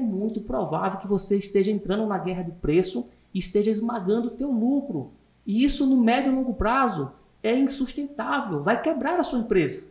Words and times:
é 0.00 0.02
muito 0.02 0.40
provável 0.40 0.98
que 0.98 1.06
você 1.06 1.36
esteja 1.36 1.70
entrando 1.70 2.06
na 2.06 2.18
guerra 2.18 2.42
de 2.42 2.52
preço 2.52 3.06
e 3.32 3.38
esteja 3.38 3.70
esmagando 3.70 4.28
o 4.28 4.32
teu 4.32 4.50
lucro. 4.50 5.12
E 5.46 5.62
isso 5.62 5.86
no 5.86 5.96
médio 5.96 6.32
e 6.32 6.34
longo 6.34 6.54
prazo 6.54 7.12
é 7.42 7.56
insustentável, 7.56 8.62
vai 8.62 8.80
quebrar 8.80 9.20
a 9.20 9.22
sua 9.22 9.38
empresa. 9.38 9.89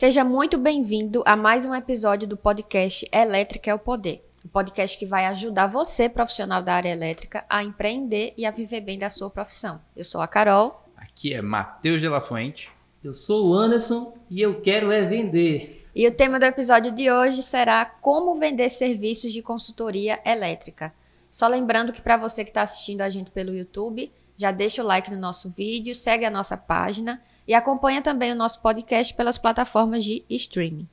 Seja 0.00 0.24
muito 0.24 0.56
bem-vindo 0.56 1.22
a 1.26 1.36
mais 1.36 1.66
um 1.66 1.74
episódio 1.74 2.26
do 2.26 2.34
podcast 2.34 3.06
Elétrica 3.12 3.70
é 3.70 3.74
o 3.74 3.78
Poder. 3.78 4.26
O 4.42 4.46
um 4.46 4.50
podcast 4.50 4.96
que 4.96 5.04
vai 5.04 5.26
ajudar 5.26 5.66
você, 5.66 6.08
profissional 6.08 6.62
da 6.62 6.72
área 6.72 6.88
elétrica, 6.88 7.44
a 7.50 7.62
empreender 7.62 8.32
e 8.34 8.46
a 8.46 8.50
viver 8.50 8.80
bem 8.80 8.98
da 8.98 9.10
sua 9.10 9.28
profissão. 9.28 9.78
Eu 9.94 10.02
sou 10.02 10.22
a 10.22 10.26
Carol. 10.26 10.88
Aqui 10.96 11.34
é 11.34 11.42
Matheus 11.42 12.00
de 12.00 12.08
La 12.08 12.22
Fuente. 12.22 12.70
Eu 13.04 13.12
sou 13.12 13.50
o 13.50 13.54
Anderson 13.54 14.16
e 14.30 14.40
eu 14.40 14.62
quero 14.62 14.90
é 14.90 15.02
vender. 15.02 15.86
E 15.94 16.08
o 16.08 16.14
tema 16.14 16.38
do 16.38 16.46
episódio 16.46 16.92
de 16.92 17.10
hoje 17.10 17.42
será 17.42 17.84
como 17.84 18.40
vender 18.40 18.70
serviços 18.70 19.34
de 19.34 19.42
consultoria 19.42 20.18
elétrica. 20.24 20.94
Só 21.30 21.46
lembrando 21.46 21.92
que 21.92 22.00
para 22.00 22.16
você 22.16 22.42
que 22.42 22.48
está 22.48 22.62
assistindo 22.62 23.02
a 23.02 23.10
gente 23.10 23.30
pelo 23.30 23.54
YouTube, 23.54 24.10
já 24.34 24.50
deixa 24.50 24.82
o 24.82 24.86
like 24.86 25.10
no 25.10 25.20
nosso 25.20 25.50
vídeo, 25.50 25.94
segue 25.94 26.24
a 26.24 26.30
nossa 26.30 26.56
página 26.56 27.20
e 27.50 27.54
acompanha 27.54 28.00
também 28.00 28.30
o 28.30 28.36
nosso 28.36 28.60
podcast 28.60 29.12
pelas 29.12 29.36
plataformas 29.36 30.04
de 30.04 30.24
streaming. 30.30 30.86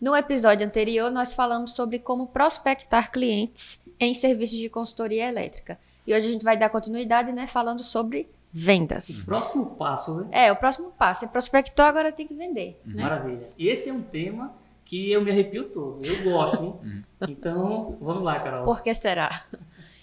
No 0.00 0.16
episódio 0.16 0.66
anterior, 0.66 1.10
nós 1.10 1.34
falamos 1.34 1.72
sobre 1.72 1.98
como 1.98 2.28
prospectar 2.28 3.12
clientes 3.12 3.78
em 3.98 4.14
serviços 4.14 4.56
de 4.56 4.70
consultoria 4.70 5.28
elétrica. 5.28 5.78
E 6.06 6.14
hoje 6.14 6.26
a 6.26 6.30
gente 6.30 6.42
vai 6.42 6.56
dar 6.56 6.70
continuidade, 6.70 7.32
né, 7.32 7.46
falando 7.46 7.84
sobre 7.84 8.30
vendas. 8.50 9.10
O 9.10 9.26
próximo 9.26 9.66
passo, 9.76 10.14
né? 10.14 10.28
É, 10.32 10.50
o 10.50 10.56
próximo 10.56 10.90
passo. 10.90 11.20
Você 11.20 11.26
prospectou, 11.26 11.84
agora 11.84 12.10
tem 12.10 12.26
que 12.26 12.32
vender. 12.32 12.80
Né? 12.82 13.02
Maravilha. 13.02 13.50
Esse 13.58 13.90
é 13.90 13.92
um 13.92 14.00
tema 14.00 14.54
que 14.86 15.12
eu 15.12 15.20
me 15.20 15.30
arrepio 15.30 15.68
todo. 15.68 16.02
Eu 16.02 16.24
gosto, 16.24 16.64
hein? 16.64 16.74
Uhum. 16.82 17.02
então, 17.28 17.98
vamos 18.00 18.22
lá, 18.22 18.40
Carol. 18.40 18.64
Por 18.64 18.82
que 18.82 18.94
será? 18.94 19.44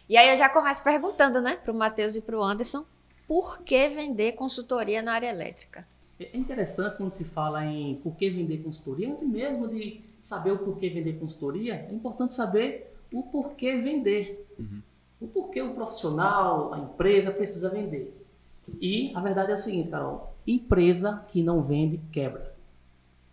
E 0.08 0.16
aí 0.16 0.30
eu 0.30 0.38
já 0.38 0.48
começo 0.48 0.82
perguntando, 0.84 1.42
né, 1.42 1.58
para 1.62 1.74
o 1.74 1.76
Matheus 1.76 2.16
e 2.16 2.22
para 2.22 2.38
o 2.38 2.42
Anderson, 2.42 2.86
por 3.28 3.62
que 3.64 3.90
vender 3.90 4.34
consultoria 4.34 5.02
na 5.02 5.14
área 5.14 5.30
elétrica? 5.30 5.88
É 6.20 6.36
interessante 6.36 6.98
quando 6.98 7.12
se 7.12 7.26
fala 7.26 7.66
em 7.66 7.96
por 7.96 8.16
que 8.16 8.30
vender 8.30 8.64
consultoria, 8.64 9.12
antes 9.12 9.28
mesmo 9.28 9.68
de 9.68 10.02
saber 10.20 10.52
o 10.52 10.58
porquê 10.58 10.90
vender 10.90 11.20
consultoria, 11.20 11.76
é 11.76 11.94
importante 11.94 12.34
saber 12.34 12.96
o 13.14 13.22
porquê 13.24 13.78
vender. 13.78 14.48
Uhum. 14.58 14.82
O 15.20 15.28
porquê 15.28 15.62
o 15.62 15.74
profissional, 15.74 16.74
a 16.74 16.80
empresa 16.80 17.32
precisa 17.32 17.70
vender. 17.70 18.16
E 18.82 19.12
a 19.16 19.22
verdade 19.22 19.52
é 19.52 19.56
o 19.56 19.58
seguinte, 19.58 19.90
Carol: 19.90 20.34
empresa 20.46 21.26
que 21.30 21.44
não 21.44 21.62
vende 21.62 22.00
quebra. 22.12 22.56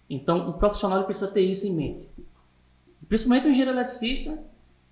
Então, 0.08 0.50
o 0.50 0.54
profissional 0.54 1.04
precisa 1.04 1.28
ter 1.28 1.42
isso 1.42 1.66
em 1.66 1.72
mente. 1.72 2.10
Principalmente 3.08 3.46
o 3.46 3.50
engenheiro 3.50 3.72
eletricista, 3.72 4.42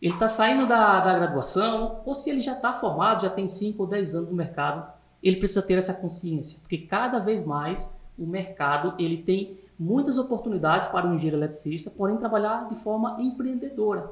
ele 0.03 0.15
está 0.15 0.27
saindo 0.27 0.67
da, 0.67 0.99
da 0.99 1.17
graduação, 1.17 2.01
ou 2.05 2.13
se 2.13 2.29
ele 2.29 2.41
já 2.41 2.55
está 2.55 2.73
formado, 2.73 3.23
já 3.23 3.31
tem 3.31 3.47
5 3.47 3.81
ou 3.81 3.89
10 3.89 4.17
anos 4.17 4.31
no 4.31 4.37
mercado, 4.37 4.93
ele 5.23 5.37
precisa 5.37 5.63
ter 5.63 5.79
essa 5.79 5.95
consciência, 5.95 6.59
porque 6.61 6.79
cada 6.79 7.21
vez 7.21 7.45
mais 7.45 7.95
o 8.19 8.27
mercado 8.27 8.95
ele 8.99 9.19
tem 9.23 9.57
muitas 9.79 10.19
oportunidades 10.19 10.89
para 10.89 11.09
o 11.09 11.15
engenheiro 11.15 11.37
eletricista, 11.37 11.89
porém 11.89 12.17
trabalhar 12.17 12.69
de 12.69 12.75
forma 12.75 13.17
empreendedora. 13.21 14.11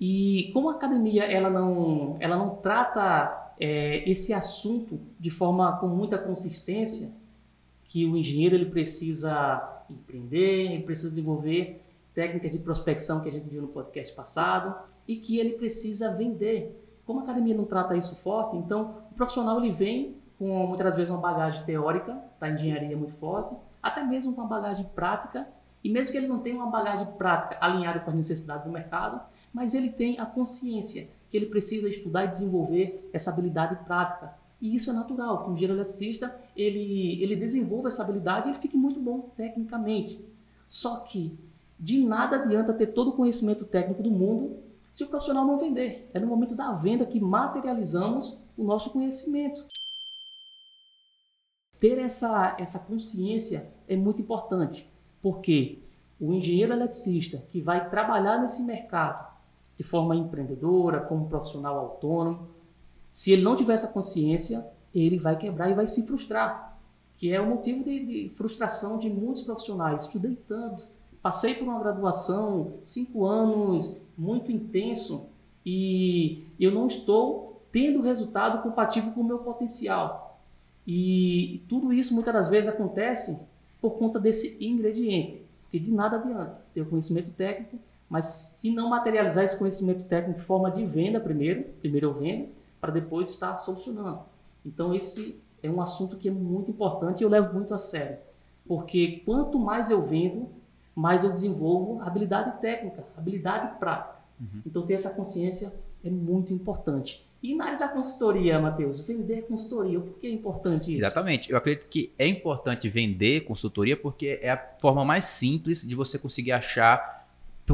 E 0.00 0.50
como 0.52 0.68
a 0.68 0.74
academia 0.74 1.24
ela 1.24 1.48
não, 1.48 2.16
ela 2.18 2.36
não 2.36 2.56
trata 2.56 3.52
é, 3.60 4.08
esse 4.08 4.32
assunto 4.34 4.98
de 5.18 5.30
forma 5.30 5.76
com 5.78 5.86
muita 5.86 6.18
consistência, 6.18 7.12
que 7.84 8.04
o 8.04 8.16
engenheiro 8.16 8.56
ele 8.56 8.66
precisa 8.66 9.84
empreender, 9.88 10.72
ele 10.72 10.82
precisa 10.82 11.08
desenvolver 11.08 11.87
técnicas 12.14 12.50
de 12.50 12.58
prospecção 12.58 13.20
que 13.20 13.28
a 13.28 13.32
gente 13.32 13.48
viu 13.48 13.62
no 13.62 13.68
podcast 13.68 14.14
passado 14.14 14.74
e 15.06 15.16
que 15.16 15.38
ele 15.38 15.54
precisa 15.54 16.12
vender. 16.14 16.84
Como 17.06 17.20
a 17.20 17.22
academia 17.22 17.54
não 17.54 17.64
trata 17.64 17.96
isso 17.96 18.16
forte, 18.16 18.56
então 18.56 18.96
o 19.10 19.14
profissional 19.14 19.58
ele 19.58 19.72
vem 19.72 20.16
com 20.38 20.66
muitas 20.66 20.94
vezes 20.94 21.10
uma 21.10 21.20
bagagem 21.20 21.64
teórica 21.64 22.22
da 22.38 22.48
engenharia 22.50 22.96
muito 22.96 23.14
forte, 23.14 23.56
até 23.82 24.04
mesmo 24.04 24.34
com 24.34 24.40
uma 24.40 24.48
bagagem 24.48 24.86
prática, 24.94 25.48
e 25.82 25.90
mesmo 25.90 26.12
que 26.12 26.18
ele 26.18 26.28
não 26.28 26.40
tenha 26.40 26.56
uma 26.56 26.70
bagagem 26.70 27.06
prática 27.12 27.56
alinhada 27.60 28.00
com 28.00 28.10
as 28.10 28.16
necessidades 28.16 28.64
do 28.64 28.70
mercado, 28.70 29.20
mas 29.52 29.74
ele 29.74 29.90
tem 29.90 30.18
a 30.18 30.26
consciência 30.26 31.08
que 31.30 31.36
ele 31.36 31.46
precisa 31.46 31.88
estudar 31.88 32.24
e 32.24 32.28
desenvolver 32.28 33.08
essa 33.12 33.30
habilidade 33.30 33.76
prática. 33.84 34.34
E 34.60 34.74
isso 34.74 34.90
é 34.90 34.92
natural, 34.92 35.44
que 35.44 35.50
um 35.50 35.52
engenheiro 35.52 35.74
eletricista, 35.74 36.34
ele, 36.56 37.22
ele 37.22 37.36
desenvolve 37.36 37.88
essa 37.88 38.02
habilidade 38.02 38.48
e 38.48 38.50
ele 38.52 38.58
fique 38.58 38.76
muito 38.76 39.00
bom 39.00 39.30
tecnicamente. 39.36 40.24
Só 40.66 41.00
que 41.00 41.38
de 41.78 42.04
nada 42.04 42.36
adianta 42.36 42.74
ter 42.74 42.88
todo 42.88 43.10
o 43.10 43.16
conhecimento 43.16 43.64
técnico 43.64 44.02
do 44.02 44.10
mundo 44.10 44.56
se 44.92 45.04
o 45.04 45.08
profissional 45.08 45.46
não 45.46 45.58
vender. 45.58 46.10
É 46.12 46.18
no 46.18 46.26
momento 46.26 46.54
da 46.54 46.72
venda 46.72 47.06
que 47.06 47.20
materializamos 47.20 48.36
o 48.56 48.64
nosso 48.64 48.90
conhecimento. 48.90 49.64
Ter 51.78 51.98
essa, 51.98 52.56
essa 52.58 52.80
consciência 52.80 53.72
é 53.86 53.94
muito 53.94 54.20
importante, 54.20 54.90
porque 55.22 55.78
o 56.20 56.32
engenheiro 56.32 56.72
eletricista 56.72 57.38
que 57.50 57.60
vai 57.60 57.88
trabalhar 57.88 58.40
nesse 58.40 58.64
mercado 58.64 59.28
de 59.76 59.84
forma 59.84 60.16
empreendedora, 60.16 61.00
como 61.00 61.28
profissional 61.28 61.78
autônomo, 61.78 62.48
se 63.12 63.30
ele 63.30 63.42
não 63.42 63.54
tiver 63.54 63.74
essa 63.74 63.92
consciência, 63.92 64.66
ele 64.92 65.18
vai 65.18 65.38
quebrar 65.38 65.70
e 65.70 65.74
vai 65.74 65.86
se 65.86 66.04
frustrar, 66.04 66.76
que 67.16 67.32
é 67.32 67.40
o 67.40 67.46
motivo 67.46 67.84
de, 67.84 68.04
de 68.04 68.34
frustração 68.34 68.98
de 68.98 69.08
muitos 69.08 69.44
profissionais. 69.44 70.04
Estudei 70.04 70.34
tanto, 70.48 70.88
Passei 71.28 71.54
por 71.54 71.68
uma 71.68 71.78
graduação, 71.78 72.78
cinco 72.82 73.26
anos, 73.26 74.00
muito 74.16 74.50
intenso, 74.50 75.26
e 75.62 76.46
eu 76.58 76.72
não 76.72 76.86
estou 76.86 77.60
tendo 77.70 78.00
resultado 78.00 78.62
compatível 78.62 79.12
com 79.12 79.20
o 79.20 79.24
meu 79.24 79.40
potencial. 79.40 80.40
E 80.86 81.62
tudo 81.68 81.92
isso 81.92 82.14
muitas 82.14 82.32
das 82.32 82.48
vezes 82.48 82.70
acontece 82.70 83.38
por 83.78 83.98
conta 83.98 84.18
desse 84.18 84.56
ingrediente, 84.58 85.42
porque 85.64 85.78
de 85.78 85.92
nada 85.92 86.16
adianta 86.16 86.62
ter 86.72 86.80
o 86.80 86.86
conhecimento 86.86 87.30
técnico, 87.32 87.78
mas 88.08 88.24
se 88.24 88.70
não 88.70 88.88
materializar 88.88 89.44
esse 89.44 89.58
conhecimento 89.58 90.04
técnico 90.04 90.40
em 90.40 90.42
forma 90.42 90.70
de 90.70 90.82
venda 90.86 91.20
primeiro, 91.20 91.64
primeiro 91.78 92.06
eu 92.06 92.14
vendo, 92.14 92.48
para 92.80 92.90
depois 92.90 93.28
estar 93.28 93.58
solucionando. 93.58 94.20
Então 94.64 94.94
esse 94.94 95.38
é 95.62 95.68
um 95.68 95.82
assunto 95.82 96.16
que 96.16 96.28
é 96.28 96.32
muito 96.32 96.70
importante 96.70 97.20
e 97.20 97.24
eu 97.24 97.28
levo 97.28 97.52
muito 97.52 97.74
a 97.74 97.78
sério, 97.78 98.16
porque 98.66 99.20
quanto 99.26 99.58
mais 99.58 99.90
eu 99.90 100.02
vendo, 100.02 100.56
mais 100.98 101.22
eu 101.22 101.30
desenvolvo 101.30 102.02
habilidade 102.02 102.60
técnica, 102.60 103.04
habilidade 103.16 103.78
prática. 103.78 104.16
Uhum. 104.40 104.62
Então, 104.66 104.82
ter 104.84 104.94
essa 104.94 105.10
consciência 105.10 105.72
é 106.02 106.10
muito 106.10 106.52
importante. 106.52 107.24
E 107.40 107.54
na 107.54 107.66
área 107.66 107.78
da 107.78 107.86
consultoria, 107.86 108.58
Matheus, 108.58 109.00
vender 109.02 109.42
consultoria, 109.42 110.00
por 110.00 110.18
que 110.18 110.26
é 110.26 110.30
importante 110.30 110.90
isso? 110.90 111.04
Exatamente. 111.04 111.52
Eu 111.52 111.56
acredito 111.56 111.86
que 111.86 112.12
é 112.18 112.26
importante 112.26 112.88
vender 112.88 113.42
consultoria 113.42 113.96
porque 113.96 114.40
é 114.42 114.50
a 114.50 114.58
forma 114.80 115.04
mais 115.04 115.26
simples 115.26 115.86
de 115.86 115.94
você 115.94 116.18
conseguir 116.18 116.50
achar 116.50 117.28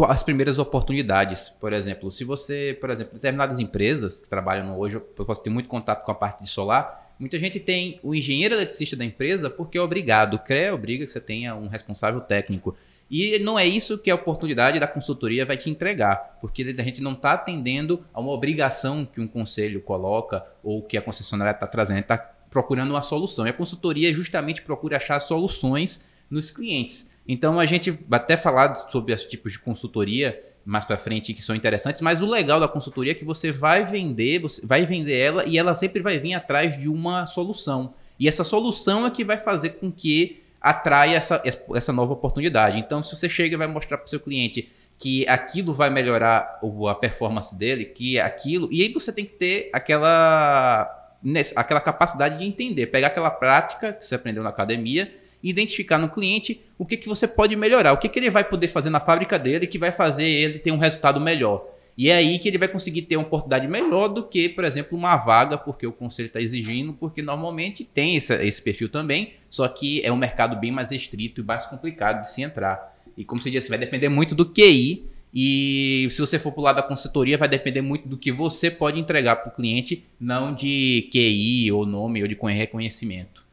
as 0.06 0.22
primeiras 0.22 0.58
oportunidades. 0.58 1.48
Por 1.48 1.72
exemplo, 1.72 2.10
se 2.10 2.24
você, 2.24 2.76
por 2.78 2.90
exemplo, 2.90 3.14
determinadas 3.14 3.58
empresas 3.58 4.18
que 4.18 4.28
trabalham 4.28 4.78
hoje, 4.78 4.96
eu 4.96 5.00
posso 5.00 5.42
ter 5.42 5.48
muito 5.48 5.68
contato 5.68 6.04
com 6.04 6.12
a 6.12 6.14
parte 6.14 6.42
de 6.42 6.50
solar, 6.50 7.14
muita 7.18 7.38
gente 7.38 7.58
tem 7.58 7.98
o 8.02 8.14
engenheiro 8.14 8.54
eletricista 8.54 8.94
da 8.94 9.04
empresa 9.04 9.48
porque 9.48 9.78
é 9.78 9.80
obrigado, 9.80 10.34
o 10.34 10.38
CREA 10.38 10.74
obriga 10.74 11.06
que 11.06 11.10
você 11.10 11.20
tenha 11.20 11.54
um 11.54 11.68
responsável 11.68 12.20
técnico. 12.20 12.76
E 13.10 13.38
não 13.38 13.58
é 13.58 13.66
isso 13.66 13.98
que 13.98 14.10
a 14.10 14.14
oportunidade 14.14 14.80
da 14.80 14.86
consultoria 14.86 15.44
vai 15.44 15.56
te 15.56 15.68
entregar, 15.68 16.38
porque 16.40 16.62
a 16.62 16.82
gente 16.82 17.02
não 17.02 17.12
está 17.12 17.32
atendendo 17.32 18.04
a 18.12 18.20
uma 18.20 18.32
obrigação 18.32 19.04
que 19.04 19.20
um 19.20 19.28
conselho 19.28 19.80
coloca 19.80 20.44
ou 20.62 20.82
que 20.82 20.96
a 20.96 21.02
concessionária 21.02 21.52
está 21.52 21.66
trazendo, 21.66 22.00
está 22.00 22.18
procurando 22.18 22.90
uma 22.90 23.02
solução. 23.02 23.46
E 23.46 23.50
a 23.50 23.52
consultoria 23.52 24.12
justamente 24.14 24.62
procura 24.62 24.96
achar 24.96 25.20
soluções 25.20 26.04
nos 26.30 26.50
clientes. 26.50 27.10
Então 27.26 27.58
a 27.58 27.66
gente 27.66 27.90
vai 27.90 28.18
até 28.18 28.36
falar 28.36 28.74
sobre 28.74 29.12
os 29.12 29.24
tipos 29.24 29.52
de 29.52 29.58
consultoria 29.58 30.42
mais 30.64 30.84
para 30.84 30.96
frente 30.96 31.34
que 31.34 31.42
são 31.42 31.54
interessantes, 31.54 32.00
mas 32.00 32.22
o 32.22 32.26
legal 32.26 32.58
da 32.58 32.66
consultoria 32.66 33.12
é 33.12 33.14
que 33.14 33.24
você 33.24 33.52
vai 33.52 33.84
vender, 33.84 34.40
você 34.40 34.64
vai 34.64 34.86
vender 34.86 35.18
ela 35.18 35.44
e 35.44 35.58
ela 35.58 35.74
sempre 35.74 36.00
vai 36.00 36.18
vir 36.18 36.32
atrás 36.32 36.78
de 36.78 36.88
uma 36.88 37.26
solução. 37.26 37.94
E 38.18 38.28
essa 38.28 38.44
solução 38.44 39.04
é 39.04 39.10
que 39.10 39.24
vai 39.24 39.36
fazer 39.36 39.70
com 39.70 39.92
que 39.92 40.43
atrai 40.64 41.14
essa, 41.14 41.42
essa 41.74 41.92
nova 41.92 42.14
oportunidade. 42.14 42.78
Então, 42.78 43.04
se 43.04 43.14
você 43.14 43.28
chega 43.28 43.54
e 43.54 43.58
vai 43.58 43.66
mostrar 43.66 43.98
para 43.98 44.06
o 44.06 44.08
seu 44.08 44.18
cliente 44.18 44.72
que 44.98 45.28
aquilo 45.28 45.74
vai 45.74 45.90
melhorar 45.90 46.58
a 46.88 46.94
performance 46.94 47.54
dele, 47.54 47.84
que 47.84 48.18
aquilo, 48.18 48.72
e 48.72 48.80
aí 48.80 48.90
você 48.90 49.12
tem 49.12 49.26
que 49.26 49.32
ter 49.32 49.68
aquela, 49.74 51.12
aquela 51.54 51.80
capacidade 51.80 52.38
de 52.38 52.44
entender, 52.46 52.86
pegar 52.86 53.08
aquela 53.08 53.30
prática 53.30 53.92
que 53.92 54.06
você 54.06 54.14
aprendeu 54.14 54.42
na 54.42 54.48
academia 54.48 55.12
identificar 55.42 55.98
no 55.98 56.08
cliente 56.08 56.62
o 56.78 56.86
que, 56.86 56.96
que 56.96 57.06
você 57.06 57.28
pode 57.28 57.54
melhorar, 57.54 57.92
o 57.92 57.98
que, 57.98 58.08
que 58.08 58.18
ele 58.18 58.30
vai 58.30 58.42
poder 58.42 58.68
fazer 58.68 58.88
na 58.88 58.98
fábrica 58.98 59.38
dele 59.38 59.66
que 59.66 59.76
vai 59.76 59.92
fazer 59.92 60.24
ele 60.24 60.58
ter 60.58 60.72
um 60.72 60.78
resultado 60.78 61.20
melhor. 61.20 61.68
E 61.96 62.10
é 62.10 62.14
aí 62.14 62.38
que 62.38 62.48
ele 62.48 62.58
vai 62.58 62.66
conseguir 62.66 63.02
ter 63.02 63.16
uma 63.16 63.26
oportunidade 63.26 63.68
melhor 63.68 64.08
do 64.08 64.24
que, 64.24 64.48
por 64.48 64.64
exemplo, 64.64 64.98
uma 64.98 65.16
vaga, 65.16 65.56
porque 65.56 65.86
o 65.86 65.92
conselho 65.92 66.26
está 66.26 66.40
exigindo, 66.40 66.92
porque 66.92 67.22
normalmente 67.22 67.84
tem 67.84 68.16
esse, 68.16 68.34
esse 68.44 68.60
perfil 68.60 68.88
também, 68.88 69.34
só 69.48 69.68
que 69.68 70.04
é 70.04 70.12
um 70.12 70.16
mercado 70.16 70.56
bem 70.56 70.72
mais 70.72 70.90
restrito 70.90 71.40
e 71.40 71.44
mais 71.44 71.66
complicado 71.66 72.22
de 72.22 72.30
se 72.30 72.42
entrar. 72.42 72.96
E 73.16 73.24
como 73.24 73.40
você 73.40 73.50
disse, 73.50 73.68
vai 73.68 73.78
depender 73.78 74.08
muito 74.08 74.34
do 74.34 74.44
QI 74.44 75.08
e 75.34 76.06
se 76.10 76.20
você 76.20 76.38
for 76.38 76.52
para 76.52 76.60
o 76.60 76.64
lado 76.64 76.76
da 76.76 76.82
consultoria, 76.82 77.36
vai 77.36 77.48
depender 77.48 77.80
muito 77.80 78.08
do 78.08 78.16
que 78.16 78.30
você 78.30 78.70
pode 78.70 79.00
entregar 79.00 79.36
para 79.36 79.48
o 79.50 79.54
cliente, 79.54 80.06
não 80.18 80.54
de 80.54 81.08
QI 81.12 81.72
ou 81.72 81.84
nome 81.84 82.22
ou 82.22 82.28
de 82.28 82.34
reconhecimento. 82.34 83.44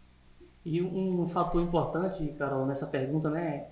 E 0.63 0.79
um 0.79 1.27
fator 1.27 1.59
importante, 1.59 2.23
Carol, 2.37 2.67
nessa 2.67 2.85
pergunta, 2.85 3.31
né, 3.31 3.65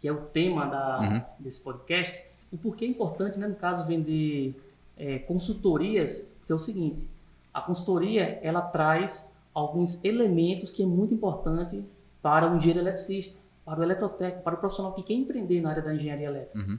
que 0.00 0.06
é 0.06 0.12
o 0.12 0.18
tema 0.18 0.66
da, 0.66 1.00
uhum. 1.00 1.22
desse 1.40 1.62
podcast, 1.64 2.24
o 2.56 2.58
porquê 2.58 2.84
é 2.84 2.88
importante, 2.88 3.38
né, 3.38 3.46
no 3.46 3.54
caso, 3.54 3.86
vender 3.86 4.60
é, 4.96 5.18
consultorias, 5.20 6.32
que 6.46 6.52
é 6.52 6.54
o 6.54 6.58
seguinte, 6.58 7.08
a 7.52 7.60
consultoria, 7.60 8.38
ela 8.42 8.60
traz 8.60 9.32
alguns 9.54 10.04
elementos 10.04 10.70
que 10.70 10.82
é 10.82 10.86
muito 10.86 11.14
importante 11.14 11.82
para 12.20 12.52
o 12.52 12.56
engenheiro 12.56 12.80
eletricista, 12.80 13.38
para 13.64 13.80
o 13.80 13.82
eletrotécnico, 13.82 14.42
para 14.42 14.54
o 14.54 14.58
profissional 14.58 14.92
que 14.92 15.02
quer 15.02 15.14
empreender 15.14 15.60
na 15.60 15.70
área 15.70 15.82
da 15.82 15.94
engenharia 15.94 16.26
elétrica. 16.26 16.58
Uhum 16.58 16.78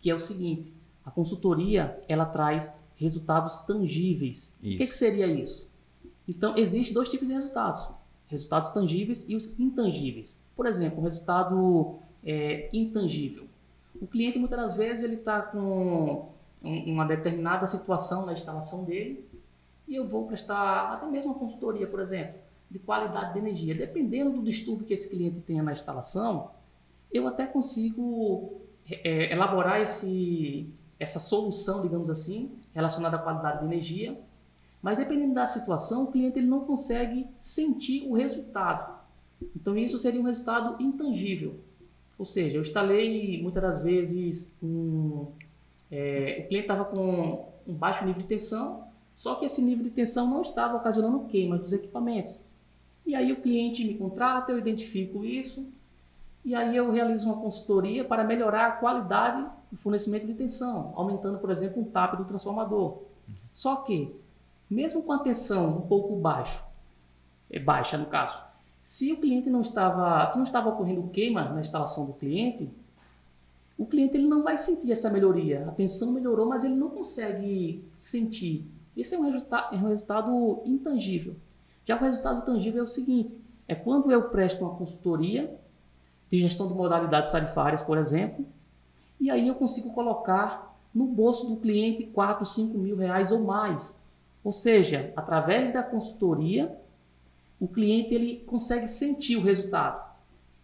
que 0.00 0.10
é 0.10 0.14
o 0.14 0.20
seguinte: 0.20 0.72
a 1.04 1.10
consultoria 1.10 1.98
ela 2.08 2.24
traz 2.24 2.76
resultados 2.96 3.56
tangíveis. 3.58 4.56
Isso. 4.62 4.74
O 4.74 4.78
que, 4.78 4.86
que 4.86 4.94
seria 4.94 5.26
isso? 5.26 5.68
Então, 6.26 6.56
existem 6.56 6.94
dois 6.94 7.10
tipos 7.10 7.26
de 7.26 7.34
resultados: 7.34 7.88
resultados 8.26 8.72
tangíveis 8.72 9.28
e 9.28 9.36
os 9.36 9.58
intangíveis. 9.58 10.42
Por 10.56 10.66
exemplo, 10.66 11.00
o 11.00 11.02
resultado 11.02 11.98
é, 12.24 12.68
intangível. 12.72 13.46
O 14.00 14.06
cliente 14.06 14.38
muitas 14.38 14.58
das 14.58 14.74
vezes 14.74 15.02
ele 15.02 15.16
está 15.16 15.42
com 15.42 16.32
uma 16.62 17.04
determinada 17.04 17.66
situação 17.66 18.26
na 18.26 18.32
instalação 18.32 18.84
dele 18.84 19.28
e 19.86 19.94
eu 19.94 20.06
vou 20.06 20.26
prestar 20.26 20.92
até 20.92 21.06
mesmo 21.06 21.32
uma 21.32 21.38
consultoria, 21.38 21.86
por 21.86 22.00
exemplo, 22.00 22.34
de 22.70 22.78
qualidade 22.78 23.32
de 23.32 23.38
energia. 23.38 23.74
Dependendo 23.74 24.32
do 24.32 24.42
distúrbio 24.42 24.86
que 24.86 24.94
esse 24.94 25.08
cliente 25.08 25.40
tenha 25.40 25.62
na 25.62 25.72
instalação, 25.72 26.50
eu 27.12 27.26
até 27.26 27.46
consigo 27.46 28.60
é, 28.88 29.32
elaborar 29.32 29.80
esse, 29.80 30.68
essa 30.98 31.18
solução, 31.18 31.80
digamos 31.80 32.10
assim, 32.10 32.52
relacionada 32.74 33.16
à 33.16 33.20
qualidade 33.20 33.60
de 33.60 33.64
energia, 33.64 34.20
mas 34.82 34.96
dependendo 34.96 35.34
da 35.34 35.46
situação, 35.46 36.04
o 36.04 36.12
cliente 36.12 36.38
ele 36.38 36.46
não 36.46 36.60
consegue 36.60 37.26
sentir 37.40 38.06
o 38.08 38.14
resultado. 38.14 38.98
Então 39.56 39.76
isso 39.76 39.98
seria 39.98 40.20
um 40.20 40.24
resultado 40.24 40.80
intangível. 40.82 41.60
Ou 42.18 42.24
seja, 42.24 42.58
eu 42.58 42.62
instalei 42.62 43.40
muitas 43.40 43.62
das 43.62 43.82
vezes 43.82 44.52
um, 44.62 45.26
é, 45.90 46.42
o 46.44 46.48
cliente 46.48 46.64
estava 46.64 46.84
com 46.84 47.48
um 47.66 47.74
baixo 47.74 48.04
nível 48.04 48.20
de 48.20 48.26
tensão, 48.26 48.84
só 49.14 49.36
que 49.36 49.44
esse 49.44 49.62
nível 49.62 49.84
de 49.84 49.90
tensão 49.90 50.28
não 50.28 50.42
estava 50.42 50.76
ocasionando 50.76 51.26
queima 51.26 51.56
dos 51.56 51.72
equipamentos. 51.72 52.40
E 53.06 53.14
aí 53.14 53.32
o 53.32 53.40
cliente 53.40 53.84
me 53.84 53.94
contrata, 53.94 54.52
eu 54.52 54.58
identifico 54.58 55.24
isso, 55.24 55.66
e 56.44 56.54
aí 56.54 56.76
eu 56.76 56.90
realizo 56.90 57.26
uma 57.26 57.40
consultoria 57.40 58.04
para 58.04 58.24
melhorar 58.24 58.66
a 58.66 58.72
qualidade 58.72 59.48
do 59.70 59.76
fornecimento 59.76 60.26
de 60.26 60.34
tensão, 60.34 60.92
aumentando, 60.96 61.38
por 61.38 61.50
exemplo, 61.50 61.82
um 61.82 61.84
TAP 61.84 62.16
do 62.16 62.24
transformador. 62.24 63.02
Só 63.52 63.76
que, 63.76 64.14
mesmo 64.68 65.02
com 65.02 65.12
a 65.12 65.18
tensão 65.18 65.78
um 65.78 65.82
pouco 65.82 66.16
baixo, 66.16 66.64
é 67.50 67.58
baixa 67.58 67.96
no 67.96 68.06
caso, 68.06 68.38
se 68.88 69.12
o 69.12 69.18
cliente 69.18 69.50
não 69.50 69.60
estava, 69.60 70.26
se 70.28 70.38
não 70.38 70.46
estava 70.46 70.70
ocorrendo 70.70 71.10
queima 71.10 71.44
na 71.44 71.60
instalação 71.60 72.06
do 72.06 72.14
cliente, 72.14 72.70
o 73.76 73.84
cliente 73.84 74.16
ele 74.16 74.26
não 74.26 74.42
vai 74.42 74.56
sentir 74.56 74.90
essa 74.90 75.10
melhoria. 75.10 75.68
A 75.68 75.72
tensão 75.72 76.10
melhorou, 76.10 76.46
mas 76.46 76.64
ele 76.64 76.74
não 76.74 76.88
consegue 76.88 77.84
sentir. 77.98 78.64
Esse 78.96 79.14
é 79.14 79.18
um, 79.18 79.24
resulta 79.24 79.68
é 79.72 79.76
um 79.76 79.88
resultado 79.88 80.62
intangível. 80.64 81.36
Já 81.84 81.96
o 81.96 82.00
resultado 82.00 82.46
tangível 82.46 82.80
é 82.80 82.84
o 82.84 82.88
seguinte: 82.88 83.30
é 83.68 83.74
quando 83.74 84.10
eu 84.10 84.30
presto 84.30 84.64
uma 84.64 84.74
consultoria 84.74 85.54
de 86.30 86.38
gestão 86.38 86.66
de 86.66 86.72
modalidades 86.72 87.30
tarifárias, 87.30 87.82
por 87.82 87.98
exemplo, 87.98 88.46
e 89.20 89.30
aí 89.30 89.48
eu 89.48 89.54
consigo 89.54 89.92
colocar 89.92 90.74
no 90.94 91.04
bolso 91.04 91.46
do 91.46 91.56
cliente 91.56 92.04
4, 92.04 92.46
5 92.46 92.78
mil 92.78 92.96
reais 92.96 93.32
ou 93.32 93.40
mais. 93.40 94.02
Ou 94.42 94.50
seja, 94.50 95.12
através 95.14 95.70
da 95.74 95.82
consultoria, 95.82 96.74
o 97.60 97.66
cliente 97.66 98.14
ele 98.14 98.36
consegue 98.46 98.88
sentir 98.88 99.36
o 99.36 99.42
resultado. 99.42 100.06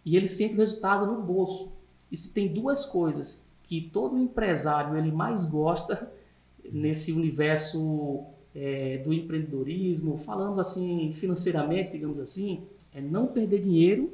E 0.05 0.15
ele 0.15 0.27
sente 0.27 0.53
o 0.53 0.57
resultado 0.57 1.05
no 1.05 1.21
bolso. 1.21 1.71
E 2.11 2.15
se 2.15 2.33
tem 2.33 2.47
duas 2.47 2.85
coisas 2.85 3.45
que 3.63 3.81
todo 3.81 4.17
empresário 4.17 4.97
ele 4.97 5.11
mais 5.11 5.45
gosta 5.45 6.11
nesse 6.71 7.11
universo 7.11 8.23
é, 8.55 8.99
do 8.99 9.11
empreendedorismo, 9.11 10.17
falando 10.17 10.61
assim 10.61 11.11
financeiramente, 11.11 11.91
digamos 11.91 12.19
assim, 12.19 12.63
é 12.93 13.01
não 13.01 13.27
perder 13.27 13.61
dinheiro 13.61 14.13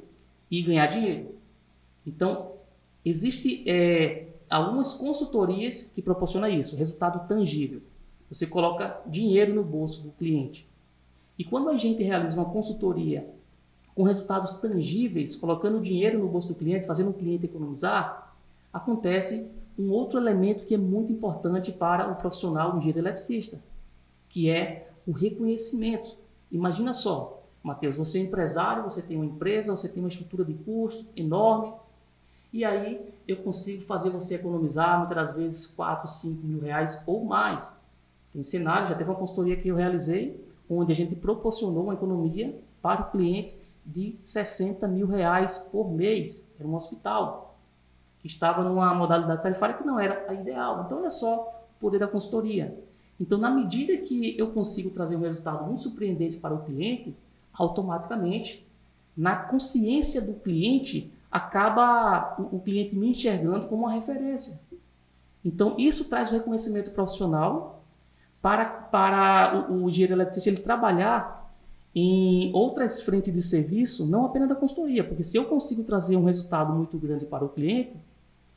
e 0.50 0.62
ganhar 0.62 0.88
dinheiro. 0.88 1.36
Então, 2.06 2.54
existe 3.06 3.64
é, 3.70 4.28
algumas 4.50 4.94
consultorias 4.94 5.92
que 5.94 6.02
proporcionam 6.02 6.50
isso, 6.50 6.76
resultado 6.76 7.28
tangível. 7.28 7.82
Você 8.30 8.48
coloca 8.48 9.02
dinheiro 9.06 9.54
no 9.54 9.64
bolso 9.64 10.02
do 10.04 10.12
cliente. 10.12 10.68
E 11.42 11.44
quando 11.44 11.70
a 11.70 11.76
gente 11.76 12.04
realiza 12.04 12.36
uma 12.36 12.52
consultoria 12.52 13.28
com 13.96 14.04
resultados 14.04 14.54
tangíveis, 14.54 15.36
colocando 15.36 15.82
dinheiro 15.82 16.20
no 16.20 16.28
bolso 16.28 16.50
do 16.50 16.54
cliente, 16.54 16.86
fazendo 16.86 17.10
o 17.10 17.14
cliente 17.16 17.48
economizar, 17.48 18.36
acontece 18.72 19.50
um 19.76 19.90
outro 19.90 20.20
elemento 20.20 20.68
que 20.68 20.76
é 20.76 20.78
muito 20.78 21.12
importante 21.12 21.72
para 21.72 22.12
o 22.12 22.16
profissional, 22.16 22.76
o 22.76 22.78
engenheiro 22.78 23.00
eletricista, 23.00 23.60
que 24.30 24.52
é 24.52 24.92
o 25.08 25.12
reconhecimento. 25.12 26.16
Imagina 26.52 26.94
só, 26.94 27.42
Matheus, 27.64 27.96
você 27.96 28.20
é 28.20 28.22
empresário, 28.22 28.84
você 28.84 29.02
tem 29.02 29.18
uma 29.18 29.26
empresa, 29.26 29.76
você 29.76 29.90
tem 29.90 30.04
uma 30.04 30.10
estrutura 30.10 30.46
de 30.46 30.54
custo 30.54 31.08
enorme, 31.16 31.74
e 32.54 32.64
aí 32.64 33.04
eu 33.28 33.38
consigo 33.38 33.82
fazer 33.82 34.12
você 34.12 34.36
economizar 34.36 35.00
muitas 35.00 35.16
das 35.16 35.36
vezes 35.36 35.66
4, 35.66 36.08
5 36.08 36.46
mil 36.46 36.60
reais 36.60 37.02
ou 37.08 37.26
mais. 37.26 37.76
Tem 38.32 38.44
cenário, 38.44 38.90
já 38.90 38.94
teve 38.94 39.10
uma 39.10 39.18
consultoria 39.18 39.56
que 39.56 39.70
eu 39.70 39.76
realizei, 39.76 40.51
onde 40.78 40.92
a 40.92 40.96
gente 40.96 41.16
proporcionou 41.16 41.84
uma 41.84 41.94
economia 41.94 42.58
para 42.82 43.02
o 43.02 43.12
cliente 43.12 43.58
de 43.86 44.16
60 44.24 44.88
mil 44.88 45.08
reais 45.08 45.58
por 45.58 45.92
mês. 45.92 46.50
Era 46.60 46.68
um 46.68 46.76
hospital 46.76 47.58
que 48.20 48.28
estava 48.28 48.64
numa 48.64 48.94
modalidade 48.94 49.42
tarifária 49.42 49.76
que 49.76 49.86
não 49.86 50.00
era 50.00 50.26
a 50.30 50.34
ideal. 50.34 50.84
Então, 50.86 51.00
olha 51.00 51.10
só 51.10 51.66
o 51.78 51.80
poder 51.80 52.00
da 52.00 52.08
consultoria. 52.08 52.78
Então, 53.20 53.38
na 53.38 53.50
medida 53.50 53.98
que 53.98 54.38
eu 54.38 54.52
consigo 54.52 54.90
trazer 54.92 55.16
um 55.16 55.22
resultado 55.22 55.66
muito 55.66 55.84
surpreendente 55.84 56.38
para 56.38 56.54
o 56.54 56.64
cliente, 56.64 57.16
automaticamente, 57.54 58.66
na 59.16 59.36
consciência 59.36 60.22
do 60.22 60.34
cliente, 60.36 61.12
acaba 61.30 62.36
o, 62.40 62.58
o 62.58 62.60
cliente 62.60 62.96
me 62.96 63.10
enxergando 63.10 63.68
como 63.68 63.84
uma 63.84 63.92
referência. 63.92 64.60
Então, 65.44 65.76
isso 65.78 66.06
traz 66.06 66.30
o 66.30 66.34
reconhecimento 66.34 66.92
profissional 66.92 67.81
para, 68.42 68.66
para 68.66 69.68
o, 69.70 69.84
o 69.84 69.90
engenheiro 69.90 70.14
eletricista 70.14 70.50
ele 70.50 70.58
trabalhar 70.58 71.42
em 71.94 72.52
outras 72.54 73.02
frentes 73.02 73.34
de 73.34 73.42
serviço, 73.42 74.06
não 74.06 74.26
apenas 74.26 74.48
da 74.48 74.56
consultoria, 74.56 75.04
porque 75.04 75.24
se 75.24 75.38
eu 75.38 75.46
consigo 75.46 75.84
trazer 75.84 76.16
um 76.16 76.24
resultado 76.24 76.74
muito 76.74 76.98
grande 76.98 77.26
para 77.26 77.44
o 77.44 77.50
cliente, 77.50 77.98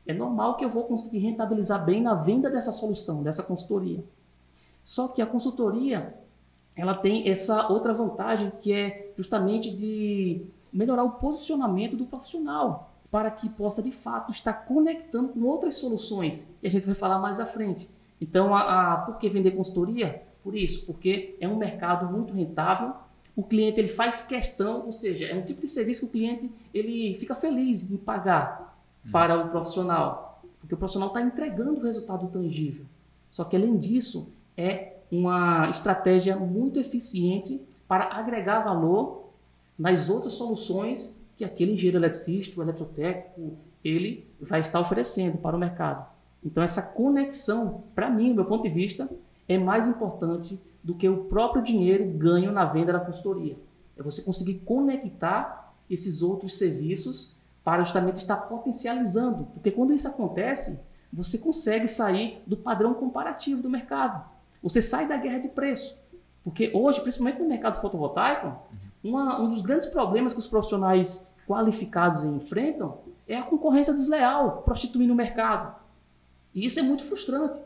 é 0.07 0.13
normal 0.13 0.57
que 0.57 0.65
eu 0.65 0.69
vou 0.69 0.85
conseguir 0.85 1.19
rentabilizar 1.19 1.85
bem 1.85 2.01
na 2.01 2.15
venda 2.15 2.51
dessa 2.51 2.71
solução, 2.71 3.23
dessa 3.23 3.43
consultoria. 3.43 4.05
Só 4.85 5.09
que 5.09 5.23
a 5.23 5.27
consultoria, 5.27 6.15
ela 6.77 6.95
tem 6.95 7.29
essa 7.29 7.69
outra 7.69 7.93
vantagem 7.93 8.53
que 8.61 8.73
é 8.73 9.13
justamente 9.17 9.71
de 9.71 10.45
melhorar 10.73 11.05
o 11.05 11.13
posicionamento 11.13 11.97
do 11.97 12.05
profissional 12.05 12.93
para 13.11 13.31
que 13.31 13.49
possa 13.49 13.83
de 13.83 13.91
fato 13.91 14.31
estar 14.31 14.53
conectando 14.53 15.29
com 15.29 15.45
outras 15.45 15.77
soluções 15.77 16.51
e 16.63 16.67
a 16.67 16.71
gente 16.71 16.85
vai 16.85 16.95
falar 16.95 17.19
mais 17.19 17.41
à 17.41 17.47
frente. 17.47 17.89
Então, 18.25 18.55
a, 18.55 18.95
a, 18.95 18.97
por 18.97 19.19
que 19.19 19.29
vender 19.29 19.51
consultoria? 19.51 20.23
Por 20.43 20.57
isso, 20.57 20.87
porque 20.87 21.37
é 21.39 21.47
um 21.47 21.57
mercado 21.57 22.11
muito 22.11 22.33
rentável. 22.33 22.95
O 23.37 23.43
cliente 23.43 23.79
ele 23.79 23.89
faz 23.89 24.23
questão, 24.23 24.87
ou 24.87 24.93
seja, 24.93 25.27
é 25.27 25.35
um 25.35 25.43
tipo 25.43 25.61
de 25.61 25.69
serviço 25.69 26.01
que 26.01 26.07
o 26.07 26.11
cliente 26.11 26.51
ele 26.73 27.15
fica 27.19 27.35
feliz 27.35 27.89
em 27.91 27.99
pagar 27.99 28.79
hum. 29.05 29.11
para 29.11 29.39
o 29.39 29.51
profissional, 29.51 30.43
porque 30.59 30.75
o 30.75 30.79
profissional 30.79 31.09
está 31.09 31.21
entregando 31.21 31.81
o 31.81 31.83
resultado 31.83 32.27
tangível. 32.29 32.87
Só 33.29 33.45
que 33.45 33.57
além 33.57 33.77
disso, 33.77 34.29
é 34.57 34.95
uma 35.13 35.69
estratégia 35.69 36.35
muito 36.37 36.81
eficiente 36.81 37.61
para 37.87 38.05
agregar 38.05 38.61
valor 38.61 39.25
nas 39.79 40.09
outras 40.09 40.33
soluções 40.33 41.21
que 41.37 41.45
aquele 41.45 41.73
engenheiro 41.73 41.99
eletricista, 41.99 42.59
o 42.59 42.63
eletrotécnico, 42.63 43.59
ele 43.85 44.27
vai 44.41 44.61
estar 44.61 44.81
oferecendo 44.81 45.37
para 45.37 45.55
o 45.57 45.59
mercado. 45.59 46.14
Então 46.45 46.63
essa 46.63 46.83
conexão, 46.83 47.85
para 47.95 48.11
mim, 48.11 48.31
do 48.31 48.35
meu 48.35 48.45
ponto 48.45 48.63
de 48.63 48.69
vista, 48.69 49.09
é 49.49 49.57
mais 49.59 49.89
importante 49.89 50.61
do 50.83 50.95
que 50.95 51.09
o 51.09 51.25
próprio 51.25 51.63
dinheiro 51.63 52.05
ganho 52.05 52.53
na 52.53 52.65
venda 52.67 52.93
da 52.93 53.01
consultoria. 53.01 53.57
É 53.97 54.03
você 54.03 54.23
conseguir 54.23 54.61
conectar 54.65 55.75
esses 55.89 56.23
outros 56.23 56.57
serviços 56.57 57.35
para 57.65 57.83
justamente 57.83 58.17
estar 58.17 58.37
potencializando. 58.37 59.45
Porque 59.55 59.71
quando 59.71 59.95
isso 59.95 60.07
acontece, 60.07 60.83
você 61.13 61.39
consegue 61.39 61.89
sair 61.89 62.43
do 62.47 62.57
padrão 62.57 62.93
comparativo 62.93 63.63
do 63.63 63.71
mercado. 63.71 64.23
Você 64.63 64.83
sai 64.83 65.09
da 65.09 65.17
guerra 65.17 65.39
de 65.39 65.49
preço. 65.49 65.99
Porque 66.43 66.71
hoje, 66.75 67.01
principalmente 67.01 67.41
no 67.41 67.49
mercado 67.49 67.81
fotovoltaico, 67.81 68.55
uma, 69.03 69.41
um 69.41 69.51
dos 69.51 69.63
grandes 69.63 69.87
problemas 69.87 70.35
que 70.35 70.41
os 70.41 70.47
profissionais 70.47 71.27
qualificados 71.47 72.25
enfrentam 72.25 72.99
é 73.27 73.39
a 73.39 73.43
concorrência 73.43 73.95
desleal, 73.95 74.63
prostituindo 74.63 75.13
o 75.13 75.17
mercado. 75.17 75.75
E 76.55 76.65
isso 76.65 76.79
é 76.79 76.83
muito 76.83 77.05
frustrante. 77.05 77.59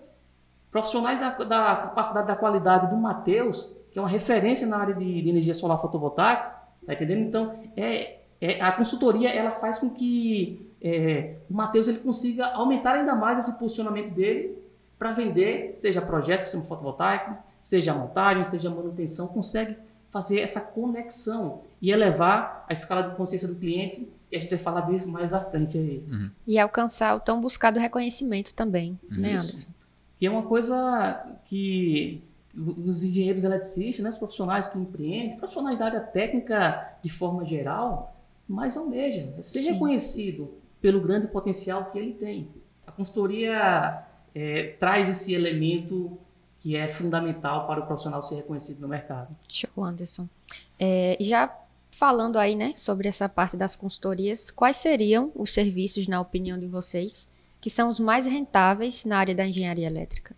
Profissionais 0.71 1.21
da, 1.21 1.31
da 1.31 1.77
capacidade 1.77 2.27
da 2.27 2.37
qualidade 2.37 2.89
do 2.89 2.97
Matheus, 2.97 3.73
que 3.91 3.99
é 3.99 4.03
uma 4.03 4.09
referência 4.09 4.67
na 4.67 4.79
área 4.79 4.95
de, 4.95 5.23
de 5.23 5.29
energia 5.29 5.55
solar 5.55 5.79
fotovoltaica, 5.81 6.55
tá 6.87 6.95
entendendo? 6.95 7.27
Então, 7.27 7.55
é, 7.77 8.19
é, 8.41 8.61
a 8.61 8.73
consultoria 8.73 9.31
ela 9.31 9.53
faz 9.53 9.79
com 9.79 9.91
que 9.91 10.67
é, 10.81 11.35
o 11.51 11.55
Matheus 11.55 11.89
ele 11.89 11.99
consiga 11.99 12.47
aumentar 12.49 12.95
ainda 12.95 13.15
mais 13.15 13.39
esse 13.39 13.59
posicionamento 13.59 14.13
dele 14.13 14.57
para 14.99 15.13
vender, 15.13 15.73
seja 15.75 16.01
projetos 16.01 16.47
de 16.47 16.53
sistema 16.53 16.65
fotovoltaico, 16.65 17.37
seja 17.61 17.95
montagem, 17.95 18.45
seja 18.45 18.71
manutenção, 18.71 19.29
consegue 19.29 19.77
fazer 20.11 20.41
essa 20.41 20.61
conexão 20.61 21.63
e 21.81 21.91
elevar 21.91 22.65
a 22.69 22.73
escala 22.73 23.09
de 23.09 23.17
consciência 23.17 23.47
do 23.49 23.57
cliente, 23.57 24.09
e 24.31 24.37
a 24.37 24.39
gente 24.39 24.51
vai 24.51 24.59
falar 24.59 24.83
disso 24.83 25.11
mais 25.11 25.33
à 25.33 25.41
frente 25.41 25.79
aí. 25.79 26.05
Uhum. 26.11 26.31
E 26.47 26.59
alcançar 26.59 27.15
o 27.15 27.21
tão 27.21 27.41
buscado 27.41 27.79
reconhecimento 27.79 28.55
também, 28.55 28.99
uhum. 29.11 29.19
né, 29.19 29.33
Anderson? 29.33 29.71
Que 30.19 30.27
é 30.27 30.31
uma 30.31 30.43
coisa 30.43 31.41
que 31.45 32.23
os 32.55 33.03
engenheiros 33.05 33.45
eletricistas, 33.45 34.03
né, 34.03 34.11
os 34.11 34.19
profissionais 34.19 34.69
que 34.69 34.79
empreendem, 34.79 35.37
profissionais 35.37 35.79
da 35.79 35.85
área 35.87 36.01
técnica 36.01 36.97
de 37.03 37.11
forma 37.11 37.45
geral, 37.45 38.17
mais 38.49 38.77
almejam 38.77 39.35
é 39.39 39.43
ser 39.43 39.61
Sim. 39.61 39.73
reconhecido 39.73 40.55
pelo 40.81 41.01
grande 41.01 41.29
potencial 41.29 41.91
que 41.91 41.99
ele 41.99 42.15
tem. 42.15 42.49
A 42.87 42.91
consultoria 42.91 44.03
é, 44.35 44.75
traz 44.81 45.09
esse 45.09 45.35
elemento 45.35 46.19
que 46.61 46.77
é 46.77 46.89
fundamental 46.89 47.67
para 47.67 47.81
o 47.81 47.87
profissional 47.87 48.23
ser 48.23 48.37
reconhecido 48.37 48.81
no 48.81 48.89
mercado. 48.89 49.35
Show, 49.49 49.85
Anderson. 49.85 50.29
É, 50.79 51.17
já 51.21 51.55
falando 51.91 52.37
aí, 52.39 52.55
né, 52.55 52.75
sobre 52.77 53.09
essa 53.09 53.29
parte 53.29 53.57
das 53.57 53.75
consultorias, 53.75 54.51
quais 54.51 54.77
seriam 54.77 55.33
os 55.35 55.53
serviços, 55.53 56.07
na 56.07 56.21
opinião 56.21 56.59
de 56.59 56.67
vocês, 56.67 57.29
que 57.61 57.69
são 57.69 57.91
os 57.91 57.99
mais 57.99 58.27
rentáveis 58.27 59.05
na 59.05 59.19
área 59.19 59.35
da 59.35 59.45
engenharia 59.47 59.87
elétrica? 59.87 60.37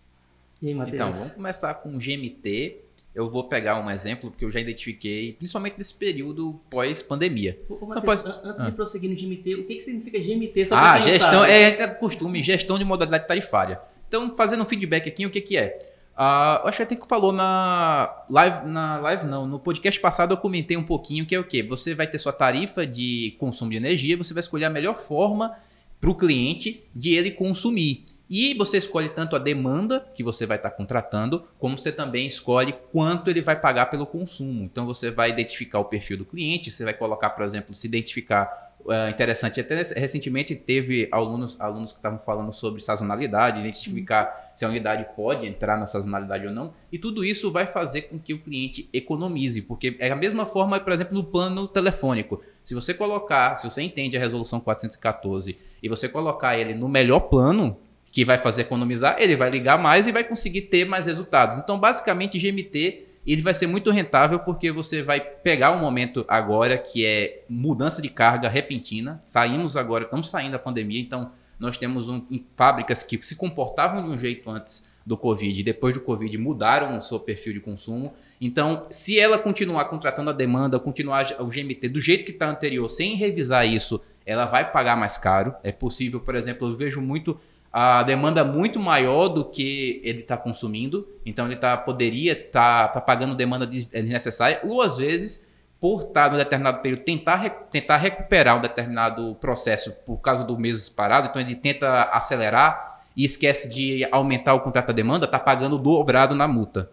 Aí, 0.63 0.71
então, 0.71 1.11
vamos 1.11 1.33
começar 1.33 1.73
com 1.75 1.89
o 1.95 1.99
GMT. 1.99 2.77
Eu 3.13 3.29
vou 3.29 3.43
pegar 3.43 3.79
um 3.79 3.91
exemplo 3.91 4.31
porque 4.31 4.45
eu 4.45 4.51
já 4.51 4.59
identifiquei, 4.59 5.33
principalmente 5.33 5.77
nesse 5.77 5.93
período 5.93 6.59
pós-pandemia. 6.69 7.59
Mateus, 7.81 8.23
Antes 8.43 8.61
ah. 8.61 8.65
de 8.65 8.71
prosseguir 8.71 9.09
no 9.09 9.15
GMT, 9.15 9.55
o 9.55 9.67
que, 9.67 9.75
que 9.75 9.81
significa 9.81 10.17
GMT? 10.17 10.65
Só 10.65 10.75
ah, 10.75 10.99
gestão, 10.99 11.43
é, 11.43 11.81
é 11.81 11.87
costume, 11.87 12.41
gestão 12.41 12.79
de 12.79 12.85
modalidade 12.85 13.27
tarifária. 13.27 13.79
Então, 14.07 14.35
fazendo 14.35 14.63
um 14.63 14.65
feedback 14.65 15.07
aqui, 15.07 15.25
o 15.25 15.29
que, 15.29 15.41
que 15.41 15.57
é? 15.57 15.77
Uh, 16.21 16.67
acho 16.67 16.77
que 16.77 16.83
até 16.83 16.95
que 16.95 17.07
falou 17.07 17.31
na 17.31 18.25
live, 18.29 18.67
na 18.67 18.99
live 18.99 19.25
não, 19.25 19.47
no 19.47 19.59
podcast 19.59 19.99
passado 19.99 20.33
eu 20.33 20.37
comentei 20.37 20.77
um 20.77 20.83
pouquinho 20.83 21.25
que 21.25 21.33
é 21.33 21.39
o 21.39 21.43
que? 21.43 21.63
Você 21.63 21.95
vai 21.95 22.05
ter 22.05 22.19
sua 22.19 22.31
tarifa 22.31 22.85
de 22.85 23.35
consumo 23.39 23.71
de 23.71 23.77
energia, 23.77 24.15
você 24.15 24.31
vai 24.31 24.41
escolher 24.41 24.65
a 24.65 24.69
melhor 24.69 24.99
forma 24.99 25.57
para 25.99 26.11
o 26.11 26.15
cliente 26.15 26.83
de 26.95 27.15
ele 27.15 27.31
consumir. 27.31 28.05
E 28.29 28.53
você 28.53 28.77
escolhe 28.77 29.09
tanto 29.09 29.35
a 29.35 29.39
demanda 29.39 29.99
que 30.13 30.23
você 30.23 30.45
vai 30.45 30.57
estar 30.57 30.69
tá 30.69 30.75
contratando, 30.75 31.43
como 31.57 31.75
você 31.75 31.91
também 31.91 32.27
escolhe 32.27 32.75
quanto 32.91 33.27
ele 33.31 33.41
vai 33.41 33.59
pagar 33.59 33.87
pelo 33.87 34.05
consumo. 34.05 34.63
Então 34.63 34.85
você 34.85 35.09
vai 35.09 35.31
identificar 35.31 35.79
o 35.79 35.85
perfil 35.85 36.19
do 36.19 36.25
cliente, 36.25 36.69
você 36.69 36.83
vai 36.83 36.93
colocar, 36.93 37.31
por 37.31 37.43
exemplo, 37.43 37.73
se 37.73 37.87
identificar 37.87 38.70
é 38.89 39.09
interessante. 39.09 39.59
Até 39.59 39.81
recentemente 39.95 40.55
teve 40.55 41.07
alunos, 41.11 41.55
alunos 41.59 41.91
que 41.91 41.99
estavam 41.99 42.19
falando 42.19 42.51
sobre 42.53 42.81
sazonalidade, 42.81 43.59
identificar 43.59 44.25
Sim. 44.25 44.51
se 44.55 44.65
a 44.65 44.69
unidade 44.69 45.05
pode 45.15 45.45
entrar 45.45 45.77
na 45.77 45.87
sazonalidade 45.87 46.47
ou 46.47 46.53
não. 46.53 46.73
E 46.91 46.97
tudo 46.97 47.23
isso 47.23 47.51
vai 47.51 47.67
fazer 47.67 48.03
com 48.03 48.17
que 48.19 48.33
o 48.33 48.39
cliente 48.39 48.89
economize, 48.93 49.61
porque 49.61 49.95
é 49.99 50.11
a 50.11 50.15
mesma 50.15 50.45
forma, 50.45 50.79
por 50.79 50.93
exemplo, 50.93 51.13
no 51.13 51.23
plano 51.23 51.67
telefônico. 51.67 52.41
Se 52.63 52.73
você 52.75 52.93
colocar, 52.93 53.55
se 53.55 53.69
você 53.69 53.81
entende 53.81 54.15
a 54.17 54.19
resolução 54.19 54.59
414 54.59 55.57
e 55.81 55.89
você 55.89 56.07
colocar 56.07 56.57
ele 56.57 56.73
no 56.73 56.87
melhor 56.87 57.21
plano, 57.21 57.77
que 58.11 58.25
vai 58.25 58.37
fazer 58.37 58.63
economizar, 58.63 59.15
ele 59.19 59.35
vai 59.35 59.49
ligar 59.49 59.77
mais 59.77 60.05
e 60.05 60.11
vai 60.11 60.23
conseguir 60.23 60.63
ter 60.63 60.85
mais 60.85 61.05
resultados. 61.05 61.57
Então, 61.57 61.79
basicamente, 61.79 62.37
GMT 62.37 63.10
ele 63.25 63.41
vai 63.41 63.53
ser 63.53 63.67
muito 63.67 63.91
rentável 63.91 64.39
porque 64.39 64.71
você 64.71 65.03
vai 65.03 65.19
pegar 65.19 65.71
um 65.71 65.79
momento 65.79 66.25
agora 66.27 66.77
que 66.77 67.05
é 67.05 67.43
mudança 67.49 68.01
de 68.01 68.09
carga 68.09 68.49
repentina. 68.49 69.21
Saímos 69.23 69.77
agora, 69.77 70.05
estamos 70.05 70.29
saindo 70.29 70.53
da 70.53 70.59
pandemia, 70.59 70.99
então 70.99 71.31
nós 71.59 71.77
temos 71.77 72.09
um, 72.09 72.25
fábricas 72.55 73.03
que 73.03 73.21
se 73.21 73.35
comportavam 73.35 74.03
de 74.03 74.09
um 74.09 74.17
jeito 74.17 74.49
antes 74.49 74.89
do 75.05 75.15
Covid 75.15 75.59
e 75.59 75.63
depois 75.63 75.93
do 75.93 76.01
Covid 76.01 76.35
mudaram 76.37 76.97
o 76.97 77.01
seu 77.01 77.19
perfil 77.19 77.53
de 77.53 77.59
consumo. 77.59 78.13
Então, 78.39 78.87
se 78.89 79.19
ela 79.19 79.37
continuar 79.37 79.85
contratando 79.85 80.29
a 80.29 80.33
demanda, 80.33 80.79
continuar 80.79 81.25
o 81.39 81.45
GMT 81.45 81.89
do 81.89 81.99
jeito 81.99 82.25
que 82.25 82.31
está 82.31 82.49
anterior, 82.49 82.89
sem 82.89 83.15
revisar 83.15 83.67
isso, 83.67 84.01
ela 84.25 84.45
vai 84.45 84.71
pagar 84.71 84.95
mais 84.95 85.17
caro. 85.17 85.53
É 85.63 85.71
possível, 85.71 86.19
por 86.19 86.35
exemplo, 86.35 86.67
eu 86.67 86.75
vejo 86.75 87.01
muito 87.01 87.39
a 87.71 88.03
demanda 88.03 88.43
muito 88.43 88.79
maior 88.79 89.29
do 89.29 89.45
que 89.45 90.01
ele 90.03 90.19
está 90.19 90.35
consumindo, 90.35 91.07
então 91.25 91.45
ele 91.45 91.55
tá, 91.55 91.77
poderia 91.77 92.33
estar 92.33 92.87
tá, 92.87 92.93
tá 92.95 93.01
pagando 93.01 93.33
demanda 93.33 93.65
desnecessária, 93.65 94.59
ou 94.63 94.81
às 94.81 94.97
vezes, 94.97 95.47
por 95.79 96.01
estar 96.01 96.25
tá, 96.25 96.31
no 96.31 96.37
determinado 96.37 96.81
período, 96.81 97.03
tentar, 97.03 97.49
tentar 97.71 97.97
recuperar 97.97 98.57
um 98.57 98.61
determinado 98.61 99.35
processo 99.35 99.91
por 100.05 100.17
causa 100.17 100.43
do 100.43 100.57
mês 100.57 100.89
parado, 100.89 101.29
então 101.29 101.41
ele 101.41 101.55
tenta 101.55 102.03
acelerar 102.03 103.01
e 103.15 103.23
esquece 103.23 103.73
de 103.73 104.05
aumentar 104.11 104.53
o 104.53 104.59
contrato 104.59 104.87
da 104.87 104.93
demanda, 104.93 105.25
está 105.25 105.39
pagando 105.39 105.77
dobrado 105.77 106.35
na 106.35 106.47
multa. 106.47 106.89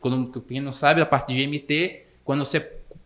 Quando 0.00 0.40
quem 0.42 0.60
não 0.60 0.72
sabe, 0.72 1.00
a 1.00 1.06
parte 1.06 1.32
de 1.32 1.46
GMT, 1.46 2.06
quando 2.24 2.44
você 2.44 2.60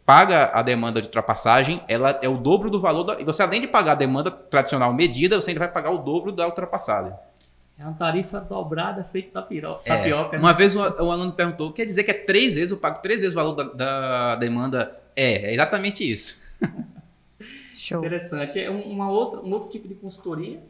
paga 0.07 0.53
a 0.55 0.63
demanda 0.63 1.03
de 1.03 1.09
ultrapassagem, 1.09 1.83
ela 1.89 2.21
é 2.23 2.29
o 2.29 2.37
dobro 2.37 2.71
do 2.71 2.81
valor. 2.81 3.03
Da, 3.03 3.21
e 3.21 3.25
você, 3.25 3.43
além 3.43 3.61
de 3.61 3.67
pagar 3.67 3.93
a 3.93 3.97
demanda 3.97 4.31
tradicional 4.31 4.95
medida, 4.95 5.39
você 5.39 5.51
ainda 5.51 5.59
vai 5.59 5.71
pagar 5.71 5.91
o 5.91 5.99
dobro 5.99 6.31
da 6.31 6.47
ultrapassada. 6.47 7.19
É 7.77 7.83
uma 7.83 7.93
tarifa 7.93 8.41
dobrada 8.41 9.05
feita 9.05 9.33
da 9.33 9.43
piroca. 9.43 9.83
É, 9.85 9.97
tapioca. 9.97 10.37
Né? 10.37 10.39
Uma 10.39 10.53
vez 10.53 10.77
um, 10.77 10.81
um, 10.81 11.11
aluno 11.11 11.33
perguntou: 11.33 11.73
quer 11.73 11.85
dizer 11.85 12.05
que 12.05 12.13
é 12.13 12.15
três 12.15 12.55
vezes, 12.55 12.71
eu 12.71 12.79
pago 12.79 13.03
três 13.03 13.21
vezes 13.21 13.35
o 13.35 13.37
valor 13.37 13.53
da, 13.53 13.65
da 13.65 14.37
demanda? 14.37 14.97
É, 15.15 15.51
é 15.51 15.53
exatamente 15.53 16.09
isso. 16.09 16.41
Show. 17.77 17.99
Interessante. 17.99 18.59
É 18.59 18.71
uma 18.71 19.11
outra, 19.11 19.41
um 19.41 19.53
outro 19.53 19.69
tipo 19.71 19.89
de 19.89 19.95
consultoria 19.95 20.61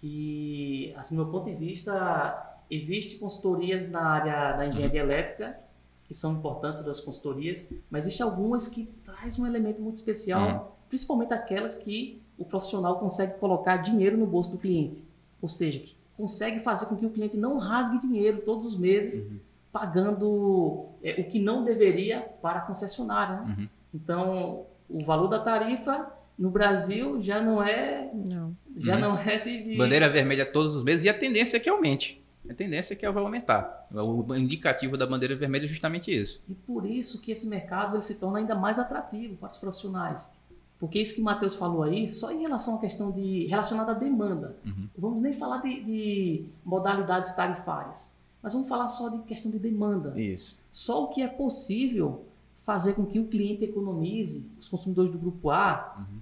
que, 0.00 0.94
assim, 0.96 1.16
do 1.16 1.24
meu 1.24 1.32
ponto 1.32 1.50
de 1.50 1.56
vista, 1.56 2.56
existe 2.70 3.18
consultorias 3.18 3.90
na 3.90 4.02
área 4.02 4.52
da 4.52 4.66
engenharia 4.66 5.02
uhum. 5.02 5.10
elétrica 5.10 5.65
que 6.06 6.14
são 6.14 6.34
importantes 6.34 6.84
das 6.84 7.00
consultorias, 7.00 7.72
mas 7.90 8.04
existem 8.04 8.24
algumas 8.24 8.68
que 8.68 8.86
traz 9.04 9.38
um 9.38 9.46
elemento 9.46 9.80
muito 9.82 9.96
especial, 9.96 10.48
uhum. 10.48 10.60
principalmente 10.88 11.34
aquelas 11.34 11.74
que 11.74 12.22
o 12.38 12.44
profissional 12.44 12.98
consegue 12.98 13.38
colocar 13.38 13.78
dinheiro 13.78 14.16
no 14.16 14.26
bolso 14.26 14.52
do 14.52 14.58
cliente, 14.58 15.04
ou 15.40 15.48
seja, 15.48 15.80
que 15.80 15.96
consegue 16.16 16.60
fazer 16.60 16.86
com 16.86 16.96
que 16.96 17.06
o 17.06 17.10
cliente 17.10 17.36
não 17.36 17.58
rasgue 17.58 18.00
dinheiro 18.00 18.42
todos 18.42 18.66
os 18.66 18.78
meses 18.78 19.28
uhum. 19.28 19.38
pagando 19.72 20.86
é, 21.02 21.20
o 21.20 21.24
que 21.24 21.38
não 21.38 21.64
deveria 21.64 22.20
para 22.40 22.60
a 22.60 22.62
concessionária. 22.62 23.40
Né? 23.40 23.56
Uhum. 23.58 23.68
Então, 23.94 24.66
o 24.88 25.04
valor 25.04 25.28
da 25.28 25.40
tarifa 25.40 26.12
no 26.38 26.50
Brasil 26.50 27.22
já 27.22 27.42
não 27.42 27.62
é 27.62 28.10
não. 28.14 28.56
já 28.76 28.94
uhum. 28.94 29.00
não 29.00 29.18
é 29.18 29.38
de, 29.38 29.62
de... 29.64 29.76
bandeira 29.76 30.08
vermelha 30.08 30.46
todos 30.46 30.74
os 30.74 30.84
meses 30.84 31.04
e 31.04 31.08
a 31.08 31.14
tendência 31.14 31.56
é 31.56 31.60
que 31.60 31.68
aumente. 31.68 32.22
A 32.48 32.54
tendência 32.54 32.94
é 32.94 32.96
que 32.96 33.04
ela 33.04 33.14
vai 33.14 33.22
aumentar. 33.22 33.86
O 33.92 34.34
indicativo 34.34 34.96
da 34.96 35.06
bandeira 35.06 35.34
vermelha 35.36 35.64
é 35.64 35.68
justamente 35.68 36.10
isso. 36.10 36.42
E 36.48 36.54
por 36.54 36.84
isso 36.86 37.20
que 37.20 37.32
esse 37.32 37.46
mercado 37.46 37.96
ele 37.96 38.02
se 38.02 38.16
torna 38.16 38.38
ainda 38.38 38.54
mais 38.54 38.78
atrativo 38.78 39.36
para 39.36 39.50
os 39.50 39.58
profissionais. 39.58 40.30
Porque 40.78 41.00
isso 41.00 41.14
que 41.14 41.20
o 41.20 41.24
Matheus 41.24 41.56
falou 41.56 41.82
aí, 41.82 42.06
só 42.06 42.30
em 42.30 42.40
relação 42.40 42.76
à 42.76 42.78
questão 42.78 43.10
de 43.10 43.46
relacionada 43.46 43.92
à 43.92 43.94
demanda. 43.94 44.56
Uhum. 44.64 44.88
Vamos 44.96 45.22
nem 45.22 45.32
falar 45.32 45.58
de, 45.62 45.82
de, 45.82 46.44
modalidades 46.64 47.32
tarifárias, 47.34 48.14
mas 48.42 48.52
vamos 48.52 48.68
falar 48.68 48.88
só 48.88 49.08
de 49.08 49.18
questão 49.22 49.50
de 49.50 49.58
demanda. 49.58 50.18
Isso. 50.20 50.58
Só 50.70 51.04
o 51.04 51.08
que 51.08 51.22
é 51.22 51.28
possível 51.28 52.24
fazer 52.64 52.94
com 52.94 53.06
que 53.06 53.18
o 53.18 53.26
cliente 53.26 53.64
economize, 53.64 54.50
os 54.58 54.68
consumidores 54.68 55.12
do 55.12 55.18
grupo 55.18 55.50
A, 55.50 55.94
uhum. 55.98 56.18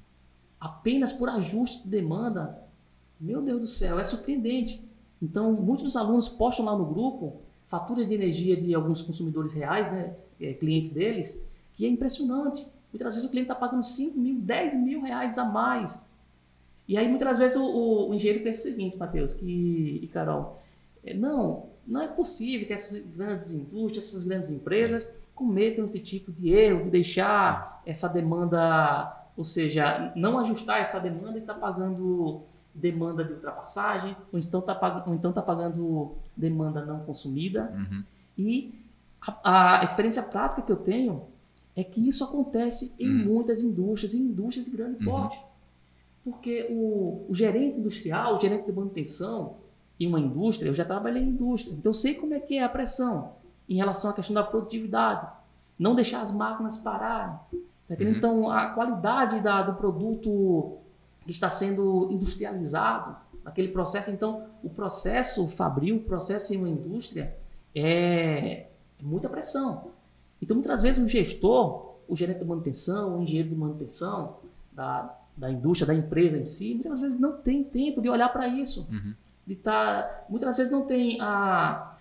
apenas 0.60 1.12
por 1.12 1.28
ajuste 1.28 1.82
de 1.82 1.88
demanda, 1.88 2.62
meu 3.20 3.42
Deus 3.42 3.60
do 3.60 3.66
céu, 3.66 3.98
é 3.98 4.04
surpreendente. 4.04 4.84
Então, 5.24 5.52
muitos 5.52 5.84
dos 5.84 5.96
alunos 5.96 6.28
postam 6.28 6.66
lá 6.66 6.76
no 6.76 6.84
grupo 6.84 7.40
faturas 7.66 8.06
de 8.06 8.14
energia 8.14 8.56
de 8.56 8.74
alguns 8.74 9.02
consumidores 9.02 9.52
reais, 9.52 9.90
né, 9.90 10.14
é, 10.40 10.52
clientes 10.52 10.90
deles, 10.90 11.42
que 11.72 11.86
é 11.86 11.88
impressionante. 11.88 12.66
Muitas 12.92 13.14
vezes 13.14 13.26
o 13.26 13.30
cliente 13.30 13.50
está 13.50 13.54
pagando 13.54 13.84
5 13.84 14.18
mil, 14.18 14.38
10 14.38 14.76
mil 14.76 15.00
reais 15.02 15.38
a 15.38 15.44
mais. 15.44 16.06
E 16.86 16.98
aí, 16.98 17.08
muitas 17.08 17.38
vezes, 17.38 17.56
o, 17.56 17.64
o, 17.64 18.10
o 18.10 18.14
engenheiro 18.14 18.44
pensa 18.44 18.60
o 18.60 18.70
seguinte, 18.70 18.96
Matheus 18.96 19.32
que, 19.32 20.00
e 20.02 20.06
Carol, 20.08 20.60
é, 21.02 21.14
não, 21.14 21.66
não 21.86 22.02
é 22.02 22.08
possível 22.08 22.66
que 22.66 22.72
essas 22.72 23.06
grandes 23.06 23.50
indústrias, 23.50 24.08
essas 24.08 24.24
grandes 24.24 24.50
empresas 24.50 25.12
cometam 25.34 25.86
esse 25.86 25.98
tipo 25.98 26.30
de 26.30 26.50
erro, 26.50 26.84
de 26.84 26.90
deixar 26.90 27.82
essa 27.86 28.08
demanda 28.08 29.24
ou 29.36 29.44
seja, 29.44 30.12
não 30.14 30.38
ajustar 30.38 30.80
essa 30.80 31.00
demanda 31.00 31.38
e 31.38 31.40
está 31.40 31.54
pagando 31.54 32.42
demanda 32.74 33.24
de 33.24 33.32
ultrapassagem, 33.32 34.16
ou 34.32 34.38
então 34.38 34.60
está 34.60 34.74
pagando, 34.74 35.14
então 35.14 35.32
tá 35.32 35.40
pagando 35.40 36.12
demanda 36.36 36.84
não 36.84 37.00
consumida. 37.00 37.72
Uhum. 37.72 38.04
E 38.36 38.74
a, 39.20 39.80
a, 39.80 39.84
experiência 39.84 40.22
prática 40.22 40.60
que 40.60 40.72
eu 40.72 40.76
tenho 40.76 41.22
é 41.76 41.84
que 41.84 42.06
isso 42.06 42.24
acontece 42.24 42.94
em 42.98 43.08
Uhum. 43.08 43.34
muitas 43.34 43.62
indústrias, 43.62 44.12
em 44.14 44.18
indústrias 44.18 44.64
de 44.66 44.72
grande 44.72 44.98
Uhum. 44.98 45.12
porte. 45.12 45.40
Porque 46.24 46.66
o, 46.70 47.26
o 47.28 47.34
gerente 47.34 47.78
industrial, 47.78 48.34
o 48.36 48.40
gerente 48.40 48.66
de 48.66 48.72
manutenção 48.72 49.56
em 50.00 50.06
uma 50.06 50.18
indústria, 50.18 50.68
eu 50.68 50.74
já 50.74 50.84
trabalhei 50.84 51.22
em 51.22 51.28
indústria, 51.28 51.74
então 51.74 51.90
eu 51.90 51.94
sei 51.94 52.14
como 52.14 52.34
é 52.34 52.40
que 52.40 52.56
é 52.56 52.64
a 52.64 52.68
pressão 52.68 53.32
em 53.68 53.76
relação 53.76 54.10
à 54.10 54.14
questão 54.14 54.34
da 54.34 54.42
produtividade. 54.42 55.28
Não 55.78 55.94
deixar 55.94 56.20
as 56.20 56.32
máquinas 56.32 56.76
pararem. 56.78 57.36
Tá? 57.88 57.94
Uhum. 58.00 58.08
Então, 58.10 58.50
a 58.50 58.70
qualidade 58.70 59.40
da, 59.40 59.62
do 59.62 59.74
produto 59.74 60.78
que 61.24 61.32
está 61.32 61.50
sendo 61.50 62.08
industrializado, 62.10 63.16
naquele 63.44 63.68
processo. 63.68 64.10
Então, 64.10 64.46
o 64.62 64.70
processo 64.70 65.46
fabril, 65.48 65.96
o 65.96 66.00
processo 66.00 66.54
em 66.54 66.56
uma 66.56 66.68
indústria 66.68 67.36
é, 67.74 68.66
muita 69.02 69.28
pressão. 69.28 69.90
Então, 70.40 70.56
muitas 70.56 70.82
vezes, 70.82 71.02
o 71.02 71.06
gestor, 71.06 71.96
o 72.08 72.16
gerente 72.16 72.38
de 72.38 72.44
manutenção, 72.44 73.18
o 73.18 73.22
engenheiro 73.22 73.50
de 73.50 73.54
manutenção 73.54 74.38
da, 74.72 75.16
da 75.36 75.50
indústria, 75.50 75.86
da 75.86 75.94
empresa 75.94 76.38
em 76.38 76.44
si, 76.44 76.74
muitas 76.74 77.00
vezes 77.00 77.20
não 77.20 77.36
tem 77.36 77.62
tempo 77.62 78.00
de 78.00 78.08
olhar 78.08 78.30
para 78.30 78.48
isso. 78.48 78.86
Uhum. 78.90 79.14
De 79.46 79.56
tá, 79.56 80.24
muitas 80.28 80.56
vezes 80.56 80.72
não 80.72 80.86
tem 80.86 81.20
a, 81.20 81.96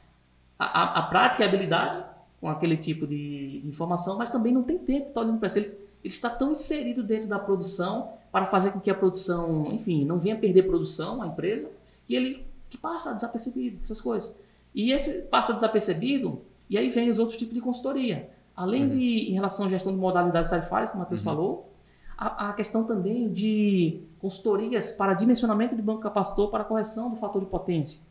a, 0.57 0.99
a 0.99 1.03
prática 1.03 1.43
e 1.43 1.45
a 1.45 1.49
habilidade 1.49 2.05
com 2.39 2.49
aquele 2.49 2.77
tipo 2.77 3.05
de, 3.05 3.61
de 3.61 3.67
informação, 3.67 4.17
mas 4.17 4.29
também 4.29 4.53
não 4.53 4.63
tem 4.63 4.77
tempo 4.77 5.03
de 5.03 5.09
estar 5.09 5.21
olhando 5.21 5.39
para 5.39 5.47
isso. 5.47 5.59
Ele, 5.59 5.82
ele 6.03 6.13
está 6.13 6.29
tão 6.29 6.51
inserido 6.51 7.01
dentro 7.03 7.27
da 7.27 7.39
produção 7.39 8.13
para 8.31 8.45
fazer 8.45 8.71
com 8.71 8.79
que 8.79 8.89
a 8.89 8.95
produção, 8.95 9.71
enfim, 9.71 10.03
não 10.05 10.19
venha 10.19 10.35
perder 10.35 10.63
produção, 10.63 11.21
a 11.21 11.27
empresa, 11.27 11.71
que 12.05 12.15
ele 12.15 12.45
que 12.69 12.77
passa 12.77 13.13
desapercebido, 13.13 13.79
essas 13.83 14.01
coisas. 14.01 14.37
E 14.73 14.91
esse 14.91 15.21
passa 15.23 15.53
desapercebido, 15.53 16.41
e 16.69 16.77
aí 16.77 16.89
vem 16.89 17.09
os 17.09 17.19
outros 17.19 17.37
tipos 17.37 17.53
de 17.53 17.61
consultoria. 17.61 18.29
Além 18.55 18.83
Uhum. 18.83 18.97
de, 18.97 19.29
em 19.29 19.33
relação 19.33 19.65
à 19.65 19.69
gestão 19.69 19.91
de 19.91 19.97
modalidades 19.99 20.49
tarifárias, 20.49 20.89
como 20.89 21.01
o 21.01 21.05
Matheus 21.05 21.21
Uhum. 21.21 21.25
falou, 21.25 21.69
a, 22.17 22.49
a 22.49 22.53
questão 22.53 22.83
também 22.83 23.29
de 23.31 24.01
consultorias 24.19 24.91
para 24.91 25.13
dimensionamento 25.13 25.75
de 25.75 25.81
banco 25.81 26.01
capacitor 26.01 26.49
para 26.49 26.63
correção 26.63 27.09
do 27.11 27.15
fator 27.17 27.41
de 27.41 27.47
potência, 27.47 28.01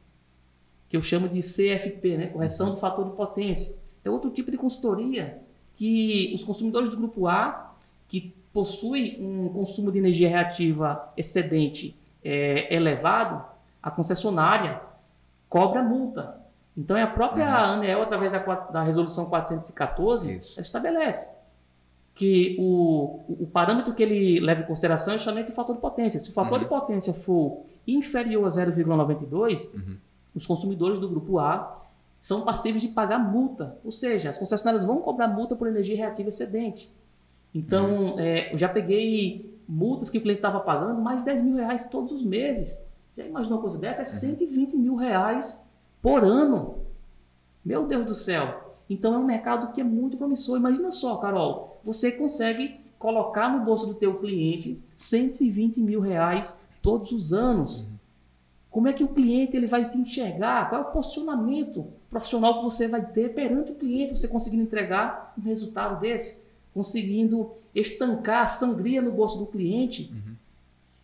que 0.89 0.97
eu 0.97 1.03
chamo 1.03 1.29
de 1.29 1.41
CFP, 1.41 2.17
né? 2.17 2.27
correção 2.29 2.71
do 2.71 2.77
fator 2.77 3.05
de 3.05 3.17
potência. 3.17 3.75
É 4.05 4.11
outro 4.11 4.31
tipo 4.31 4.51
de 4.51 4.57
consultoria 4.57 5.43
que 5.75 6.33
os 6.35 6.45
consumidores 6.45 6.91
do 6.91 6.97
grupo 6.97 7.27
A, 7.27 7.72
que 8.13 8.37
possuem 8.53 9.17
um 9.27 9.49
consumo 9.49 9.91
de 9.91 9.97
energia 9.99 10.29
reativa 10.29 11.11
excedente 11.17 11.97
é, 12.23 12.75
elevado, 12.75 13.43
a 13.83 13.91
concessionária 13.91 14.83
cobra 15.49 15.83
multa. 15.83 16.39
Então 16.77 16.95
é 16.95 17.03
a 17.03 17.07
própria 17.07 17.47
Uhum. 17.47 17.73
ANEEL, 17.77 18.03
através 18.03 18.31
da, 18.31 18.39
da 18.39 18.83
resolução 18.83 19.25
414, 19.25 20.31
Isso. 20.37 20.53
ela 20.59 20.61
estabelece 20.63 21.35
que 22.15 22.55
o, 22.61 23.21
o 23.27 23.47
parâmetro 23.51 23.95
que 23.95 24.03
ele 24.03 24.39
leva 24.41 24.61
em 24.61 24.67
consideração 24.67 25.15
é 25.15 25.17
justamente 25.17 25.51
o 25.51 25.55
fator 25.55 25.75
de 25.75 25.81
potência. 25.81 26.21
Se 26.21 26.29
o 26.29 26.35
fator 26.35 26.59
Uhum. 26.59 26.65
de 26.65 26.67
potência 26.69 27.15
for 27.15 27.63
inferior 27.87 28.45
a 28.45 28.51
0,92, 28.51 29.73
Uhum. 29.75 29.97
os 30.35 30.45
consumidores 30.45 30.99
do 30.99 31.09
grupo 31.09 31.39
A 31.39 31.81
são 32.19 32.43
passíveis 32.43 32.83
de 32.83 32.89
pagar 32.89 33.19
multa. 33.19 33.79
Ou 33.83 33.91
seja, 33.91 34.29
as 34.29 34.37
concessionárias 34.37 34.85
vão 34.85 34.99
cobrar 34.99 35.29
multa 35.29 35.57
por 35.57 35.67
energia 35.67 35.97
reativa 35.97 36.29
excedente. 36.29 36.93
Então, 37.55 38.19
é, 38.19 38.53
eu 38.53 38.59
já 38.59 38.69
peguei 38.69 39.59
multas 39.69 40.11
que 40.11 40.19
o 40.19 40.21
cliente 40.21 40.39
estava 40.39 40.61
pagando 40.61 41.01
mais 41.01 41.21
de 41.21 41.27
10 41.27 41.43
mil 41.43 41.57
reais 41.57 41.89
todos 41.89 42.13
os 42.13 42.25
meses. 42.25 42.85
Já 43.17 43.25
imaginou 43.25 43.59
uma 43.59 43.63
coisa 43.63 43.79
dessa? 43.79 44.03
É 44.03 44.05
120 44.05 44.77
mil 44.77 44.97
reais 44.97 45.67
por 46.01 46.25
ano. 46.25 46.79
Meu 47.65 47.87
Deus 47.87 48.07
do 48.07 48.15
céu. 48.15 48.75
Então 48.89 49.15
é 49.15 49.19
um 49.19 49.25
mercado 49.25 49.73
que 49.73 49.81
é 49.81 49.85
muito 49.85 50.17
promissor. 50.17 50.59
Imagina 50.59 50.91
só, 50.91 51.17
Carol, 51.17 51.79
você 51.85 52.13
consegue 52.13 52.81
colocar 52.99 53.49
no 53.49 53.65
bolso 53.65 53.87
do 53.87 53.95
teu 53.95 54.19
cliente 54.19 54.81
120 54.97 55.81
mil 55.81 56.01
reais 56.01 56.59
todos 56.81 57.13
os 57.13 57.33
anos. 57.33 57.87
Como 58.71 58.89
é 58.89 58.93
que 58.93 59.05
o 59.05 59.09
cliente 59.09 59.57
ele 59.57 59.67
vai 59.67 59.91
te 59.91 59.99
enxergar? 59.99 60.69
Qual 60.69 60.83
é 60.83 60.85
o 60.85 60.93
posicionamento 60.93 61.87
profissional 62.09 62.59
que 62.59 62.65
você 62.65 62.89
vai 62.89 63.05
ter 63.05 63.35
perante 63.35 63.73
o 63.73 63.75
cliente? 63.75 64.17
Você 64.17 64.29
conseguindo 64.29 64.63
entregar 64.63 65.35
um 65.39 65.43
resultado 65.43 66.01
desse? 66.01 66.42
Conseguindo 66.75 67.53
estancar 67.75 68.43
a 68.43 68.47
sangria 68.47 69.03
no 69.03 69.13
bolso 69.13 69.39
do 69.39 69.47
cliente? 69.47 70.11
Uhum. 70.13 70.35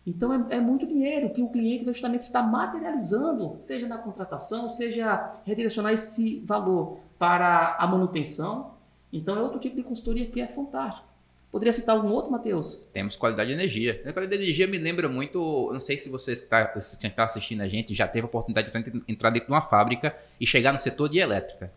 Então 0.05 0.33
é, 0.33 0.55
é 0.55 0.59
muito 0.59 0.87
dinheiro 0.87 1.29
que 1.29 1.41
o 1.41 1.49
cliente 1.49 1.85
justamente 1.85 2.23
está 2.23 2.41
materializando, 2.41 3.57
seja 3.61 3.87
na 3.87 3.97
contratação, 3.97 4.69
seja 4.69 5.35
redirecionar 5.45 5.93
esse 5.93 6.39
valor 6.39 6.99
para 7.17 7.75
a 7.77 7.85
manutenção. 7.85 8.71
Então 9.11 9.35
é 9.35 9.41
outro 9.41 9.59
tipo 9.59 9.75
de 9.75 9.83
consultoria 9.83 10.25
que 10.25 10.41
é 10.41 10.47
fantástico. 10.47 11.07
Poderia 11.51 11.73
citar 11.73 11.95
algum 11.95 12.09
outro, 12.09 12.31
Matheus? 12.31 12.87
Temos 12.93 13.15
qualidade 13.15 13.47
de 13.47 13.55
energia. 13.55 14.03
A 14.05 14.13
qualidade 14.13 14.37
de 14.37 14.45
energia 14.45 14.67
me 14.67 14.77
lembra 14.77 15.09
muito. 15.09 15.69
Não 15.73 15.79
sei 15.79 15.97
se 15.97 16.07
você 16.07 16.33
está, 16.33 16.79
se 16.79 16.97
quem 16.99 17.09
está 17.09 17.23
assistindo 17.23 17.61
a 17.61 17.67
gente 17.67 17.93
já 17.93 18.07
teve 18.07 18.25
a 18.25 18.27
oportunidade 18.27 18.71
de 18.71 19.03
entrar 19.07 19.31
dentro 19.31 19.47
de 19.47 19.53
uma 19.53 19.61
fábrica 19.61 20.15
e 20.39 20.45
chegar 20.45 20.71
no 20.71 20.77
setor 20.77 21.09
de 21.09 21.17
elétrica. 21.17 21.71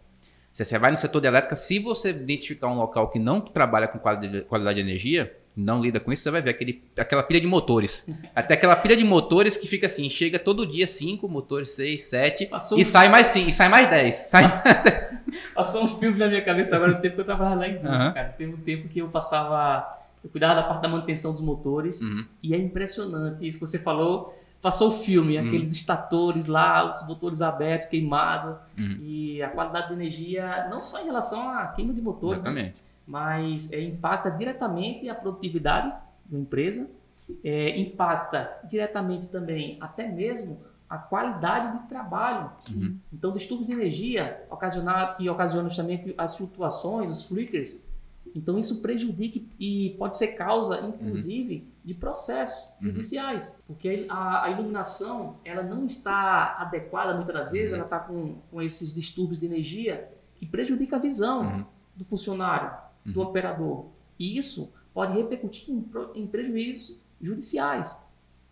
Se 0.53 0.65
você 0.65 0.79
vai 0.79 0.91
no 0.91 0.97
setor 0.97 1.21
de 1.21 1.27
elétrica, 1.27 1.57
se 1.57 1.79
você 1.79 2.11
identificar 2.11 2.69
um 2.69 2.77
local 2.77 3.09
que 3.09 3.19
não 3.19 3.41
trabalha 3.41 3.89
com 3.89 3.99
qualidade, 3.99 4.43
qualidade 4.43 4.83
de 4.83 4.89
energia, 4.89 5.35
não 5.57 5.81
lida 5.81 5.99
com 5.99 6.13
isso, 6.13 6.23
você 6.23 6.31
vai 6.31 6.43
ver 6.43 6.51
aquele, 6.51 6.85
aquela 6.97 7.23
pilha 7.23 7.41
de 7.41 7.47
motores. 7.47 8.07
Até 8.35 8.55
aquela 8.55 8.77
pilha 8.77 8.95
de 8.95 9.05
motores 9.05 9.57
que 9.57 9.67
fica 9.67 9.87
assim, 9.87 10.09
chega 10.11 10.39
todo 10.39 10.67
dia 10.67 10.87
cinco 10.87 11.27
motores, 11.27 11.71
seis, 11.71 12.03
sete, 12.05 12.47
Passou, 12.47 12.79
e 12.79 12.85
sai 12.85 13.09
mais 13.09 13.29
cinco, 13.29 13.49
e 13.49 13.53
sai 13.53 13.69
mais 13.69 13.89
dez. 13.89 14.15
Sai... 14.15 14.45
passou 15.55 15.85
um 15.85 15.89
filme 15.89 16.19
na 16.19 16.29
minha 16.29 16.43
cabeça 16.43 16.77
agora 16.77 16.93
no 16.93 17.01
tempo 17.01 17.15
que 17.15 17.21
eu 17.21 17.25
trabalhava 17.25 17.57
lá 17.57 17.69
em 17.69 17.73
indústria, 17.73 17.97
Aham. 17.97 18.13
cara. 18.13 18.29
Teve 18.29 18.53
um 18.53 18.59
tempo 18.59 18.89
que 18.89 18.99
eu 18.99 19.09
passava. 19.09 20.01
Eu 20.23 20.31
cuidava 20.31 20.55
da 20.55 20.63
parte 20.63 20.83
da 20.83 20.89
manutenção 20.89 21.33
dos 21.33 21.41
motores. 21.41 22.01
Uhum. 22.01 22.25
E 22.43 22.55
é 22.55 22.59
impressionante 22.59 23.47
isso 23.47 23.59
que 23.59 23.67
você 23.67 23.79
falou. 23.79 24.39
Passou 24.63 24.91
o 24.91 24.99
filme, 24.99 25.37
Uhum. 25.37 25.49
aqueles 25.49 25.73
estatores 25.73 26.47
lá, 26.47 26.89
os 26.89 27.07
motores 27.07 27.43
abertos, 27.43 27.89
queimados. 27.89 28.57
Uhum. 28.79 28.99
E 29.03 29.43
a 29.43 29.49
qualidade 29.51 29.89
de 29.89 29.95
energia, 29.95 30.69
não 30.71 30.81
só 30.81 31.03
em 31.03 31.05
relação 31.05 31.49
à 31.51 31.67
queima 31.67 31.93
de 31.93 32.01
motores, 32.01 32.43
né? 32.43 32.73
Mas 33.07 33.73
é, 33.73 33.81
impacta 33.83 34.31
diretamente 34.31 35.09
a 35.09 35.15
produtividade 35.15 35.93
da 36.27 36.39
empresa, 36.39 36.89
é, 37.43 37.77
impacta 37.81 38.51
diretamente 38.71 39.27
também 39.27 39.77
até 39.81 40.07
mesmo 40.09 40.61
a 40.89 40.99
qualidade 40.99 41.79
de 41.79 41.89
trabalho. 41.89 42.51
Uhum. 42.71 42.97
Então, 43.13 43.33
distúrbios 43.33 43.67
de 43.67 43.73
energia 43.73 44.45
que 45.19 45.29
ocasionam 45.29 45.69
justamente 45.69 46.15
as 46.17 46.37
flutuações, 46.37 47.11
os 47.11 47.25
flickers, 47.25 47.79
então 48.35 48.59
isso 48.59 48.81
prejudica 48.83 49.41
e 49.59 49.95
pode 49.99 50.17
ser 50.17 50.29
causa, 50.29 50.81
inclusive, 50.81 51.67
de 51.85 51.95
processos 51.95 52.65
Uhum. 52.81 52.89
judiciais, 52.89 53.57
porque 53.67 54.07
a, 54.09 54.45
a 54.45 54.51
iluminação 54.51 55.37
ela 55.45 55.63
não 55.63 55.85
está 55.87 56.57
adequada 56.59 57.15
muitas 57.15 57.35
das 57.35 57.51
vezes, 57.51 57.71
Uhum. 57.71 57.77
ela 57.77 57.85
está 57.85 57.99
com, 58.01 58.37
com 58.51 58.63
esses 58.63 58.93
distúrbios 58.95 59.39
de 59.39 59.47
energia 59.47 60.09
que 60.37 60.47
prejudica 60.47 60.97
a 60.97 60.99
visão 60.99 61.43
Uhum. 61.43 61.65
do 61.97 62.05
funcionário, 62.05 62.71
do 63.05 63.21
Uhum. 63.21 63.27
operador. 63.27 63.87
E 64.19 64.37
isso 64.39 64.73
pode 64.95 65.13
repercutir 65.15 65.71
em, 65.75 65.85
em 66.15 66.27
prejuízos 66.27 66.97
judiciais. 67.21 67.99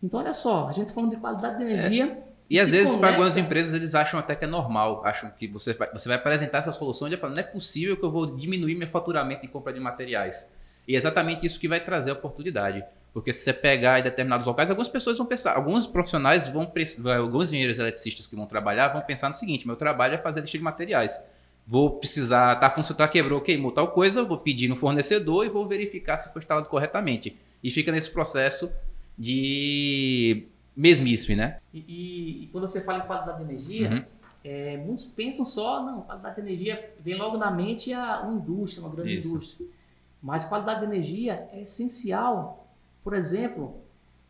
Então, 0.03 0.19
olha 0.21 0.33
só, 0.33 0.69
a 0.69 0.73
gente 0.73 0.89
tá 0.89 0.95
falando 0.95 1.11
de 1.11 1.17
qualidade 1.17 1.59
de 1.59 1.65
energia. 1.65 2.23
E 2.51 2.59
às 2.59 2.73
vezes, 2.73 2.97
para 2.97 3.11
algumas 3.11 3.37
empresas, 3.37 3.73
eles 3.73 3.95
acham 3.95 4.19
até 4.19 4.35
que 4.35 4.45
é 4.45 4.49
normal. 4.49 5.03
Acham 5.05 5.31
que 5.31 5.47
você 5.47 5.73
vai, 5.73 5.89
você 5.93 6.09
vai 6.09 6.17
apresentar 6.17 6.59
essa 6.59 6.73
solução 6.73 7.07
e 7.07 7.13
já 7.13 7.17
fala, 7.17 7.33
não 7.33 7.41
é 7.41 7.45
possível 7.45 7.97
que 7.97 8.03
eu 8.03 8.11
vou 8.11 8.27
diminuir 8.27 8.75
meu 8.75 8.89
faturamento 8.89 9.43
de 9.43 9.49
compra 9.49 9.73
de 9.73 9.79
materiais. 9.79 10.51
E 10.89 10.97
é 10.97 10.99
exatamente 10.99 11.47
isso 11.47 11.61
que 11.61 11.69
vai 11.69 11.79
trazer 11.79 12.11
a 12.11 12.15
oportunidade. 12.15 12.83
Porque 13.15 13.33
se 13.33 13.45
você 13.45 13.53
pegar 13.53 14.01
em 14.01 14.03
determinados 14.03 14.45
locais, 14.45 14.69
algumas 14.69 14.89
pessoas 14.89 15.17
vão 15.17 15.27
pensar, 15.27 15.55
alguns 15.55 15.87
profissionais 15.87 16.49
vão, 16.49 16.73
alguns 17.17 17.51
engenheiros 17.51 17.79
eletricistas 17.79 18.27
que 18.27 18.35
vão 18.35 18.47
trabalhar 18.47 18.89
vão 18.89 19.01
pensar 19.01 19.29
no 19.29 19.35
seguinte: 19.35 19.65
meu 19.65 19.77
trabalho 19.77 20.15
é 20.15 20.19
fazer 20.19 20.41
lista 20.41 20.59
de 20.59 20.65
materiais. 20.65 21.21
Vou 21.67 21.99
precisar, 21.99 22.57
tá 22.57 22.69
funcionando, 22.69 22.99
tá, 22.99 23.07
quebrou, 23.09 23.41
queimou 23.41 23.71
tal 23.71 23.89
coisa, 23.89 24.25
vou 24.25 24.39
pedir 24.39 24.67
no 24.67 24.75
fornecedor 24.75 25.47
e 25.47 25.49
vou 25.49 25.69
verificar 25.69 26.19
se 26.19 26.33
foi 26.33 26.41
instalado 26.41 26.69
corretamente. 26.69 27.37
E 27.63 27.71
fica 27.71 27.93
nesse 27.93 28.11
processo 28.11 28.71
de 29.17 30.49
mesmice, 30.77 31.35
né? 31.35 31.59
E, 31.73 31.79
e- 31.81 32.45
e 32.45 32.47
quando 32.49 32.67
você 32.69 32.81
fala 32.83 33.01
em 33.05 33.07
qualidade 33.07 33.39
de 33.39 33.45
energia, 33.45 33.91
Uhum. 33.91 34.05
é, 34.45 34.77
muitos 34.79 35.05
pensam 35.05 35.45
só, 35.45 35.83
não, 35.85 36.03
qualidade 36.03 36.37
de 36.37 36.41
energia 36.43 36.95
vem 37.01 37.17
logo 37.17 37.37
na 37.37 37.51
mente 37.51 37.93
a 37.93 38.21
uma 38.23 38.35
indústria, 38.35 38.85
uma 38.87 38.95
grande 38.95 39.19
Isso. 39.19 39.29
indústria. 39.35 39.67
Mas 40.23 40.45
qualidade 40.45 40.81
de 40.81 40.87
energia 40.87 41.49
é 41.53 41.63
essencial. 41.63 42.67
Por 43.03 43.15
exemplo, 43.15 43.77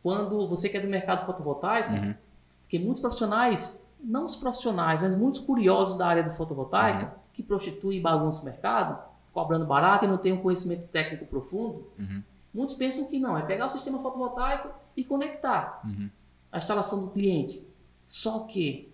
quando 0.02 0.46
você 0.48 0.68
quer 0.68 0.80
do 0.80 0.88
mercado 0.88 1.26
fotovoltaico, 1.26 1.92
Uhum. 1.92 2.14
porque 2.62 2.78
muitos 2.78 3.00
profissionais, 3.00 3.82
não 4.02 4.24
os 4.26 4.36
profissionais, 4.36 5.02
mas 5.02 5.14
muitos 5.16 5.40
curiosos 5.40 5.98
da 5.98 6.06
área 6.06 6.22
do 6.22 6.32
fotovoltaico, 6.34 7.04
Uhum. 7.04 7.10
que 7.32 7.42
prostituem 7.42 7.98
e 7.98 8.00
bagunçam 8.00 8.42
o 8.42 8.44
mercado, 8.44 8.98
cobrando 9.32 9.64
barato 9.66 10.04
e 10.04 10.08
não 10.08 10.16
têm 10.18 10.32
um 10.32 10.40
conhecimento 10.42 10.88
técnico 10.88 11.26
profundo, 11.26 11.86
Uhum. 11.98 12.22
Muitos 12.52 12.74
pensam 12.74 13.08
que 13.08 13.16
não, 13.20 13.38
é 13.38 13.42
pegar 13.42 13.66
o 13.66 13.70
sistema 13.70 14.00
fotovoltaico 14.00 14.70
e 14.96 15.04
conectar 15.04 15.80
uhum. 15.84 16.10
A 16.50 16.58
instalação 16.58 17.00
do 17.00 17.10
cliente. 17.10 17.64
Só 18.06 18.40
que 18.40 18.90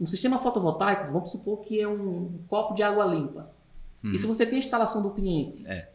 um 0.00 0.06
sistema 0.06 0.38
fotovoltaico, 0.38 1.12
vamos 1.12 1.30
supor 1.30 1.60
que 1.60 1.80
é 1.80 1.88
um 1.88 2.38
copo 2.48 2.74
de 2.74 2.82
água 2.82 3.04
limpa. 3.04 3.50
Uhum. 4.02 4.12
E 4.12 4.18
se 4.18 4.26
você 4.26 4.44
tem 4.44 4.56
a 4.56 4.58
instalação 4.58 5.02
do 5.02 5.10
cliente, 5.10 5.66
é. 5.66 5.88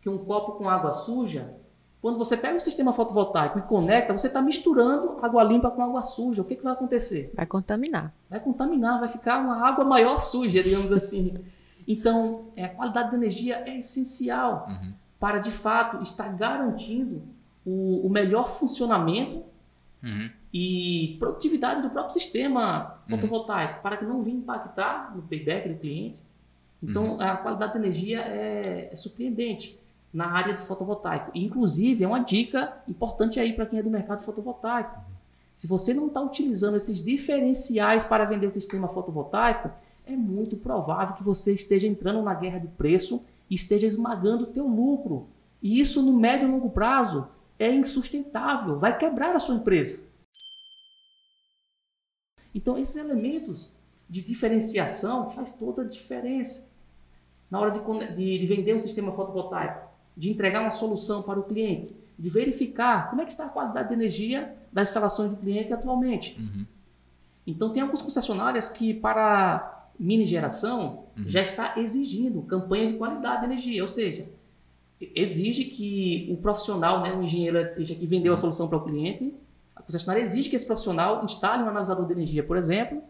que 0.00 0.08
um 0.08 0.18
copo 0.18 0.52
com 0.52 0.68
água 0.68 0.92
suja, 0.92 1.54
quando 2.00 2.18
você 2.18 2.36
pega 2.36 2.56
o 2.56 2.60
sistema 2.60 2.92
fotovoltaico 2.92 3.58
e 3.58 3.62
conecta, 3.62 4.12
você 4.12 4.28
está 4.28 4.40
misturando 4.40 5.18
água 5.22 5.42
limpa 5.42 5.70
com 5.70 5.82
água 5.82 6.02
suja. 6.02 6.42
O 6.42 6.44
que, 6.44 6.56
que 6.56 6.62
vai 6.62 6.72
acontecer? 6.72 7.30
Vai 7.34 7.46
contaminar. 7.46 8.14
Vai 8.30 8.40
contaminar, 8.40 9.00
vai 9.00 9.08
ficar 9.08 9.38
uma 9.38 9.66
água 9.66 9.84
maior 9.84 10.20
suja, 10.20 10.62
digamos 10.62 10.92
assim. 10.92 11.34
Então, 11.86 12.44
é, 12.56 12.64
a 12.64 12.68
qualidade 12.68 13.10
da 13.10 13.16
energia 13.16 13.62
é 13.66 13.78
essencial 13.78 14.66
uhum. 14.68 14.92
para, 15.18 15.38
de 15.38 15.50
fato, 15.50 16.02
estar 16.02 16.28
garantindo 16.28 17.22
o, 17.64 18.06
o 18.06 18.10
melhor 18.10 18.48
funcionamento 18.48 19.44
uhum. 20.06 20.30
e 20.52 21.16
produtividade 21.18 21.82
do 21.82 21.90
próprio 21.90 22.14
sistema 22.14 23.00
uhum. 23.08 23.16
fotovoltaico, 23.16 23.74
uhum. 23.74 23.82
para 23.82 23.96
que 23.96 24.04
não 24.04 24.22
venha 24.22 24.38
impactar 24.38 25.14
no 25.14 25.22
payback 25.22 25.68
do 25.68 25.74
cliente. 25.74 26.20
Então, 26.82 27.14
uhum. 27.14 27.20
a 27.20 27.36
qualidade 27.36 27.72
da 27.72 27.78
energia 27.78 28.20
é, 28.20 28.90
é 28.92 28.96
surpreendente 28.96 29.78
na 30.12 30.30
área 30.30 30.54
do 30.54 30.60
fotovoltaico. 30.60 31.30
Inclusive, 31.34 32.04
é 32.04 32.08
uma 32.08 32.20
dica 32.20 32.76
importante 32.88 33.40
aí 33.40 33.52
para 33.52 33.66
quem 33.66 33.78
é 33.78 33.82
do 33.82 33.90
mercado 33.90 34.22
fotovoltaico. 34.22 34.98
Se 35.52 35.66
você 35.66 35.92
não 35.92 36.06
está 36.06 36.20
utilizando 36.20 36.76
esses 36.76 37.02
diferenciais 37.02 38.04
para 38.04 38.24
vender 38.24 38.50
sistema 38.50 38.88
fotovoltaico, 38.88 39.70
é 40.06 40.12
muito 40.12 40.56
provável 40.56 41.16
que 41.16 41.22
você 41.22 41.52
esteja 41.52 41.88
entrando 41.88 42.22
na 42.22 42.34
guerra 42.34 42.58
de 42.58 42.68
preço 42.68 43.22
e 43.50 43.54
esteja 43.54 43.86
esmagando 43.86 44.44
o 44.44 44.46
teu 44.48 44.66
lucro. 44.66 45.28
E 45.62 45.80
isso 45.80 46.02
no 46.02 46.12
médio 46.12 46.46
e 46.46 46.50
longo 46.50 46.70
prazo 46.70 47.26
é 47.58 47.70
insustentável, 47.72 48.78
vai 48.78 48.96
quebrar 48.96 49.34
a 49.34 49.38
sua 49.38 49.54
empresa. 49.54 50.06
Então, 52.54 52.78
esses 52.78 52.96
elementos 52.96 53.72
de 54.08 54.22
diferenciação 54.22 55.30
faz 55.30 55.50
toda 55.50 55.82
a 55.82 55.84
diferença 55.84 56.70
na 57.50 57.60
hora 57.60 57.70
de, 57.70 57.80
de, 58.14 58.38
de, 58.38 58.46
vender 58.46 58.74
um 58.74 58.78
sistema 58.78 59.12
fotovoltaico, 59.12 59.88
de 60.16 60.30
entregar 60.30 60.60
uma 60.60 60.70
solução 60.70 61.22
para 61.22 61.38
o 61.38 61.44
cliente, 61.44 61.96
de 62.18 62.30
verificar 62.30 63.10
como 63.10 63.22
é 63.22 63.24
que 63.24 63.30
está 63.30 63.46
a 63.46 63.50
qualidade 63.50 63.88
de 63.88 63.94
energia 63.94 64.56
das 64.72 64.88
instalações 64.88 65.30
do 65.30 65.36
cliente 65.36 65.72
atualmente. 65.72 66.36
Uhum. 66.38 66.66
Então, 67.46 67.70
tem 67.70 67.82
algumas 67.82 68.02
concessionárias 68.02 68.68
que, 68.68 68.92
para 68.94 69.86
mini 69.98 70.26
geração, 70.26 71.04
uhum. 71.16 71.24
já 71.28 71.42
está 71.42 71.78
exigindo 71.78 72.42
campanhas 72.42 72.90
de 72.90 72.98
qualidade 72.98 73.40
de 73.40 73.46
energia, 73.46 73.82
ou 73.82 73.88
seja, 73.88 74.28
exige 75.00 75.64
que 75.64 76.28
o 76.30 76.36
profissional, 76.36 77.02
né, 77.02 77.12
o 77.14 77.22
engenheiro 77.22 77.56
eletricista 77.56 77.94
que 77.94 78.06
vendeu 78.06 78.32
a 78.32 78.36
solução 78.36 78.68
para 78.68 78.78
o 78.78 78.84
cliente, 78.84 79.34
a 79.74 79.82
concessionária 79.82 80.22
exige 80.22 80.48
que 80.48 80.56
esse 80.56 80.66
profissional 80.66 81.24
instale 81.24 81.62
um 81.62 81.68
analisador 81.68 82.06
de 82.06 82.12
energia, 82.12 82.42
por 82.42 82.56
exemplo, 82.56 83.02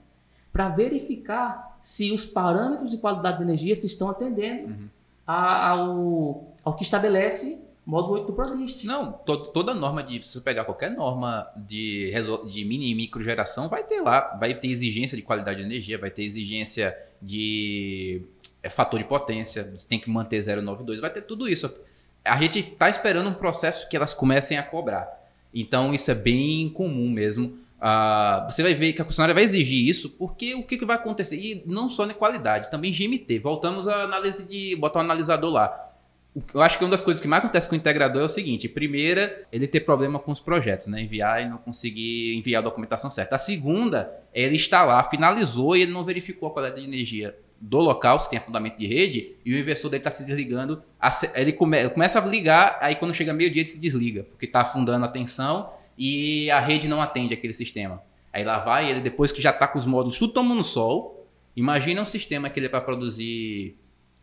para 0.52 0.68
verificar 0.68 1.78
se 1.82 2.10
os 2.10 2.24
parâmetros 2.24 2.90
de 2.90 2.98
qualidade 2.98 3.38
de 3.38 3.44
energia 3.44 3.76
se 3.76 3.86
estão 3.86 4.10
atendendo 4.10 4.70
uhum. 4.70 4.88
ao, 5.26 6.54
ao 6.64 6.74
que 6.74 6.82
estabelece 6.82 7.62
modo 7.86 8.10
8 8.12 8.26
do 8.26 8.32
ProList. 8.32 8.84
Não, 8.84 9.12
to, 9.12 9.36
toda 9.52 9.72
norma 9.72 10.02
de, 10.02 10.20
se 10.26 10.32
você 10.32 10.40
pegar 10.40 10.64
qualquer 10.64 10.90
norma 10.90 11.48
de, 11.56 12.12
de 12.50 12.64
mini 12.64 12.90
e 12.90 12.94
micro 12.94 13.22
geração, 13.22 13.68
vai 13.68 13.84
ter 13.84 14.00
lá, 14.00 14.36
vai 14.40 14.52
ter 14.54 14.68
exigência 14.68 15.16
de 15.16 15.22
qualidade 15.22 15.60
de 15.60 15.66
energia, 15.66 15.96
vai 15.96 16.10
ter 16.10 16.24
exigência 16.24 16.98
de 17.22 18.22
é, 18.62 18.68
fator 18.68 18.98
de 18.98 19.06
potência, 19.06 19.72
tem 19.88 20.00
que 20.00 20.10
manter 20.10 20.40
0,92, 20.40 21.00
vai 21.00 21.10
ter 21.10 21.22
tudo 21.22 21.48
isso. 21.48 21.72
A 22.24 22.36
gente 22.40 22.58
está 22.58 22.90
esperando 22.90 23.28
um 23.28 23.34
processo 23.34 23.88
que 23.88 23.96
elas 23.96 24.12
comecem 24.12 24.58
a 24.58 24.62
cobrar. 24.64 25.08
Então, 25.54 25.94
isso 25.94 26.10
é 26.10 26.14
bem 26.14 26.68
comum 26.68 27.08
mesmo. 27.08 27.56
Uh, 27.76 28.50
você 28.50 28.62
vai 28.62 28.74
ver 28.74 28.94
que 28.94 29.00
a 29.00 29.04
concessionária 29.04 29.34
vai 29.34 29.44
exigir 29.44 29.88
isso, 29.88 30.10
porque 30.10 30.54
o 30.54 30.62
que, 30.64 30.76
que 30.76 30.84
vai 30.84 30.96
acontecer? 30.96 31.36
E 31.36 31.62
não 31.66 31.88
só 31.88 32.04
na 32.04 32.14
qualidade, 32.14 32.70
também 32.70 32.90
GMT. 32.90 33.38
Voltamos 33.38 33.86
à 33.86 34.02
análise 34.02 34.44
de 34.44 34.74
botar 34.76 34.98
um 34.98 35.02
analisador 35.02 35.52
lá. 35.52 35.85
Eu 36.52 36.60
acho 36.60 36.76
que 36.76 36.84
uma 36.84 36.90
das 36.90 37.02
coisas 37.02 37.20
que 37.20 37.26
mais 37.26 37.42
acontece 37.42 37.68
com 37.68 37.74
o 37.74 37.78
integrador 37.78 38.22
é 38.22 38.24
o 38.26 38.28
seguinte: 38.28 38.68
primeira, 38.68 39.46
ele 39.50 39.66
ter 39.66 39.80
problema 39.80 40.18
com 40.18 40.30
os 40.30 40.40
projetos, 40.40 40.86
né? 40.86 41.00
Enviar 41.00 41.42
e 41.42 41.48
não 41.48 41.56
conseguir 41.56 42.36
enviar 42.36 42.60
a 42.60 42.64
documentação 42.64 43.10
certa. 43.10 43.36
A 43.36 43.38
segunda, 43.38 44.12
é 44.34 44.42
ele 44.42 44.56
instalar, 44.56 45.08
finalizou 45.08 45.76
e 45.76 45.82
ele 45.82 45.92
não 45.92 46.04
verificou 46.04 46.48
a 46.48 46.52
qualidade 46.52 46.82
de 46.82 46.86
energia 46.86 47.34
do 47.58 47.78
local, 47.78 48.20
se 48.20 48.28
tem 48.28 48.38
fundamento 48.38 48.76
de 48.76 48.86
rede, 48.86 49.34
e 49.44 49.54
o 49.54 49.58
inversor 49.58 49.90
dele 49.90 50.00
está 50.00 50.10
se 50.10 50.26
desligando. 50.26 50.82
Ele, 51.34 51.52
come, 51.52 51.88
começa 51.88 52.20
a 52.20 52.26
ligar, 52.26 52.76
aí 52.82 52.96
quando 52.96 53.14
chega 53.14 53.32
meio-dia 53.32 53.62
ele 53.62 53.68
se 53.68 53.80
desliga, 53.80 54.24
porque 54.24 54.44
está 54.44 54.60
afundando 54.60 55.06
a 55.06 55.08
tensão 55.08 55.70
e 55.96 56.50
a 56.50 56.60
rede 56.60 56.86
não 56.86 57.00
atende 57.00 57.32
aquele 57.32 57.54
sistema. 57.54 58.02
Aí 58.30 58.44
lá 58.44 58.58
vai 58.58 58.90
ele, 58.90 59.00
depois 59.00 59.32
que 59.32 59.40
já 59.40 59.50
está 59.50 59.66
com 59.66 59.78
os 59.78 59.86
módulos 59.86 60.18
tudo 60.18 60.34
tomando 60.34 60.62
sol, 60.62 61.26
imagina 61.56 62.02
um 62.02 62.06
sistema 62.06 62.50
que 62.50 62.60
ele 62.60 62.66
é 62.66 62.68
para 62.68 62.82
produzir 62.82 63.74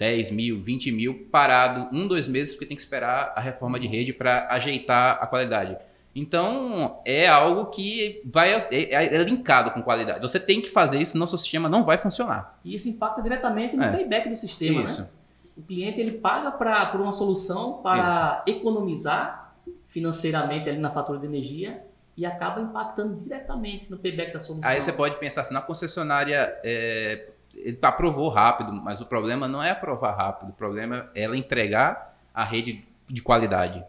10 0.04 0.32
mil, 0.32 0.62
20 0.62 0.92
mil, 0.92 1.28
parado 1.32 1.88
um, 1.96 2.06
dois 2.06 2.28
meses, 2.28 2.54
porque 2.54 2.66
tem 2.66 2.76
que 2.76 2.84
esperar 2.84 3.32
a 3.38 3.40
reforma 3.40 3.80
de 3.80 3.88
rede 3.88 4.12
para 4.12 4.50
ajeitar 4.50 5.18
a 5.22 5.26
qualidade. 5.26 5.78
Então, 6.14 7.00
é 7.06 7.26
algo 7.26 7.68
que 7.68 8.22
vai 8.26 8.54
é, 8.54 8.68
é, 8.70 9.16
é, 9.16 9.24
linkado 9.24 9.72
com 9.72 9.82
qualidade. 9.82 10.20
Você 10.20 10.42
tem 10.42 10.60
que 10.60 10.70
fazer 10.70 11.00
isso, 11.00 11.14
senão 11.14 11.26
seu 11.26 11.38
sistema 11.38 11.70
não 11.70 11.86
vai 11.86 11.98
funcionar. 11.98 12.60
E 12.66 12.76
isso 12.76 12.90
impacta 12.90 13.22
diretamente 13.22 13.78
no 13.78 13.84
é. 13.84 13.92
payback 13.94 14.28
do 14.28 14.36
sistema. 14.36 14.80
Né? 14.80 14.84
Isso. 14.84 15.02
Né? 15.04 15.08
O 15.56 15.62
cliente 15.62 16.02
ele 16.02 16.12
paga 16.18 16.52
pra, 16.52 16.86
por 16.88 17.00
uma 17.00 17.14
solução 17.14 17.80
para 17.82 18.44
isso. 18.46 18.58
economizar 18.58 19.56
financeiramente 19.88 20.70
ali 20.70 20.80
na 20.80 20.92
fatura 20.92 21.18
de 21.18 21.28
energia 21.28 21.82
e 22.18 22.26
acaba 22.26 22.60
impactando 22.60 23.16
diretamente 23.16 23.90
no 23.90 23.98
payback 23.98 24.34
da 24.34 24.40
solução. 24.42 24.70
Aí 24.70 24.82
você 24.82 24.92
pode 24.92 25.18
pensar 25.18 25.42
assim, 25.42 25.54
na 25.54 25.62
concessionária 25.62 26.54
é, 26.62 27.30
ele 27.56 27.78
aprovou 27.82 28.30
rápido, 28.30 28.72
mas 28.74 29.02
o 29.02 29.06
problema 29.06 29.48
não 29.48 29.62
é 29.62 29.72
aprovar 29.72 30.16
rápido, 30.16 30.50
o 30.50 30.54
problema 30.54 31.10
é 31.16 31.24
ela 31.24 31.38
entregar 31.38 32.18
a 32.34 32.44
rede 32.44 32.84
de 33.08 33.22
qualidade. 33.22 33.84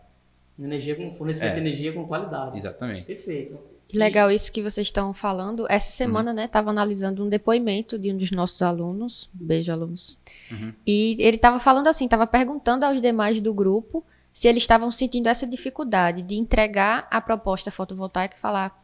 Energia 0.59 0.95
com, 0.95 1.15
fornecimento 1.17 1.53
é. 1.53 1.55
de 1.55 1.61
energia 1.61 1.93
com 1.93 2.07
qualidade. 2.07 2.59
Exatamente. 2.59 3.03
Perfeito. 3.03 3.59
Legal 3.93 4.31
isso 4.31 4.51
que 4.51 4.63
vocês 4.63 4.87
estão 4.87 5.13
falando. 5.13 5.67
Essa 5.69 5.91
semana, 5.91 6.31
uhum. 6.31 6.37
né, 6.37 6.45
estava 6.47 6.71
analisando 6.71 7.25
um 7.25 7.29
depoimento 7.29 7.99
de 7.99 8.13
um 8.13 8.17
dos 8.17 8.31
nossos 8.31 8.61
alunos, 8.63 9.29
beijo 9.33 9.73
alunos, 9.73 10.19
uhum. 10.51 10.73
e 10.87 11.17
ele 11.19 11.37
estava 11.37 11.59
falando 11.59 11.87
assim, 11.87 12.05
estava 12.05 12.27
perguntando 12.27 12.85
aos 12.85 13.01
demais 13.01 13.41
do 13.41 13.53
grupo 13.53 14.05
se 14.33 14.49
eles 14.49 14.65
estavam 14.65 14.91
sentindo 14.91 15.29
essa 15.29 15.47
dificuldade 15.47 16.23
de 16.23 16.35
entregar 16.35 17.07
a 17.09 17.21
proposta 17.21 17.71
fotovoltaica 17.71 18.37
e 18.37 18.41
falar 18.41 18.84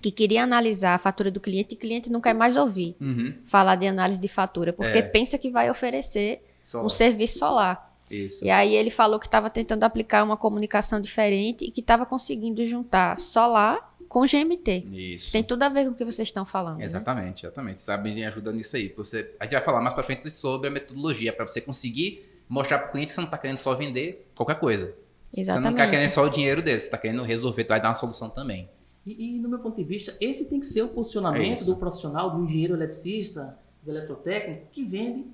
que 0.00 0.10
queria 0.10 0.42
analisar 0.42 0.94
a 0.94 0.98
fatura 0.98 1.30
do 1.30 1.40
cliente 1.40 1.74
e 1.74 1.76
o 1.76 1.78
cliente 1.78 2.10
não 2.10 2.20
quer 2.20 2.34
mais 2.34 2.56
ouvir 2.56 2.96
uhum. 3.00 3.34
falar 3.44 3.76
de 3.76 3.86
análise 3.86 4.18
de 4.18 4.28
fatura, 4.28 4.72
porque 4.72 4.98
é. 4.98 5.02
pensa 5.02 5.36
que 5.36 5.50
vai 5.50 5.70
oferecer 5.70 6.42
solar. 6.60 6.86
um 6.86 6.88
serviço 6.88 7.38
solar. 7.38 7.88
Isso. 8.10 8.44
E 8.44 8.50
aí 8.50 8.74
ele 8.74 8.90
falou 8.90 9.18
que 9.18 9.26
estava 9.26 9.50
tentando 9.50 9.84
aplicar 9.84 10.24
uma 10.24 10.36
comunicação 10.36 11.00
diferente 11.00 11.64
e 11.64 11.70
que 11.70 11.80
estava 11.80 12.06
conseguindo 12.06 12.64
juntar 12.66 13.18
solar 13.18 13.94
com 14.08 14.24
GMT. 14.24 14.86
Isso. 14.90 15.32
Tem 15.32 15.44
tudo 15.44 15.62
a 15.64 15.68
ver 15.68 15.84
com 15.84 15.90
o 15.90 15.94
que 15.94 16.04
vocês 16.04 16.28
estão 16.28 16.46
falando. 16.46 16.78
Né? 16.78 16.84
Exatamente, 16.84 17.42
né? 17.42 17.48
exatamente. 17.48 17.82
Sabe 17.82 18.14
me 18.14 18.24
ajuda 18.24 18.50
nisso 18.52 18.76
aí. 18.76 18.92
Você, 18.96 19.34
a 19.38 19.44
gente 19.44 19.52
vai 19.52 19.62
falar 19.62 19.80
mais 19.80 19.92
para 19.92 20.02
frente 20.02 20.30
sobre 20.30 20.68
a 20.68 20.70
metodologia 20.70 21.32
para 21.32 21.46
você 21.46 21.60
conseguir 21.60 22.24
mostrar 22.48 22.78
para 22.78 22.88
o 22.88 22.92
cliente 22.92 23.08
que 23.08 23.12
você 23.14 23.20
não 23.20 23.26
está 23.26 23.36
querendo 23.36 23.58
só 23.58 23.74
vender 23.74 24.30
qualquer 24.34 24.58
coisa. 24.58 24.94
Exatamente. 25.36 25.46
Você 25.46 25.60
não 25.60 25.70
está 25.70 25.90
querendo 25.90 26.10
só 26.10 26.24
o 26.24 26.30
dinheiro 26.30 26.62
dele, 26.62 26.80
você 26.80 26.86
está 26.86 26.96
querendo 26.96 27.22
resolver, 27.22 27.64
vai 27.64 27.80
dar 27.80 27.88
uma 27.88 27.94
solução 27.94 28.30
também. 28.30 28.70
E, 29.08 29.36
e, 29.36 29.38
no 29.38 29.48
meu 29.48 29.58
ponto 29.58 29.76
de 29.76 29.84
vista, 29.84 30.14
esse 30.20 30.50
tem 30.50 30.60
que 30.60 30.66
ser 30.66 30.82
o 30.82 30.88
posicionamento 30.88 31.62
é 31.62 31.64
do 31.64 31.74
profissional, 31.76 32.36
do 32.36 32.44
engenheiro 32.44 32.74
eletricista, 32.74 33.58
do 33.82 33.90
eletrotécnico, 33.90 34.66
que 34.70 34.84
vende 34.84 35.24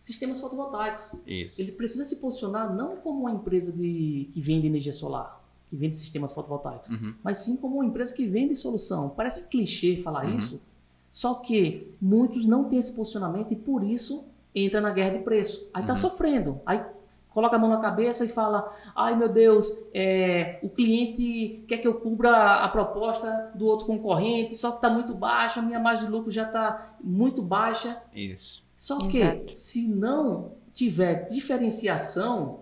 sistemas 0.00 0.40
fotovoltaicos. 0.40 1.10
Isso. 1.26 1.60
Ele 1.60 1.72
precisa 1.72 2.04
se 2.04 2.16
posicionar 2.16 2.72
não 2.72 2.96
como 2.96 3.22
uma 3.22 3.32
empresa 3.32 3.72
de, 3.72 4.28
que 4.32 4.40
vende 4.40 4.68
energia 4.68 4.92
solar, 4.92 5.42
que 5.68 5.74
vende 5.74 5.96
sistemas 5.96 6.32
fotovoltaicos, 6.32 6.90
uhum. 6.90 7.14
mas 7.24 7.38
sim 7.38 7.56
como 7.56 7.76
uma 7.76 7.84
empresa 7.84 8.14
que 8.14 8.24
vende 8.24 8.54
solução. 8.54 9.08
Parece 9.08 9.48
clichê 9.48 9.96
falar 9.96 10.26
uhum. 10.26 10.36
isso, 10.36 10.60
só 11.10 11.34
que 11.34 11.88
muitos 12.00 12.44
não 12.44 12.64
têm 12.64 12.78
esse 12.78 12.92
posicionamento 12.92 13.50
e 13.50 13.56
por 13.56 13.82
isso 13.82 14.24
entra 14.54 14.80
na 14.80 14.90
guerra 14.90 15.18
de 15.18 15.24
preço. 15.24 15.68
Aí 15.74 15.82
está 15.82 15.94
uhum. 15.94 15.98
sofrendo. 15.98 16.60
Aí 16.64 16.84
coloca 17.34 17.56
a 17.56 17.58
mão 17.58 17.68
na 17.68 17.78
cabeça 17.78 18.24
e 18.24 18.28
fala: 18.28 18.72
ai 18.94 19.16
meu 19.16 19.28
Deus, 19.28 19.76
é, 19.92 20.60
o 20.62 20.68
cliente 20.68 21.64
quer 21.68 21.78
que 21.78 21.88
eu 21.88 21.94
cubra 21.94 22.30
a 22.62 22.68
proposta 22.68 23.50
do 23.54 23.66
outro 23.66 23.86
concorrente, 23.86 24.56
só 24.56 24.70
que 24.70 24.76
está 24.76 24.88
muito 24.88 25.14
baixa, 25.14 25.60
a 25.60 25.62
minha 25.62 25.80
margem 25.80 26.06
de 26.06 26.12
lucro 26.12 26.30
já 26.30 26.44
está 26.44 26.94
muito 27.02 27.42
baixa. 27.42 28.00
Isso. 28.14 28.62
Só 28.76 28.98
que 28.98 29.18
Exato. 29.18 29.56
se 29.56 29.88
não 29.88 30.52
tiver 30.72 31.28
diferenciação, 31.28 32.60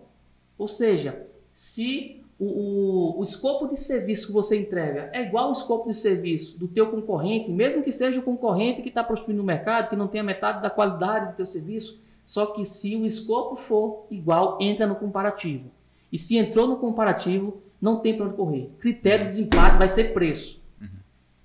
ou 0.57 0.69
seja, 0.69 1.27
se 1.53 2.23
o, 2.39 2.45
o, 2.45 3.19
o, 3.21 3.23
escopo 3.23 3.69
de 3.69 3.79
serviço 3.79 4.27
que 4.27 4.33
você 4.33 4.59
entrega 4.59 5.11
é 5.13 5.23
igual 5.23 5.47
ao 5.47 5.53
escopo 5.53 5.89
de 5.89 5.97
serviço 5.97 6.59
do 6.59 6.67
teu 6.67 6.91
concorrente, 6.91 7.51
mesmo 7.51 7.83
que 7.83 7.93
seja 7.93 8.21
o 8.21 8.23
concorrente 8.23 8.83
que 8.83 8.89
está 8.89 9.05
prostituindo 9.05 9.43
o 9.43 9.45
mercado, 9.45 9.89
que 9.89 9.97
não 9.97 10.09
tenha 10.09 10.25
metade 10.25 10.63
da 10.63 10.69
qualidade 10.69 11.33
do 11.33 11.37
teu 11.37 11.47
serviço, 11.47 12.02
só 12.25 12.47
que 12.47 12.65
se 12.65 12.97
o 12.97 13.05
escopo 13.05 13.57
for 13.57 14.07
igual, 14.11 14.59
entra 14.61 14.87
no 14.87 14.97
comparativo. 14.97 15.71
E 16.11 16.19
se 16.19 16.37
entrou 16.37 16.67
no 16.67 16.77
comparativo, 16.77 17.63
não 17.81 18.01
tem 18.01 18.17
para 18.17 18.27
onde 18.27 18.37
correr. 18.37 18.71
Critério 18.79 19.27
de 19.27 19.33
desempate 19.33 19.79
vai 19.79 19.89
ser 19.89 20.13
preço. 20.13 20.63
Uhum. 20.81 20.89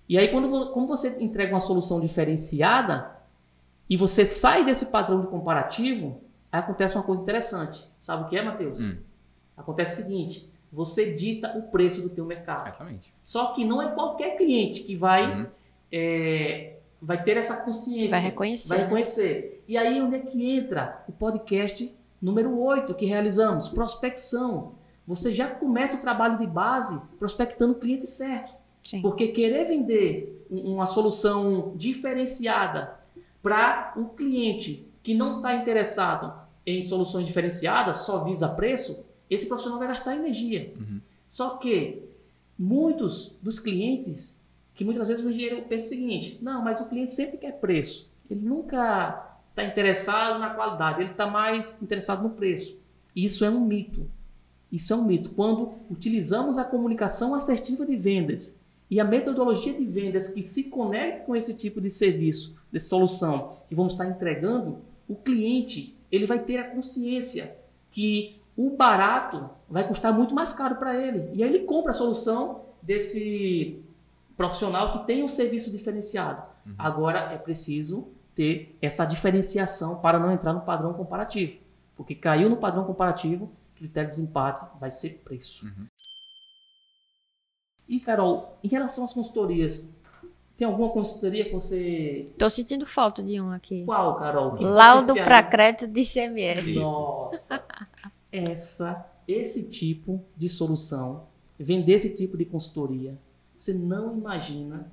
E 0.07 0.17
aí, 0.17 0.27
quando, 0.27 0.71
como 0.71 0.87
você 0.87 1.17
entrega 1.19 1.53
uma 1.53 1.59
solução 1.59 1.99
diferenciada 1.99 3.15
e 3.89 3.97
você 3.97 4.25
sai 4.25 4.65
desse 4.65 4.87
padrão 4.87 5.21
de 5.21 5.27
comparativo, 5.27 6.21
aí 6.51 6.59
acontece 6.59 6.95
uma 6.95 7.03
coisa 7.03 7.21
interessante. 7.21 7.89
Sabe 7.97 8.23
o 8.23 8.27
que 8.27 8.37
é, 8.37 8.43
Matheus? 8.43 8.79
Hum. 8.79 8.97
Acontece 9.55 10.01
o 10.01 10.03
seguinte: 10.03 10.47
você 10.71 11.13
dita 11.13 11.57
o 11.57 11.63
preço 11.63 12.01
do 12.01 12.09
teu 12.09 12.25
mercado. 12.25 12.67
Exatamente. 12.67 13.13
Só 13.23 13.53
que 13.53 13.65
não 13.65 13.81
é 13.81 13.91
qualquer 13.91 14.37
cliente 14.37 14.83
que 14.83 14.95
vai, 14.95 15.41
uhum. 15.41 15.47
é, 15.91 16.75
vai 17.01 17.23
ter 17.23 17.37
essa 17.37 17.63
consciência. 17.63 18.09
Vai 18.09 18.19
reconhecer. 18.19 18.67
Vai 18.67 18.77
reconhecer. 18.79 19.56
E 19.67 19.75
aí 19.75 20.01
onde 20.01 20.15
é 20.15 20.19
que 20.19 20.49
entra 20.49 21.03
o 21.09 21.11
podcast 21.11 21.93
número 22.21 22.57
8 22.57 22.93
que 22.93 23.05
realizamos? 23.05 23.67
Prospecção. 23.67 24.75
Você 25.05 25.31
já 25.31 25.47
começa 25.47 25.97
o 25.97 26.01
trabalho 26.01 26.37
de 26.37 26.47
base 26.47 27.01
prospectando 27.19 27.73
o 27.73 27.79
cliente 27.79 28.07
certo. 28.07 28.53
Sim. 28.83 29.01
Porque 29.01 29.27
querer 29.27 29.65
vender 29.65 30.45
uma 30.49 30.85
solução 30.85 31.73
diferenciada 31.75 32.97
para 33.43 33.93
um 33.97 34.05
cliente 34.05 34.87
que 35.03 35.13
não 35.13 35.37
está 35.37 35.55
interessado 35.55 36.33
em 36.65 36.81
soluções 36.81 37.27
diferenciadas, 37.27 37.97
só 37.97 38.23
visa 38.23 38.47
preço, 38.47 39.03
esse 39.29 39.47
profissional 39.47 39.79
vai 39.79 39.89
gastar 39.89 40.15
energia. 40.15 40.73
Uhum. 40.77 41.01
Só 41.27 41.57
que 41.57 42.03
muitos 42.57 43.35
dos 43.41 43.59
clientes, 43.59 44.41
que 44.73 44.85
muitas 44.85 45.07
vezes 45.07 45.25
o 45.25 45.29
engenheiro 45.29 45.63
pensa 45.63 45.87
o 45.87 45.89
seguinte: 45.89 46.39
não, 46.41 46.63
mas 46.63 46.79
o 46.79 46.87
cliente 46.87 47.13
sempre 47.13 47.37
quer 47.37 47.59
preço. 47.59 48.09
Ele 48.29 48.41
nunca 48.41 49.26
está 49.57 49.65
interessado 49.65 50.39
na 50.39 50.51
qualidade, 50.51 51.01
ele 51.01 51.11
está 51.11 51.25
mais 51.25 51.81
interessado 51.81 52.21
no 52.21 52.29
preço. 52.29 52.77
Isso 53.15 53.43
é 53.43 53.49
um 53.49 53.65
mito. 53.65 54.07
Isso 54.71 54.93
é 54.93 54.95
um 54.95 55.03
mito. 55.03 55.31
Quando 55.31 55.73
utilizamos 55.89 56.59
a 56.59 56.63
comunicação 56.63 57.33
assertiva 57.33 57.83
de 57.83 57.95
vendas 57.95 58.61
e 58.89 58.99
a 58.99 59.03
metodologia 59.03 59.73
de 59.73 59.83
vendas 59.83 60.27
que 60.27 60.43
se 60.43 60.65
conecta 60.65 61.23
com 61.23 61.35
esse 61.35 61.55
tipo 61.55 61.81
de 61.81 61.89
serviço, 61.89 62.55
de 62.71 62.79
solução 62.79 63.57
que 63.67 63.73
vamos 63.73 63.93
estar 63.93 64.05
entregando, 64.05 64.79
o 65.07 65.15
cliente 65.15 65.97
ele 66.11 66.27
vai 66.27 66.39
ter 66.39 66.57
a 66.57 66.69
consciência 66.69 67.57
que 67.89 68.39
o 68.55 68.69
barato 68.69 69.49
vai 69.67 69.87
custar 69.87 70.13
muito 70.13 70.35
mais 70.35 70.53
caro 70.53 70.75
para 70.75 70.95
ele. 70.95 71.31
E 71.33 71.43
aí 71.43 71.49
ele 71.49 71.65
compra 71.65 71.91
a 71.91 71.95
solução 71.95 72.61
desse 72.81 73.81
profissional 74.35 74.99
que 74.99 75.07
tem 75.07 75.23
um 75.23 75.27
serviço 75.27 75.71
diferenciado. 75.71 76.43
Uhum. 76.65 76.75
Agora 76.77 77.19
é 77.33 77.37
preciso 77.37 78.09
ter 78.37 78.77
essa 78.79 79.03
diferenciação 79.03 79.99
para 79.99 80.19
não 80.19 80.31
entrar 80.31 80.53
no 80.53 80.61
padrão 80.61 80.93
comparativo. 80.93 81.57
Porque 81.95 82.13
caiu 82.13 82.47
no 82.47 82.57
padrão 82.57 82.85
comparativo, 82.85 83.51
critério 83.75 84.07
de 84.07 84.15
desempate 84.15 84.63
vai 84.79 84.91
ser 84.91 85.21
preço. 85.25 85.65
Uhum. 85.65 85.87
E, 87.89 87.99
Carol, 87.99 88.59
em 88.63 88.67
relação 88.67 89.05
às 89.05 89.13
consultorias, 89.13 89.91
tem 90.55 90.67
alguma 90.67 90.89
consultoria 90.89 91.45
que 91.45 91.53
você. 91.53 92.29
Tô 92.37 92.49
sentindo 92.49 92.85
falta 92.85 93.23
de 93.23 93.41
um 93.41 93.49
aqui. 93.49 93.83
Qual, 93.85 94.15
Carol? 94.17 94.55
Que 94.55 94.63
Laudo 94.63 95.15
para 95.15 95.41
crédito 95.41 95.87
de 95.87 96.05
CMS. 96.05 96.75
Nossa! 96.75 97.63
essa, 98.31 99.09
esse 99.27 99.69
tipo 99.69 100.23
de 100.35 100.47
solução, 100.47 101.27
vender 101.57 101.93
esse 101.93 102.15
tipo 102.15 102.37
de 102.37 102.45
consultoria, 102.45 103.17
você 103.57 103.73
não 103.73 104.15
imagina 104.15 104.91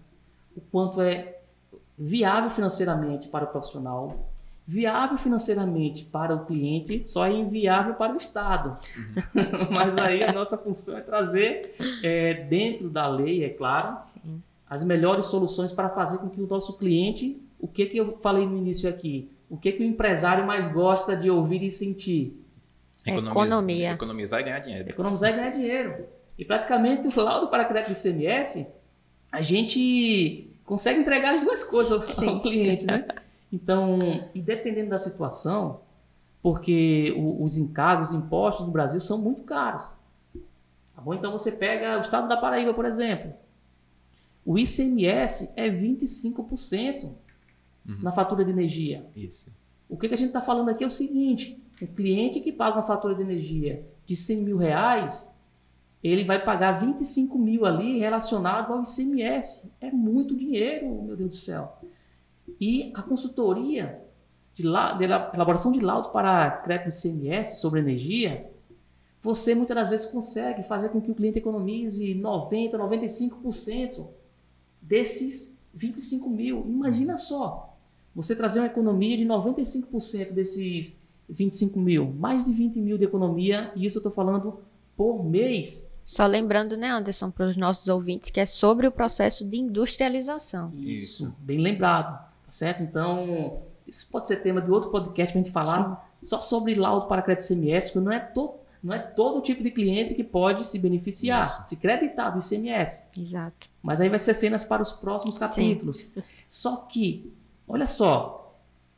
o 0.57 0.61
quanto 0.61 1.02
é 1.02 1.40
viável 1.98 2.50
financeiramente 2.50 3.28
para 3.28 3.44
o 3.44 3.48
profissional, 3.48 4.30
viável 4.66 5.18
financeiramente 5.18 6.04
para 6.04 6.35
o 6.35 6.44
cliente, 6.44 7.07
só 7.07 7.26
é 7.26 7.33
inviável 7.33 7.94
para 7.94 8.14
o 8.14 8.16
Estado. 8.16 8.78
Uhum. 8.96 9.68
Mas 9.70 9.96
aí 9.98 10.22
a 10.22 10.33
nossa 10.33 10.57
função 10.57 10.96
é 10.96 11.00
trazer 11.00 11.74
é, 12.02 12.35
dentro 12.44 12.88
da 12.88 13.07
lei, 13.07 13.44
é 13.44 13.50
claro, 13.50 13.98
Sim. 14.04 14.42
as 14.68 14.83
melhores 14.83 15.26
soluções 15.26 15.72
para 15.72 15.88
fazer 15.90 16.18
com 16.18 16.28
que 16.28 16.40
o 16.40 16.46
nosso 16.46 16.76
cliente, 16.78 17.40
o 17.59 17.68
que 17.68 17.87
que 17.87 17.98
eu 17.98 18.18
falei 18.22 18.46
no 18.46 18.57
início 18.57 18.88
aqui, 18.88 19.30
o 19.48 19.57
que 19.57 19.72
que 19.72 19.83
o 19.83 19.87
empresário 19.87 20.46
mais 20.46 20.72
gosta 20.72 21.16
de 21.16 21.30
ouvir 21.30 21.62
e 21.62 21.70
sentir? 21.70 22.40
Economia. 23.07 23.92
Economizar 23.92 24.40
e 24.40 24.44
ganhar 24.44 24.61
dinheiro. 24.61 24.88
Economizar 24.88 25.30
e 25.30 25.37
ganhar 25.37 25.50
dinheiro. 25.50 26.07
E 26.38 26.44
praticamente 26.44 27.07
o 27.07 27.22
laudo 27.22 27.48
para 27.48 27.66
crédito 27.66 27.92
de 27.92 28.09
ICMS, 28.09 28.66
a 29.30 29.42
gente 29.42 30.54
consegue 30.64 31.00
entregar 31.00 31.35
as 31.35 31.40
duas 31.40 31.62
coisas 31.64 32.09
Sim. 32.11 32.29
ao 32.29 32.40
cliente, 32.40 32.87
né? 32.87 33.07
Então, 33.53 33.98
e 34.35 34.40
dependendo 34.40 34.90
da 34.90 34.98
situação, 34.98 35.81
porque 36.42 37.14
o, 37.16 37.42
os 37.44 37.57
encargos, 37.57 38.11
os 38.11 38.16
impostos 38.16 38.66
no 38.66 38.72
Brasil 38.72 39.00
são 39.00 39.18
muito 39.18 39.42
caros. 39.42 39.85
Tá 40.94 41.00
bom? 41.03 41.14
Então 41.14 41.33
você 41.33 41.53
pega 41.53 41.98
o 41.98 42.00
estado 42.00 42.29
da 42.29 42.37
Paraíba, 42.37 42.74
por 42.74 42.85
exemplo. 42.85 43.33
O 44.44 44.59
ICMS 44.59 45.53
é 45.57 45.70
25% 45.70 47.05
uhum. 47.05 47.14
na 48.03 48.12
fatura 48.12 48.44
de 48.44 48.50
energia. 48.50 49.07
Isso. 49.16 49.46
O 49.88 49.96
que, 49.96 50.09
que 50.09 50.14
a 50.14 50.18
gente 50.18 50.29
está 50.29 50.40
falando 50.40 50.68
aqui 50.68 50.85
é 50.85 50.87
o 50.87 50.90
seguinte: 50.90 51.62
o 51.81 51.87
cliente 51.87 52.40
que 52.40 52.53
paga 52.53 52.77
uma 52.77 52.87
fatura 52.87 53.14
de 53.14 53.22
energia 53.22 53.85
de 54.05 54.14
100 54.14 54.42
mil 54.42 54.57
reais, 54.57 55.34
ele 56.05 56.25
vai 56.25 56.45
pagar 56.45 56.85
25 56.85 57.38
mil 57.38 57.64
ali 57.64 57.99
relacionado 57.99 58.73
ao 58.73 58.83
ICMS. 58.83 59.73
É 59.81 59.90
muito 59.90 60.37
dinheiro, 60.37 61.03
meu 61.03 61.17
Deus 61.17 61.31
do 61.31 61.37
céu. 61.37 61.79
E 62.61 62.93
a 62.95 63.03
consultoria 63.03 64.03
de, 64.55 64.62
la, 64.62 64.93
de 64.93 65.05
elaboração 65.05 65.73
de 65.73 65.81
laudo 65.81 66.11
para 66.11 66.51
crédito 66.51 66.95
ICMS 66.95 67.59
sobre 67.59 67.81
energia, 67.81 68.51
você 69.23 69.55
muitas 69.55 69.75
das 69.75 69.88
vezes 69.88 70.07
consegue 70.07 70.62
fazer 70.64 70.90
com 70.90 71.01
que 71.01 71.11
o 71.11 71.14
cliente 71.14 71.38
economize 71.38 72.14
90%, 72.14 72.73
95% 72.73 74.07
desses 74.83 75.59
25 75.73 76.29
mil. 76.29 76.67
Imagina 76.69 77.17
só, 77.17 77.75
você 78.14 78.37
trazer 78.37 78.61
uma 78.61 78.67
economia 78.67 79.17
de 79.17 79.25
95% 79.25 80.33
desses 80.33 81.03
25 81.31 81.81
mil, 81.81 82.12
mais 82.12 82.45
de 82.45 82.53
20 82.53 82.79
mil 82.79 82.99
de 82.99 83.05
economia, 83.05 83.73
e 83.75 83.87
isso 83.87 83.97
eu 83.97 84.01
estou 84.01 84.12
falando 84.12 84.61
por 84.95 85.25
mês. 85.25 85.90
Só 86.05 86.27
lembrando, 86.27 86.77
né, 86.77 86.88
Anderson, 86.88 87.31
para 87.31 87.47
os 87.47 87.57
nossos 87.57 87.88
ouvintes, 87.88 88.31
que 88.31 88.38
é 88.38 88.47
sobre 88.47 88.87
o 88.87 88.93
processo 88.93 89.45
de 89.45 89.57
industrialização. 89.57 90.71
Isso, 90.75 91.35
bem 91.38 91.59
lembrado, 91.59 92.19
tá 92.45 92.51
certo? 92.51 92.83
Então, 92.83 93.62
isso 93.87 94.07
pode 94.11 94.29
ser 94.29 94.37
tema 94.37 94.61
de 94.61 94.71
outro 94.71 94.90
podcast 94.90 95.33
para 95.33 95.40
a 95.40 95.45
gente 95.45 95.53
falar 95.53 96.09
Sim. 96.21 96.27
só 96.27 96.40
sobre 96.40 96.75
laudo 96.75 97.07
para 97.07 97.23
crédito 97.23 97.49
CMS, 97.49 97.90
porque 97.90 98.05
não 98.05 98.12
é, 98.12 98.19
to, 98.19 98.55
não 98.83 98.93
é 98.95 98.99
todo 98.99 99.40
tipo 99.40 99.62
de 99.62 99.71
cliente 99.71 100.14
que 100.14 100.23
pode 100.23 100.67
se 100.67 100.79
beneficiar, 100.79 101.61
isso. 101.61 101.71
se 101.71 101.77
creditar 101.77 102.33
do 102.33 102.45
ICMS. 102.45 103.05
Exato. 103.19 103.69
Mas 103.83 104.01
aí 104.01 104.09
vai 104.11 104.19
ser 104.19 104.35
cenas 104.35 104.62
para 104.62 104.83
os 104.83 104.93
próximos 104.93 105.38
capítulos. 105.38 106.01
Sim. 106.01 106.23
Só 106.47 106.77
que, 106.77 107.33
olha 107.67 107.87
só, 107.87 108.55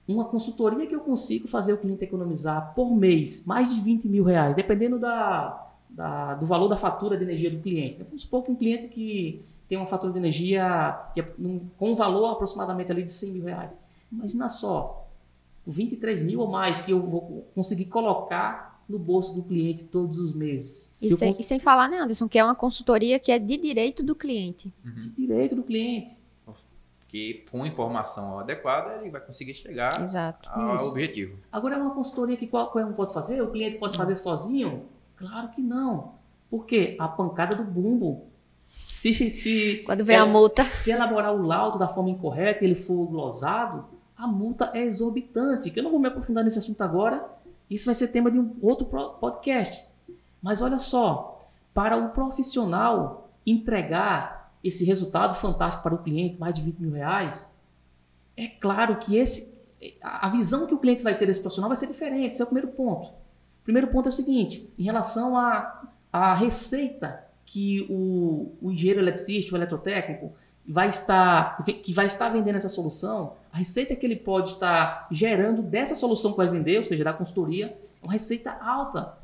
uma 0.08 0.24
consultoria 0.24 0.86
que 0.86 0.94
eu 0.94 1.00
consigo 1.00 1.46
fazer 1.46 1.72
o 1.72 1.78
cliente 1.78 2.04
economizar 2.04 2.74
por 2.74 2.94
mês 2.94 3.44
mais 3.46 3.72
de 3.72 3.80
20 3.80 4.08
mil 4.08 4.24
reais, 4.24 4.56
dependendo 4.56 4.98
da, 4.98 5.65
da, 5.88 6.34
do 6.34 6.46
valor 6.46 6.68
da 6.68 6.76
fatura 6.76 7.16
de 7.16 7.24
energia 7.24 7.50
do 7.50 7.58
cliente. 7.58 8.02
Vamos 8.02 8.22
supor 8.22 8.42
que 8.42 8.50
um 8.50 8.56
cliente 8.56 8.88
que 8.88 9.44
tem 9.68 9.76
uma 9.78 9.86
fatura 9.86 10.12
de 10.12 10.18
energia 10.18 10.98
que 11.14 11.20
é 11.20 11.22
com 11.22 11.90
um 11.92 11.94
valor 11.94 12.26
aproximadamente 12.32 12.92
ali 12.92 13.02
de 13.02 13.12
100 13.12 13.30
mil 13.32 13.44
reais. 13.44 13.70
Imagina 14.10 14.48
só, 14.48 15.08
23 15.66 16.22
mil 16.22 16.40
ou 16.40 16.50
mais 16.50 16.80
que 16.80 16.92
eu 16.92 17.00
vou 17.00 17.46
conseguir 17.54 17.86
colocar 17.86 18.80
no 18.88 18.98
bolso 18.98 19.34
do 19.34 19.42
cliente 19.42 19.82
todos 19.82 20.18
os 20.18 20.32
meses. 20.32 20.94
E, 21.02 21.16
sem, 21.16 21.32
cons... 21.32 21.40
e 21.40 21.44
sem 21.44 21.58
falar, 21.58 21.88
né, 21.88 21.98
Anderson, 21.98 22.28
que 22.28 22.38
é 22.38 22.44
uma 22.44 22.54
consultoria 22.54 23.18
que 23.18 23.32
é 23.32 23.38
de 23.38 23.56
direito 23.56 24.02
do 24.02 24.14
cliente. 24.14 24.72
Uhum. 24.84 24.94
De 24.94 25.10
direito 25.10 25.56
do 25.56 25.64
cliente 25.64 26.26
que 27.08 27.44
com 27.50 27.64
informação 27.64 28.38
adequada 28.38 29.00
ele 29.00 29.10
vai 29.10 29.20
conseguir 29.20 29.54
chegar 29.54 30.02
Exato. 30.02 30.48
ao 30.48 30.76
Isso. 30.76 30.86
objetivo. 30.86 31.38
Agora 31.50 31.76
é 31.76 31.78
uma 31.78 31.94
consultoria 31.94 32.36
que 32.36 32.46
qualquer 32.46 32.84
um 32.84 32.92
pode 32.92 33.14
fazer? 33.14 33.40
O 33.40 33.50
cliente 33.50 33.78
pode 33.78 33.96
fazer 33.96 34.14
sozinho? 34.16 34.84
Claro 35.16 35.48
que 35.48 35.60
não. 35.60 36.14
Porque 36.50 36.96
a 36.98 37.08
pancada 37.08 37.54
do 37.54 37.64
bumbo. 37.64 38.26
Se, 38.86 39.12
se 39.30 39.82
Quando 39.84 40.04
vem 40.04 40.16
a 40.16 40.26
multa. 40.26 40.64
Se 40.64 40.90
elaborar 40.90 41.34
o 41.34 41.42
laudo 41.42 41.78
da 41.78 41.88
forma 41.88 42.10
incorreta 42.10 42.62
e 42.62 42.68
ele 42.68 42.74
for 42.74 43.06
glosado, 43.06 43.86
a 44.16 44.26
multa 44.26 44.70
é 44.74 44.82
exorbitante. 44.82 45.70
Que 45.70 45.80
eu 45.80 45.84
não 45.84 45.90
vou 45.90 46.00
me 46.00 46.08
aprofundar 46.08 46.44
nesse 46.44 46.58
assunto 46.58 46.80
agora. 46.82 47.24
Isso 47.68 47.86
vai 47.86 47.94
ser 47.94 48.08
tema 48.08 48.30
de 48.30 48.38
um 48.38 48.54
outro 48.62 48.86
podcast. 48.86 49.86
Mas 50.40 50.60
olha 50.60 50.78
só, 50.78 51.48
para 51.74 51.96
o 51.96 52.10
profissional 52.10 53.30
entregar 53.44 54.52
esse 54.62 54.84
resultado 54.84 55.34
fantástico 55.34 55.82
para 55.82 55.94
o 55.94 56.02
cliente, 56.02 56.38
mais 56.38 56.54
de 56.54 56.62
20 56.62 56.78
mil 56.78 56.92
reais, 56.92 57.52
é 58.36 58.46
claro 58.46 58.96
que 58.96 59.16
esse, 59.16 59.54
a 60.02 60.28
visão 60.28 60.66
que 60.66 60.74
o 60.74 60.78
cliente 60.78 61.02
vai 61.02 61.16
ter 61.16 61.26
desse 61.26 61.40
profissional 61.40 61.68
vai 61.68 61.76
ser 61.76 61.86
diferente. 61.86 62.32
Esse 62.32 62.42
é 62.42 62.44
o 62.44 62.48
primeiro 62.48 62.68
ponto. 62.68 63.10
Primeiro 63.66 63.88
ponto 63.88 64.06
é 64.06 64.10
o 64.10 64.12
seguinte: 64.12 64.72
em 64.78 64.84
relação 64.84 65.36
à 65.36 65.82
a, 66.12 66.30
a, 66.30 66.34
receita 66.34 67.24
que 67.44 67.84
o, 67.90 68.52
o 68.62 68.70
engenheiro 68.70 69.00
eletricista, 69.00 69.52
o 69.52 69.58
eletrotécnico, 69.58 70.32
vai 70.66 70.88
estar, 70.88 71.64
que 71.64 71.92
vai 71.92 72.06
estar 72.06 72.28
vendendo 72.28 72.54
essa 72.54 72.68
solução, 72.68 73.34
a 73.52 73.58
receita 73.58 73.96
que 73.96 74.06
ele 74.06 74.14
pode 74.14 74.50
estar 74.50 75.08
gerando 75.10 75.62
dessa 75.62 75.96
solução 75.96 76.30
que 76.30 76.36
vai 76.36 76.48
vender, 76.48 76.78
ou 76.78 76.84
seja, 76.84 77.02
da 77.02 77.12
consultoria, 77.12 77.76
é 78.00 78.04
uma 78.06 78.12
receita 78.12 78.52
alta. 78.52 79.18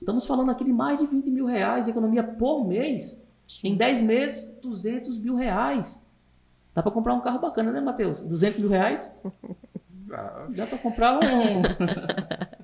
Estamos 0.00 0.26
falando 0.26 0.50
aqui 0.50 0.64
de 0.64 0.72
mais 0.72 0.98
de 0.98 1.06
20 1.06 1.30
mil 1.30 1.46
reais 1.46 1.84
de 1.84 1.90
economia 1.90 2.22
por 2.22 2.66
mês. 2.66 3.24
Sim. 3.46 3.68
Em 3.68 3.76
10 3.76 4.02
meses, 4.02 4.58
200 4.60 5.16
mil 5.18 5.36
reais. 5.36 6.04
Dá 6.74 6.82
para 6.82 6.90
comprar 6.90 7.14
um 7.14 7.20
carro 7.20 7.38
bacana, 7.38 7.70
né, 7.70 7.80
Matheus? 7.80 8.22
200 8.22 8.58
mil 8.58 8.68
reais? 8.68 9.16
Dá 10.56 10.66
para 10.66 10.78
comprar 10.78 11.18
um. 11.18 11.62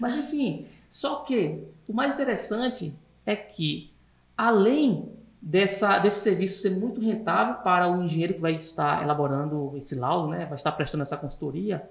Mas 0.00 0.16
enfim, 0.16 0.66
só 0.88 1.16
que 1.16 1.62
o 1.86 1.92
mais 1.92 2.14
interessante 2.14 2.92
é 3.26 3.36
que, 3.36 3.90
além 4.36 5.08
dessa, 5.40 5.98
desse 5.98 6.20
serviço 6.20 6.60
ser 6.60 6.70
muito 6.70 7.00
rentável 7.00 7.62
para 7.62 7.90
o 7.90 8.02
engenheiro 8.02 8.34
que 8.34 8.40
vai 8.40 8.54
estar 8.54 9.02
elaborando 9.02 9.72
esse 9.76 9.94
laudo, 9.94 10.28
né, 10.28 10.46
vai 10.46 10.54
estar 10.54 10.72
prestando 10.72 11.02
essa 11.02 11.16
consultoria, 11.16 11.88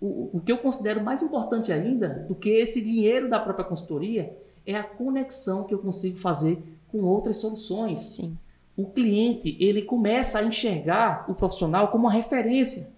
o, 0.00 0.30
o 0.34 0.40
que 0.40 0.52
eu 0.52 0.58
considero 0.58 1.02
mais 1.02 1.22
importante 1.22 1.72
ainda 1.72 2.08
do 2.28 2.34
que 2.34 2.50
esse 2.50 2.80
dinheiro 2.80 3.28
da 3.28 3.40
própria 3.40 3.64
consultoria 3.64 4.36
é 4.66 4.76
a 4.76 4.84
conexão 4.84 5.64
que 5.64 5.74
eu 5.74 5.78
consigo 5.78 6.18
fazer 6.18 6.62
com 6.90 7.02
outras 7.02 7.38
soluções. 7.38 7.98
Sim. 7.98 8.36
O 8.76 8.86
cliente 8.86 9.56
ele 9.60 9.82
começa 9.82 10.38
a 10.38 10.44
enxergar 10.44 11.24
o 11.28 11.34
profissional 11.34 11.88
como 11.88 12.04
uma 12.04 12.12
referência. 12.12 12.92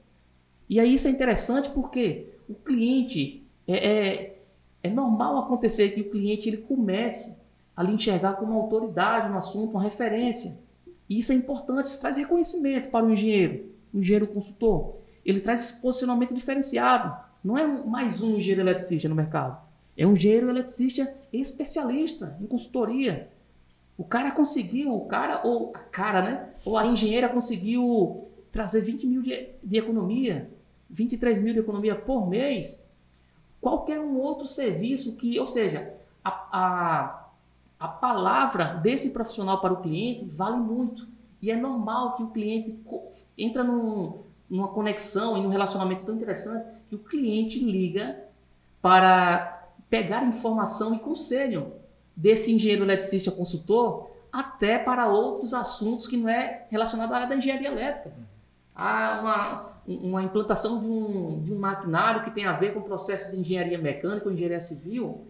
E 0.68 0.80
aí 0.80 0.94
isso 0.94 1.06
é 1.06 1.10
interessante 1.10 1.68
porque 1.70 2.26
o 2.48 2.54
cliente 2.54 3.45
é, 3.66 3.74
é, 3.74 4.38
é 4.82 4.90
normal 4.90 5.38
acontecer 5.38 5.90
que 5.90 6.00
o 6.00 6.10
cliente 6.10 6.48
ele 6.48 6.58
comece 6.58 7.38
a 7.76 7.82
lhe 7.82 7.92
enxergar 7.92 8.34
como 8.34 8.52
uma 8.52 8.62
autoridade 8.62 9.28
no 9.28 9.36
assunto, 9.36 9.72
uma 9.72 9.82
referência. 9.82 10.58
E 11.08 11.18
isso 11.18 11.32
é 11.32 11.34
importante, 11.34 11.86
isso 11.86 12.00
traz 12.00 12.16
reconhecimento 12.16 12.88
para 12.88 13.04
o 13.04 13.12
engenheiro, 13.12 13.66
o 13.92 13.98
engenheiro 13.98 14.26
consultor. 14.26 14.96
Ele 15.24 15.40
traz 15.40 15.64
esse 15.64 15.82
posicionamento 15.82 16.34
diferenciado. 16.34 17.14
Não 17.44 17.58
é 17.58 17.66
mais 17.66 18.22
um 18.22 18.36
engenheiro 18.36 18.62
eletricista 18.62 19.08
no 19.08 19.14
mercado. 19.14 19.60
É 19.96 20.06
um 20.06 20.12
engenheiro 20.12 20.48
eletricista 20.48 21.12
especialista 21.32 22.36
em 22.40 22.46
consultoria. 22.46 23.30
O 23.96 24.04
cara 24.04 24.30
conseguiu, 24.30 24.94
o 24.94 25.06
cara, 25.06 25.40
ou 25.44 25.72
a 25.74 25.78
cara, 25.78 26.22
né? 26.22 26.50
Ou 26.64 26.76
a 26.76 26.86
engenheira 26.86 27.28
conseguiu 27.28 28.28
trazer 28.52 28.80
20 28.80 29.06
mil 29.06 29.22
de, 29.22 29.48
de 29.62 29.78
economia, 29.78 30.50
23 30.88 31.40
mil 31.40 31.54
de 31.54 31.60
economia 31.60 31.94
por 31.94 32.28
mês 32.28 32.85
qualquer 33.60 34.00
um 34.00 34.18
outro 34.18 34.46
serviço 34.46 35.16
que, 35.16 35.38
ou 35.38 35.46
seja, 35.46 35.94
a, 36.24 36.30
a, 36.52 37.26
a 37.78 37.88
palavra 37.88 38.74
desse 38.74 39.10
profissional 39.10 39.60
para 39.60 39.72
o 39.72 39.82
cliente 39.82 40.24
vale 40.26 40.56
muito. 40.56 41.06
E 41.40 41.50
é 41.50 41.56
normal 41.56 42.14
que 42.14 42.22
o 42.22 42.28
cliente 42.28 42.78
entra 43.36 43.62
num, 43.62 44.20
numa 44.48 44.68
conexão, 44.68 45.36
em 45.36 45.46
um 45.46 45.50
relacionamento 45.50 46.04
tão 46.04 46.14
interessante, 46.14 46.66
que 46.88 46.94
o 46.94 46.98
cliente 46.98 47.58
liga 47.58 48.24
para 48.80 49.68
pegar 49.90 50.24
informação 50.24 50.94
e 50.94 50.98
conselho 50.98 51.72
desse 52.14 52.52
engenheiro 52.52 52.84
eletricista 52.84 53.30
consultor 53.30 54.10
até 54.32 54.78
para 54.78 55.06
outros 55.08 55.54
assuntos 55.54 56.06
que 56.06 56.16
não 56.16 56.28
é 56.28 56.66
relacionado 56.70 57.12
à 57.12 57.16
área 57.16 57.28
da 57.28 57.36
engenharia 57.36 57.68
elétrica. 57.68 58.12
Há 58.74 59.20
uma, 59.20 59.75
uma 59.86 60.22
implantação 60.22 60.80
de 60.80 60.86
um, 60.86 61.42
de 61.42 61.52
um 61.52 61.58
maquinário 61.58 62.24
que 62.24 62.30
tem 62.30 62.44
a 62.44 62.52
ver 62.52 62.74
com 62.74 62.80
o 62.80 62.84
processo 62.84 63.30
de 63.30 63.38
engenharia 63.38 63.78
mecânica 63.78 64.26
ou 64.26 64.32
engenharia 64.32 64.60
civil, 64.60 65.26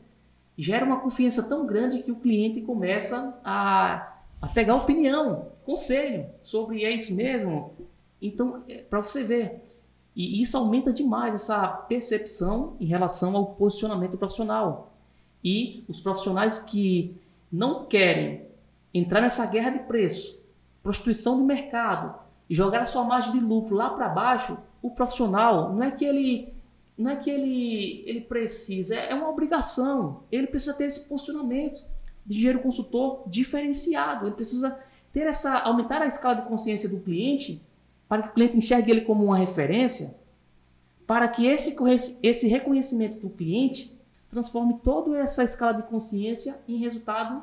gera 0.57 0.85
uma 0.85 1.01
confiança 1.01 1.43
tão 1.43 1.67
grande 1.67 2.03
que 2.03 2.11
o 2.11 2.17
cliente 2.17 2.61
começa 2.63 3.39
a, 3.45 4.15
a 4.41 4.47
pegar 4.49 4.77
opinião, 4.77 5.49
conselho 5.65 6.27
sobre 6.43 6.85
é 6.85 6.91
isso 6.91 7.15
mesmo. 7.15 7.75
Então, 8.21 8.63
é, 8.69 8.79
para 8.79 9.01
você 9.01 9.23
ver, 9.23 9.63
e 10.15 10.41
isso 10.41 10.57
aumenta 10.57 10.91
demais 10.91 11.35
essa 11.35 11.69
percepção 11.69 12.75
em 12.81 12.87
relação 12.87 13.37
ao 13.37 13.47
posicionamento 13.55 14.17
profissional. 14.17 14.95
E 15.45 15.85
os 15.87 16.01
profissionais 16.01 16.59
que 16.59 17.15
não 17.53 17.85
querem 17.85 18.47
entrar 18.95 19.21
nessa 19.21 19.45
guerra 19.45 19.71
de 19.71 19.81
preço, 19.81 20.39
prostituição 20.83 21.37
do 21.37 21.45
mercado, 21.45 22.19
e 22.49 22.55
jogar 22.55 22.81
a 22.81 22.87
sua 22.87 23.05
margem 23.05 23.33
de 23.33 23.41
lucro 23.41 23.75
lá 23.75 23.91
para 23.91 24.09
baixo, 24.09 24.57
o 24.83 24.91
profissional 24.91 25.73
não 25.73 25.83
é 25.83 25.91
que 25.91 26.05
ele 26.05 26.55
não 26.97 27.11
é 27.11 27.17
que 27.17 27.29
ele 27.29 28.05
ele 28.07 28.21
precisa, 28.23 28.95
é 28.95 29.15
uma 29.15 29.29
obrigação. 29.29 30.23
Ele 30.31 30.47
precisa 30.47 30.75
ter 30.75 30.85
esse 30.85 31.09
posicionamento 31.09 31.85
de 32.25 32.37
engenheiro 32.37 32.61
consultor 32.61 33.23
diferenciado. 33.27 34.27
Ele 34.27 34.35
precisa 34.35 34.79
ter 35.13 35.27
essa 35.27 35.59
aumentar 35.59 36.01
a 36.03 36.07
escala 36.07 36.37
de 36.37 36.49
consciência 36.49 36.89
do 36.89 37.01
cliente 37.01 37.61
para 38.09 38.23
que 38.23 38.29
o 38.29 38.33
cliente 38.33 38.57
enxergue 38.57 38.91
ele 38.91 39.01
como 39.03 39.25
uma 39.25 39.37
referência, 39.37 40.15
para 41.07 41.29
que 41.29 41.47
esse 41.47 41.77
esse 42.23 42.47
reconhecimento 42.47 43.19
do 43.19 43.29
cliente 43.29 43.97
transforme 44.31 44.79
toda 44.83 45.19
essa 45.19 45.43
escala 45.43 45.75
de 45.75 45.83
consciência 45.85 46.59
em 46.69 46.79
resultado 46.79 47.43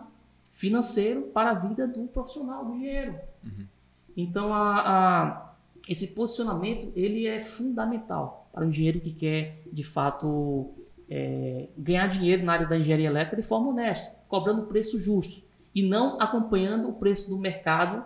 financeiro 0.52 1.24
para 1.34 1.52
a 1.52 1.54
vida 1.54 1.88
do 1.88 2.04
profissional, 2.04 2.66
do 2.66 2.76
engenheiro. 2.76 3.16
Uhum. 3.44 3.66
Então, 4.15 4.54
a, 4.54 4.80
a, 4.80 5.54
esse 5.88 6.08
posicionamento 6.10 6.91
ele 6.95 7.28
é 7.28 7.39
fundamental 7.39 8.49
para 8.54 8.65
o 8.65 8.69
engenheiro 8.69 8.99
que 8.99 9.12
quer, 9.12 9.63
de 9.71 9.84
fato, 9.84 10.71
é, 11.10 11.67
ganhar 11.78 12.08
dinheiro 12.08 12.43
na 12.43 12.54
área 12.54 12.67
da 12.67 12.78
engenharia 12.78 13.08
elétrica 13.08 13.41
de 13.41 13.47
forma 13.47 13.69
honesta, 13.69 14.15
cobrando 14.28 14.67
preço 14.67 14.99
justo 14.99 15.41
e 15.73 15.82
não 15.82 16.19
acompanhando 16.21 16.89
o 16.89 16.93
preço 16.93 17.30
do 17.30 17.38
mercado, 17.38 18.06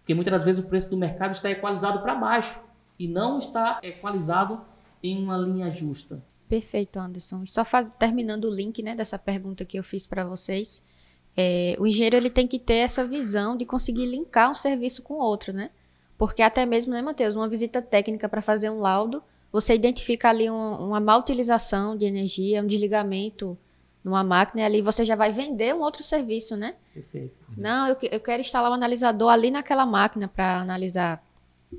porque 0.00 0.14
muitas 0.14 0.32
das 0.32 0.42
vezes 0.42 0.64
o 0.64 0.68
preço 0.68 0.90
do 0.90 0.96
mercado 0.96 1.32
está 1.32 1.50
equalizado 1.50 2.00
para 2.00 2.14
baixo 2.14 2.60
e 2.98 3.08
não 3.08 3.38
está 3.38 3.80
equalizado 3.82 4.60
em 5.02 5.22
uma 5.22 5.36
linha 5.36 5.70
justa. 5.70 6.22
Perfeito, 6.48 6.98
Anderson. 6.98 7.44
Só 7.46 7.64
faz, 7.64 7.90
terminando 7.98 8.44
o 8.44 8.50
link 8.50 8.82
né, 8.82 8.94
dessa 8.94 9.18
pergunta 9.18 9.64
que 9.64 9.78
eu 9.78 9.82
fiz 9.82 10.06
para 10.06 10.24
vocês, 10.24 10.82
é, 11.40 11.76
o 11.78 11.86
engenheiro 11.86 12.16
ele 12.16 12.30
tem 12.30 12.48
que 12.48 12.58
ter 12.58 12.78
essa 12.78 13.06
visão 13.06 13.56
de 13.56 13.64
conseguir 13.64 14.06
linkar 14.06 14.50
um 14.50 14.54
serviço 14.54 15.04
com 15.04 15.14
outro, 15.14 15.52
né? 15.52 15.70
Porque 16.18 16.42
até 16.42 16.66
mesmo, 16.66 16.92
né, 16.92 17.00
Matheus, 17.00 17.36
uma 17.36 17.48
visita 17.48 17.80
técnica 17.80 18.28
para 18.28 18.42
fazer 18.42 18.68
um 18.70 18.80
laudo, 18.80 19.22
você 19.52 19.72
identifica 19.72 20.30
ali 20.30 20.50
um, 20.50 20.86
uma 20.88 20.98
má 20.98 21.16
utilização 21.16 21.96
de 21.96 22.04
energia, 22.04 22.60
um 22.60 22.66
desligamento 22.66 23.56
numa 24.02 24.24
máquina, 24.24 24.62
e 24.62 24.64
ali 24.64 24.82
você 24.82 25.04
já 25.04 25.14
vai 25.14 25.30
vender 25.30 25.72
um 25.76 25.80
outro 25.80 26.02
serviço, 26.02 26.56
né? 26.56 26.74
Perfeito. 26.92 27.36
Não, 27.56 27.86
eu, 27.86 27.96
eu 28.10 28.18
quero 28.18 28.40
instalar 28.40 28.68
um 28.72 28.74
analisador 28.74 29.30
ali 29.30 29.52
naquela 29.52 29.86
máquina 29.86 30.26
para 30.26 30.58
analisar 30.58 31.24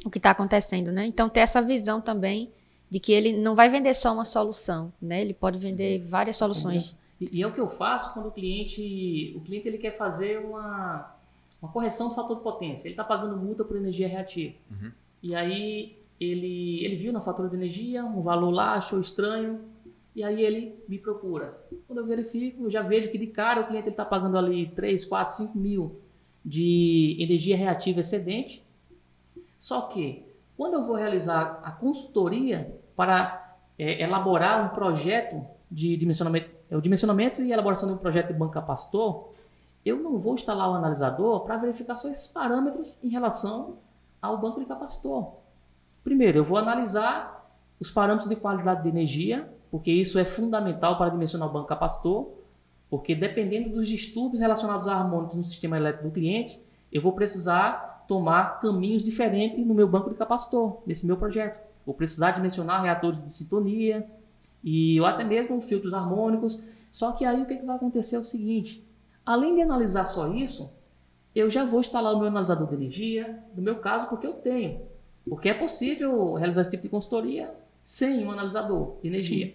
o 0.06 0.10
que 0.10 0.20
está 0.20 0.32
acontecendo, 0.32 0.90
né? 0.90 1.06
Então, 1.06 1.28
ter 1.28 1.42
essa 1.42 1.62
visão 1.62 2.00
também 2.00 2.50
de 2.90 2.98
que 2.98 3.12
ele 3.12 3.34
não 3.34 3.56
vai 3.56 3.68
vender 3.68 3.94
só 3.94 4.14
uma 4.14 4.24
solução, 4.24 4.94
né? 5.02 5.20
Ele 5.20 5.34
pode 5.34 5.60
vender 5.60 6.00
várias 6.00 6.38
soluções 6.38 6.98
e, 7.20 7.42
é 7.42 7.48
o 7.48 7.54
que 7.54 7.60
eu 7.60 7.68
faço 7.68 8.14
quando 8.14 8.28
o 8.28 8.32
cliente, 8.32 9.34
o 9.36 9.42
cliente 9.42 9.68
ele 9.68 9.78
quer 9.78 9.98
fazer 9.98 10.40
uma, 10.40 11.14
uma 11.62 11.72
correção 11.72 12.10
do 12.10 12.16
fator 12.16 12.38
de 12.38 12.44
potência. 12.44 12.88
Ele 12.88 12.94
está 12.94 13.04
pagando 13.04 13.36
multa 13.36 13.64
por 13.66 13.76
energia 13.76 14.08
reativa. 14.08 14.56
Uhum. 14.72 14.92
E 15.22 15.36
aí 15.36 15.98
ele, 16.20 16.84
ele 16.84 16.96
viu 16.96 17.12
na 17.12 17.22
fatura 17.22 17.50
de 17.50 17.56
energia 17.56 18.06
um 18.06 18.22
valor 18.22 18.52
lá, 18.52 18.74
achou 18.74 19.00
estranho, 19.00 19.60
e 20.16 20.24
aí 20.24 20.42
ele 20.42 20.76
me 20.88 20.98
procura. 20.98 21.58
Quando 21.88 22.00
eu 22.00 22.06
verifico, 22.06 22.64
eu 22.64 22.72
já 22.72 22.82
vejo 22.82 23.10
que 23.10 23.18
de 23.18 23.28
cara 23.28 23.62
o 23.62 23.68
cliente 23.68 23.90
está 23.90 24.06
pagando 24.06 24.38
ali 24.38 24.68
3, 24.68 25.04
4, 25.06 25.36
5 25.36 25.58
mil 25.58 26.00
de 26.44 27.18
energia 27.20 27.58
reativa 27.58 28.00
excedente. 28.00 28.64
Só 29.60 29.82
que 29.82 30.24
quando 30.58 30.74
eu 30.74 30.86
vou 30.86 30.96
realizar 30.96 31.60
a 31.64 31.72
consultoria 31.72 32.74
para 32.96 33.58
é, 33.78 34.02
elaborar 34.02 34.66
um 34.66 34.76
projeto 34.76 35.46
de 35.70 35.96
dimensionamento 35.96 36.59
o 36.78 36.82
dimensionamento 36.82 37.42
e 37.42 37.52
elaboração 37.52 37.88
de 37.88 37.96
um 37.96 37.98
projeto 37.98 38.28
de 38.28 38.34
banco 38.34 38.54
capacitor, 38.54 39.30
eu 39.86 39.98
não 39.98 40.18
vou 40.20 40.34
instalar 40.34 40.70
o 40.70 40.74
analisador 40.74 41.42
para 41.42 41.58
verificar 41.58 41.96
só 41.96 42.10
esses 42.10 42.28
parâmetros 42.28 42.98
em 43.04 43.10
relação 43.10 43.78
ao 44.22 44.38
banco 44.38 44.60
de 44.60 44.66
capacitor. 44.66 45.34
Primeiro, 46.04 46.40
eu 46.40 46.44
vou 46.44 46.58
analisar 46.58 47.50
os 47.80 47.90
parâmetros 47.90 48.30
de 48.30 48.36
qualidade 48.36 48.84
de 48.84 48.90
energia, 48.90 49.50
porque 49.72 49.92
isso 49.92 50.20
é 50.20 50.26
fundamental 50.26 50.98
para 50.98 51.10
dimensionar 51.10 51.48
o 51.48 51.52
banco 51.52 51.68
capacitor, 51.68 52.30
porque 52.90 53.16
dependendo 53.16 53.70
dos 53.70 53.88
distúrbios 53.88 54.42
relacionados 54.42 54.88
a 54.88 54.96
harmônicos 54.96 55.36
no 55.36 55.44
sistema 55.44 55.78
elétrico 55.78 56.10
do 56.10 56.14
cliente, 56.14 56.62
eu 56.92 57.02
vou 57.02 57.14
precisar 57.14 58.06
tomar 58.08 58.60
caminhos 58.60 59.04
diferentes 59.04 59.66
no 59.66 59.74
meu 59.74 59.88
banco 59.88 60.10
de 60.10 60.16
capacitor, 60.16 60.82
nesse 60.86 61.06
meu 61.06 61.16
projeto. 61.16 61.60
Vou 61.86 61.94
precisar 61.94 62.32
dimensionar 62.32 62.82
reatores 62.82 63.24
de 63.24 63.32
sintonia, 63.32 64.10
e 64.64 65.00
ou 65.00 65.06
até 65.06 65.24
mesmo 65.24 65.62
filtros 65.62 65.94
harmônicos. 65.94 66.62
Só 66.92 67.12
que 67.12 67.26
aí 67.26 67.42
o 67.42 67.46
que, 67.46 67.58
que 67.58 67.66
vai 67.66 67.76
acontecer 67.76 68.16
é 68.16 68.20
o 68.20 68.26
seguinte: 68.26 68.84
além 69.26 69.56
de 69.56 69.62
analisar 69.62 70.06
só 70.06 70.28
isso, 70.28 70.72
eu 71.36 71.50
já 71.50 71.64
vou 71.64 71.80
instalar 71.80 72.14
o 72.14 72.18
meu 72.18 72.28
analisador 72.28 72.68
de 72.68 72.76
energia, 72.76 73.44
no 73.56 73.62
meu 73.62 73.78
caso, 73.78 74.08
porque 74.08 74.26
eu 74.26 74.34
tenho. 74.34 74.82
Porque 75.28 75.50
é 75.50 75.54
possível 75.54 76.34
realizar 76.34 76.62
esse 76.62 76.72
tipo 76.72 76.84
de 76.84 76.90
consultoria 76.90 77.54
sem 77.84 78.26
um 78.26 78.32
analisador 78.32 78.98
de 79.02 79.08
energia. 79.08 79.48
Sim. 79.48 79.54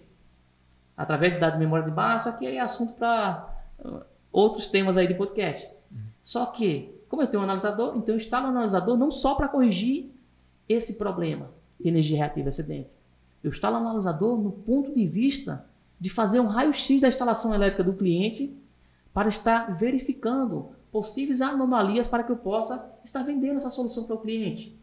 Através 0.95 1.33
de 1.33 1.39
dados 1.39 1.59
de 1.59 1.63
memória 1.65 1.85
de 1.85 1.91
massa, 1.91 2.31
que 2.37 2.45
é 2.45 2.59
assunto 2.59 2.93
para 2.93 3.53
uh, 3.79 4.01
outros 4.31 4.67
temas 4.67 4.95
aí 4.95 5.07
de 5.07 5.13
podcast. 5.13 5.69
Uhum. 5.91 5.99
Só 6.23 6.45
que, 6.45 6.95
como 7.09 7.21
eu 7.21 7.27
tenho 7.27 7.41
um 7.41 7.43
analisador, 7.43 7.97
então 7.97 8.15
eu 8.15 8.17
instalo 8.17 8.45
o 8.45 8.47
um 8.47 8.51
analisador 8.51 8.97
não 8.97 9.11
só 9.11 9.35
para 9.35 9.49
corrigir 9.49 10.11
esse 10.69 10.95
problema 10.95 11.51
de 11.79 11.89
energia 11.89 12.17
reativa 12.17 12.49
excedente, 12.49 12.89
eu 13.45 13.51
instalo 13.51 13.75
o 13.75 13.79
analisador 13.79 14.41
no 14.41 14.51
ponto 14.51 14.91
de 14.91 15.05
vista 15.05 15.67
de 15.99 16.09
fazer 16.09 16.39
um 16.39 16.47
raio-x 16.47 16.99
da 16.99 17.07
instalação 17.07 17.53
elétrica 17.53 17.83
do 17.83 17.93
cliente 17.93 18.57
para 19.13 19.29
estar 19.29 19.77
verificando 19.77 20.69
possíveis 20.91 21.41
anomalias 21.41 22.07
para 22.07 22.23
que 22.23 22.31
eu 22.31 22.37
possa 22.37 22.91
estar 23.03 23.21
vendendo 23.21 23.57
essa 23.57 23.69
solução 23.69 24.05
para 24.05 24.15
o 24.15 24.19
cliente. 24.19 24.75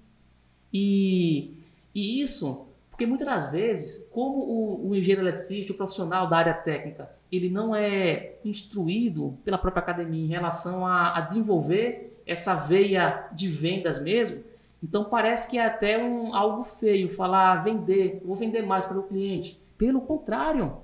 E, 0.73 1.55
e 1.93 2.23
isso, 2.23 2.69
porque 2.89 3.05
muitas 3.05 3.27
das 3.27 3.51
vezes, 3.51 4.09
como 4.13 4.39
o, 4.39 4.91
o 4.91 4.95
engenheiro 4.95 5.23
eletricista, 5.23 5.73
o 5.73 5.77
profissional 5.77 6.29
da 6.29 6.37
área 6.37 6.55
técnica, 6.55 7.11
ele 7.33 7.51
não 7.51 7.75
é 7.75 8.37
instruído 8.45 9.37
pela 9.45 9.59
própria 9.59 9.83
academia 9.83 10.25
em 10.25 10.29
relação 10.29 10.87
a, 10.87 11.19
a 11.19 11.21
desenvolver 11.21 12.17
essa 12.25 12.55
veia 12.55 13.29
de 13.33 13.49
vendas 13.49 14.01
mesmo, 14.01 14.45
então 14.83 15.05
parece 15.05 15.49
que 15.49 15.59
é 15.59 15.65
até 15.65 16.03
um, 16.03 16.35
algo 16.35 16.65
feio 16.65 17.09
falar 17.09 17.63
vender, 17.63 18.21
vou 18.25 18.35
vender 18.35 18.63
mais 18.63 18.85
para 18.85 18.99
o 18.99 19.05
cliente. 19.05 19.63
Pelo 19.79 20.01
contrário, 20.01 20.79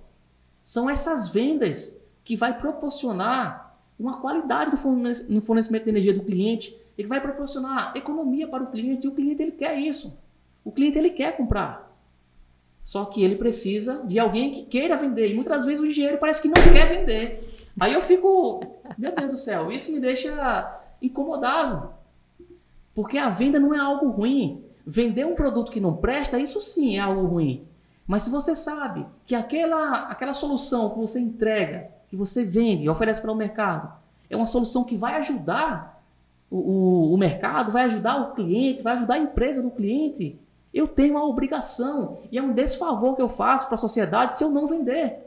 são 0.63 0.89
essas 0.89 1.29
vendas 1.29 2.01
que 2.25 2.37
vai 2.37 2.57
proporcionar 2.57 3.77
uma 3.99 4.21
qualidade 4.21 4.71
no 5.29 5.41
fornecimento 5.41 5.85
de 5.85 5.91
energia 5.91 6.15
do 6.15 6.23
cliente, 6.23 6.77
ele 6.97 7.09
vai 7.09 7.21
proporcionar 7.21 7.97
economia 7.97 8.47
para 8.47 8.63
o 8.63 8.71
cliente 8.71 9.07
e 9.07 9.09
o 9.09 9.15
cliente 9.15 9.43
ele 9.43 9.53
quer 9.53 9.77
isso. 9.79 10.17
O 10.65 10.71
cliente 10.71 10.99
ele 10.99 11.11
quer 11.11 11.37
comprar. 11.37 11.89
Só 12.85 13.05
que 13.05 13.23
ele 13.23 13.37
precisa 13.37 14.03
de 14.07 14.19
alguém 14.19 14.53
que 14.53 14.65
queira 14.65 14.97
vender. 14.97 15.31
E 15.31 15.35
muitas 15.35 15.65
vezes 15.65 15.81
o 15.81 15.87
engenheiro 15.87 16.19
parece 16.19 16.41
que 16.41 16.49
não 16.49 16.55
quer 16.73 16.87
vender. 16.89 17.45
Aí 17.79 17.93
eu 17.93 18.03
fico, 18.03 18.61
meu 18.97 19.15
Deus 19.15 19.31
do 19.31 19.37
céu, 19.37 19.71
isso 19.71 19.93
me 19.93 20.01
deixa 20.01 20.81
incomodado. 21.01 21.98
Porque 22.99 23.17
a 23.17 23.31
venda 23.31 23.61
não 23.61 23.73
é 23.73 23.79
algo 23.79 24.09
ruim. 24.09 24.65
Vender 24.85 25.25
um 25.25 25.37
produto 25.37 25.71
que 25.71 25.79
não 25.79 25.99
presta, 25.99 26.37
isso 26.37 26.61
sim 26.61 26.97
é 26.97 26.99
algo 26.99 27.29
ruim. 27.29 27.65
Mas 28.05 28.25
se 28.25 28.31
você 28.31 28.57
sabe 28.57 29.07
que 29.25 29.37
aquela, 29.37 30.09
aquela 30.09 30.35
solução 30.35 30.91
que 30.91 30.99
você 30.99 31.21
entrega, 31.21 31.93
que 32.09 32.17
você 32.17 32.43
vende 32.43 32.83
e 32.83 32.89
oferece 32.89 33.21
para 33.21 33.31
o 33.31 33.37
mercado, 33.37 33.89
é 34.29 34.37
uma 34.37 34.47
solução 34.47 34.83
que 34.83 34.97
vai 34.97 35.15
ajudar 35.15 36.03
o, 36.51 36.57
o, 36.57 37.15
o 37.15 37.17
mercado, 37.17 37.71
vai 37.71 37.85
ajudar 37.85 38.17
o 38.17 38.35
cliente, 38.35 38.83
vai 38.83 38.97
ajudar 38.97 39.15
a 39.15 39.19
empresa 39.19 39.63
do 39.63 39.71
cliente, 39.71 40.37
eu 40.75 40.89
tenho 40.89 41.17
a 41.17 41.25
obrigação 41.25 42.19
e 42.33 42.37
é 42.37 42.43
um 42.43 42.53
desfavor 42.53 43.15
que 43.15 43.23
eu 43.23 43.29
faço 43.29 43.67
para 43.67 43.77
a 43.77 43.79
sociedade 43.79 44.37
se 44.37 44.43
eu 44.43 44.51
não 44.51 44.67
vender. 44.67 45.25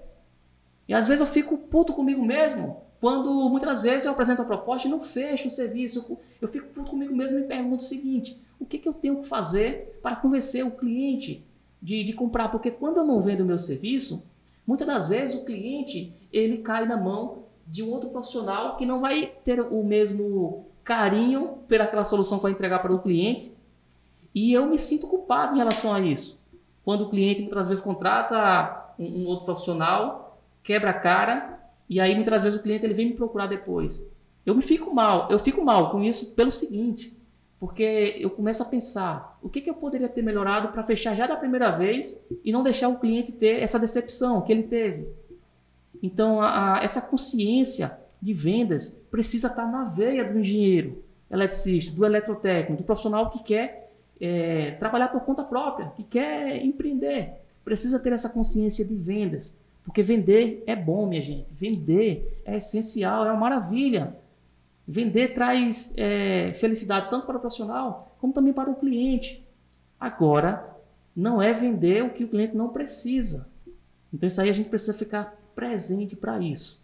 E 0.90 0.94
às 0.94 1.08
vezes 1.08 1.22
eu 1.22 1.26
fico 1.26 1.58
puto 1.58 1.94
comigo 1.94 2.22
mesmo 2.22 2.82
quando 3.02 3.34
muitas 3.50 3.82
vezes 3.82 4.06
eu 4.06 4.12
apresento 4.12 4.44
a 4.44 4.46
proposta 4.46 4.88
e 4.88 4.92
não 4.92 5.02
fecho 5.02 5.48
o 5.48 5.52
serviço, 5.52 6.20
eu 6.40 6.48
fico 6.48 6.68
puto 6.68 6.92
comigo 6.92 7.16
mesmo 7.16 7.40
e 7.40 7.42
me 7.42 7.48
pergunto 7.48 7.84
o 7.84 7.88
seguinte: 7.88 8.40
o 8.60 8.66
que, 8.66 8.78
que 8.78 8.88
eu 8.88 8.94
tenho 8.94 9.22
que 9.22 9.28
fazer 9.28 10.00
para 10.04 10.16
convencer 10.16 10.64
o 10.64 10.70
cliente 10.70 11.44
de, 11.82 12.04
de 12.04 12.14
comprar? 12.14 12.50
Porque 12.50 12.70
quando 12.70 12.98
eu 12.98 13.04
não 13.04 13.20
vendo 13.20 13.42
o 13.42 13.46
meu 13.46 13.58
serviço, 13.58 14.24
muitas 14.68 14.86
das 14.86 15.08
vezes 15.08 15.36
o 15.36 15.44
cliente 15.44 16.14
ele 16.32 16.60
cai 16.60 16.86
na 16.86 16.96
mão 16.96 17.46
de 17.66 17.82
um 17.82 17.90
outro 17.90 18.12
profissional 18.12 18.78
que 18.78 18.86
não 18.86 19.00
vai 19.00 19.34
ter 19.44 19.60
o 19.60 19.84
mesmo 19.84 20.68
carinho 20.84 21.58
pelaquela 21.68 22.04
solução 22.04 22.38
que 22.38 22.44
vai 22.44 22.52
entregar 22.52 22.80
para 22.84 22.94
o 22.94 23.02
cliente. 23.02 23.52
E 24.34 24.54
eu 24.54 24.68
me 24.68 24.78
sinto 24.78 25.08
culpado 25.08 25.56
em 25.56 25.58
relação 25.58 25.92
a 25.92 26.00
isso. 26.00 26.40
Quando 26.86 27.06
o 27.06 27.10
cliente 27.10 27.42
muitas 27.42 27.68
vezes 27.68 27.84
contrata 27.84 28.94
um, 29.00 29.24
um 29.24 29.26
outro 29.26 29.46
profissional, 29.46 30.40
quebra 30.64 30.92
a 30.92 30.94
cara 30.94 31.61
e 31.92 32.00
aí 32.00 32.16
muitas 32.16 32.42
vezes 32.42 32.58
o 32.58 32.64
cliente 32.64 32.86
ele 32.86 32.94
vem 32.94 33.08
me 33.08 33.16
procurar 33.16 33.48
depois. 33.48 34.10
Eu 34.46 34.56
me 34.56 34.62
fico 34.62 34.96
mal, 34.96 35.30
eu 35.30 35.38
fico 35.38 35.62
mal 35.62 35.92
com 35.92 36.02
isso 36.02 36.32
pelo 36.32 36.50
seguinte, 36.50 37.14
porque 37.60 38.16
eu 38.18 38.30
começo 38.30 38.64
a 38.64 38.66
pensar 38.66 39.38
o 39.42 39.50
que, 39.50 39.60
que 39.60 39.70
eu 39.70 39.74
poderia 39.74 40.08
ter 40.08 40.22
melhorado 40.22 40.70
para 40.70 40.84
fechar 40.84 41.14
já 41.16 41.28
da 41.28 41.36
primeira 41.36 41.70
vez 41.72 42.26
e 42.46 42.50
não 42.50 42.64
deixar 42.64 42.88
o 42.88 42.98
cliente 42.98 43.34
ter 43.34 43.62
essa 43.62 43.78
decepção 43.78 44.42
que 44.42 44.54
ele 44.54 44.64
teve. 44.64 45.06
Então, 46.02 46.42
a, 46.42 46.78
a, 46.78 46.82
essa 46.82 47.02
consciência 47.02 48.00
de 48.22 48.34
vendas 48.34 49.04
precisa 49.12 49.48
estar 49.48 49.70
na 49.70 49.84
veia 49.84 50.24
do 50.24 50.40
engenheiro 50.40 51.04
eletricista, 51.30 51.94
do 51.94 52.06
eletrotécnico, 52.06 52.84
do 52.84 52.86
profissional 52.86 53.30
que 53.30 53.44
quer 53.44 53.92
é, 54.22 54.72
trabalhar 54.80 55.10
por 55.10 55.26
conta 55.26 55.44
própria, 55.44 55.88
que 55.98 56.06
quer 56.06 56.64
empreender. 56.64 57.34
Precisa 57.66 58.00
ter 58.00 58.14
essa 58.14 58.30
consciência 58.30 58.86
de 58.86 58.96
vendas. 58.96 59.60
Porque 59.92 60.04
vender 60.04 60.64
é 60.66 60.74
bom, 60.74 61.06
minha 61.06 61.22
gente. 61.22 61.48
Vender 61.52 62.42
é 62.46 62.56
essencial, 62.56 63.26
é 63.26 63.30
uma 63.30 63.42
maravilha. 63.42 64.16
Vender 64.88 65.34
traz 65.34 65.94
é, 65.98 66.54
felicidade 66.54 67.10
tanto 67.10 67.26
para 67.26 67.36
o 67.36 67.42
profissional 67.42 68.16
como 68.18 68.32
também 68.32 68.54
para 68.54 68.70
o 68.70 68.76
cliente. 68.76 69.46
Agora, 70.00 70.78
não 71.14 71.42
é 71.42 71.52
vender 71.52 72.06
o 72.06 72.12
que 72.12 72.24
o 72.24 72.30
cliente 72.30 72.56
não 72.56 72.70
precisa. 72.70 73.50
Então, 74.14 74.28
isso 74.28 74.40
aí 74.40 74.50
a 74.50 74.54
gente 74.54 74.70
precisa 74.70 74.94
ficar 74.94 75.38
presente 75.54 76.16
para 76.16 76.40
isso. 76.40 76.82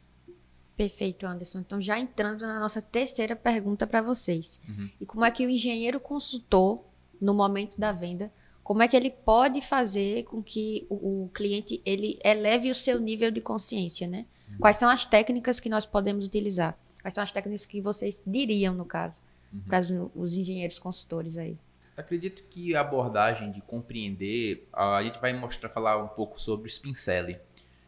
Perfeito, 0.75 1.25
Anderson. 1.25 1.59
Então, 1.59 1.79
já 1.79 1.97
entrando 1.97 2.41
na 2.41 2.59
nossa 2.59 2.81
terceira 2.81 3.37
pergunta 3.37 3.87
para 3.87 4.01
vocês. 4.01 4.59
Uhum. 4.67 4.89
E 4.99 5.05
como 5.05 5.23
é 5.23 5.31
que 5.31 5.45
o 5.45 5.49
engenheiro 5.49 5.97
consultor, 5.97 6.83
no 7.21 7.33
momento 7.33 7.79
da 7.79 7.93
venda, 7.93 8.29
como 8.67 8.83
é 8.83 8.87
que 8.89 8.97
ele 8.97 9.09
pode 9.09 9.61
fazer 9.61 10.25
com 10.25 10.43
que 10.43 10.85
o, 10.89 11.23
o 11.23 11.29
cliente 11.29 11.81
ele 11.85 12.19
eleve 12.21 12.69
o 12.69 12.75
seu 12.75 12.99
nível 12.99 13.31
de 13.31 13.39
consciência, 13.39 14.05
né? 14.05 14.25
Uhum. 14.49 14.57
Quais 14.59 14.75
são 14.75 14.89
as 14.89 15.05
técnicas 15.05 15.57
que 15.57 15.69
nós 15.69 15.85
podemos 15.85 16.25
utilizar? 16.25 16.77
Quais 17.01 17.13
são 17.13 17.23
as 17.23 17.31
técnicas 17.31 17.65
que 17.65 17.79
vocês 17.79 18.21
diriam, 18.27 18.75
no 18.75 18.83
caso, 18.83 19.21
uhum. 19.53 19.61
para 19.61 19.79
os, 19.79 19.89
os 20.13 20.33
engenheiros 20.33 20.79
consultores 20.79 21.37
aí? 21.37 21.57
Acredito 21.95 22.43
que 22.49 22.75
a 22.75 22.81
abordagem 22.81 23.53
de 23.53 23.61
compreender, 23.61 24.67
a 24.73 25.01
gente 25.01 25.17
vai 25.17 25.31
mostrar, 25.31 25.69
falar 25.69 26.03
um 26.03 26.09
pouco 26.09 26.37
sobre 26.37 26.67
o 26.67 26.69
Spincele. 26.69 27.37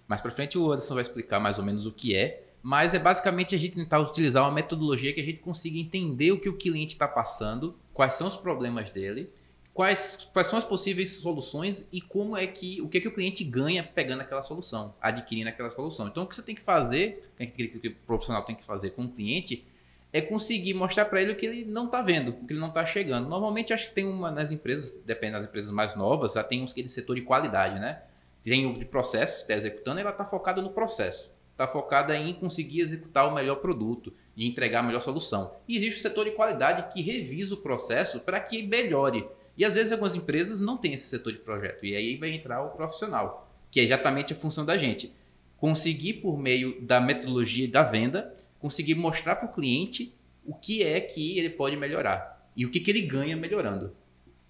Mais 0.07 0.21
para 0.21 0.32
frente 0.32 0.57
o 0.57 0.71
Anderson 0.71 0.93
vai 0.93 1.03
explicar 1.03 1.41
mais 1.41 1.59
ou 1.59 1.65
menos 1.65 1.86
o 1.86 1.91
que 1.91 2.15
é, 2.15 2.41
mas 2.63 2.93
é 2.93 2.99
basicamente 2.99 3.53
a 3.53 3.57
gente 3.57 3.75
tentar 3.75 3.99
utilizar 3.99 4.43
uma 4.43 4.53
metodologia 4.53 5.11
que 5.13 5.19
a 5.19 5.25
gente 5.25 5.41
consiga 5.41 5.77
entender 5.77 6.32
o 6.32 6.39
que 6.39 6.47
o 6.47 6.55
cliente 6.55 6.93
está 6.93 7.05
passando, 7.05 7.77
quais 7.93 8.13
são 8.13 8.30
os 8.30 8.38
problemas 8.38 8.89
dele 8.89 9.30
quais, 9.74 10.30
quais 10.34 10.47
são 10.47 10.57
as 10.57 10.65
possíveis 10.65 11.11
soluções 11.17 11.88
e 11.91 12.01
como 12.01 12.36
é 12.36 12.45
que 12.45 12.82
o 12.82 12.89
que, 12.89 12.97
é 12.97 13.01
que 13.01 13.07
o 13.07 13.13
cliente 13.13 13.43
ganha 13.43 13.84
pegando 13.84 14.22
aquela 14.22 14.41
solução, 14.41 14.93
adquirindo 15.01 15.49
aquela 15.49 15.70
solução. 15.70 16.07
Então, 16.07 16.24
o 16.24 16.28
que 16.28 16.36
você 16.36 16.41
tem 16.41 16.55
que 16.55 16.61
fazer, 16.61 17.32
o 17.39 17.47
que 17.47 17.88
o 17.88 17.95
profissional 18.05 18.43
tem 18.43 18.55
que 18.55 18.63
fazer 18.63 18.91
com 18.91 19.05
o 19.05 19.09
cliente, 19.09 19.65
é 20.11 20.22
conseguir 20.22 20.74
mostrar 20.74 21.05
para 21.05 21.22
ele 21.22 21.32
o 21.32 21.36
que 21.36 21.45
ele 21.45 21.65
não 21.65 21.86
está 21.86 22.01
vendo, 22.01 22.30
o 22.30 22.45
que 22.45 22.53
ele 22.53 22.59
não 22.59 22.70
está 22.70 22.86
chegando. 22.86 23.30
Normalmente, 23.30 23.74
acho 23.74 23.89
que 23.89 23.95
tem 23.95 24.07
uma 24.07 24.32
nas 24.32 24.51
empresas, 24.51 24.93
depende 25.05 25.34
das 25.34 25.45
empresas 25.45 25.70
mais 25.70 25.95
novas, 25.95 26.34
já 26.34 26.43
tem 26.43 26.63
uns 26.63 26.74
que 26.74 26.82
é 26.82 26.84
de 26.84 26.89
setor 26.89 27.15
de 27.15 27.22
qualidade, 27.22 27.80
né? 27.80 28.01
Tem 28.43 28.65
o 28.65 28.78
de 28.78 28.86
processos, 28.86 29.41
está 29.41 29.53
executando, 29.53 29.99
ela 29.99 30.09
está 30.09 30.26
focada 30.26 30.61
no 30.61 30.72
processo. 30.72 31.32
Está 31.51 31.67
focada 31.67 32.15
em 32.17 32.34
conseguir 32.34 32.80
executar 32.80 33.28
o 33.28 33.36
melhor 33.36 33.57
produto, 33.57 34.13
de 34.36 34.47
entregar 34.47 34.80
a 34.80 34.84
melhor 34.84 35.01
solução. 35.01 35.53
E 35.67 35.76
existe 35.76 35.99
o 35.99 36.01
setor 36.01 36.26
de 36.26 36.32
qualidade 36.32 36.91
que 36.93 37.01
revisa 37.01 37.53
o 37.53 37.57
processo 37.57 38.20
para 38.22 38.39
que 38.39 38.63
melhore 38.63 39.28
e 39.60 39.66
às 39.66 39.74
vezes 39.74 39.91
algumas 39.91 40.16
empresas 40.16 40.62
não 40.62 40.78
têm 40.78 40.93
esse 40.93 41.10
setor 41.10 41.34
de 41.34 41.39
projeto. 41.39 41.86
E 41.86 41.93
aí 41.93 42.16
vai 42.16 42.32
entrar 42.32 42.64
o 42.64 42.70
profissional, 42.70 43.51
que 43.70 43.82
é 43.82 43.84
exatamente 43.84 44.32
a 44.32 44.36
função 44.38 44.64
da 44.64 44.78
gente. 44.78 45.14
Conseguir, 45.57 46.14
por 46.14 46.39
meio 46.39 46.82
da 46.82 47.01
metodologia 47.01 47.68
da 47.68 47.84
venda, 47.84 48.34
conseguir 48.57 48.95
mostrar 48.95 49.36
para 49.36 49.49
o 49.49 49.53
cliente 49.53 50.16
o 50.45 50.53
que 50.53 50.82
é 50.82 51.01
que 51.01 51.38
ele 51.38 51.49
pode 51.49 51.76
melhorar 51.76 52.49
e 52.55 52.66
o 52.66 52.72
que, 52.72 52.80
que 52.80 52.89
ele 52.89 53.01
ganha 53.01 53.36
melhorando. 53.36 53.93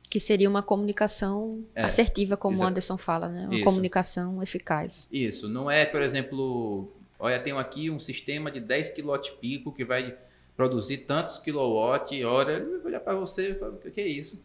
Que 0.07 0.19
seria 0.19 0.47
uma 0.47 0.61
comunicação 0.61 1.65
é, 1.73 1.81
assertiva, 1.81 2.37
como 2.37 2.59
o 2.59 2.63
Anderson 2.63 2.95
fala, 2.95 3.29
né? 3.29 3.45
Uma 3.45 3.55
Isso. 3.55 3.65
comunicação 3.65 4.43
eficaz. 4.43 5.07
Isso. 5.11 5.49
Não 5.49 5.71
é, 5.71 5.85
por 5.85 6.03
exemplo, 6.03 6.91
olha, 7.17 7.39
tenho 7.39 7.57
aqui 7.57 7.89
um 7.89 7.99
sistema 7.99 8.51
de 8.51 8.59
10 8.59 8.89
kW 8.89 9.17
pico 9.41 9.71
que 9.71 9.83
vai 9.83 10.15
produzir 10.55 10.97
tantos 10.99 11.39
kilowatt 11.39 12.23
hora. 12.23 12.57
Ele 12.57 12.77
vai 12.77 12.85
olhar 12.85 12.99
para 12.99 13.15
você 13.15 13.51
e 13.51 13.55
falar, 13.55 13.71
o 13.71 13.77
que 13.77 13.99
é 13.99 14.07
isso? 14.07 14.39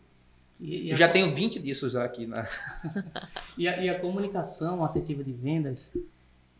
E, 0.65 0.87
e 0.87 0.91
Eu 0.91 0.97
já 0.97 1.09
tenho 1.09 1.35
20 1.35 1.61
disso 1.61 1.91
já 1.91 2.03
aqui. 2.03 2.27
Na... 2.27 2.49
e, 3.57 3.69
a, 3.69 3.85
e 3.85 3.89
a 3.91 4.01
comunicação 4.01 4.83
assertiva 4.83 5.23
de 5.23 5.33
vendas 5.33 5.95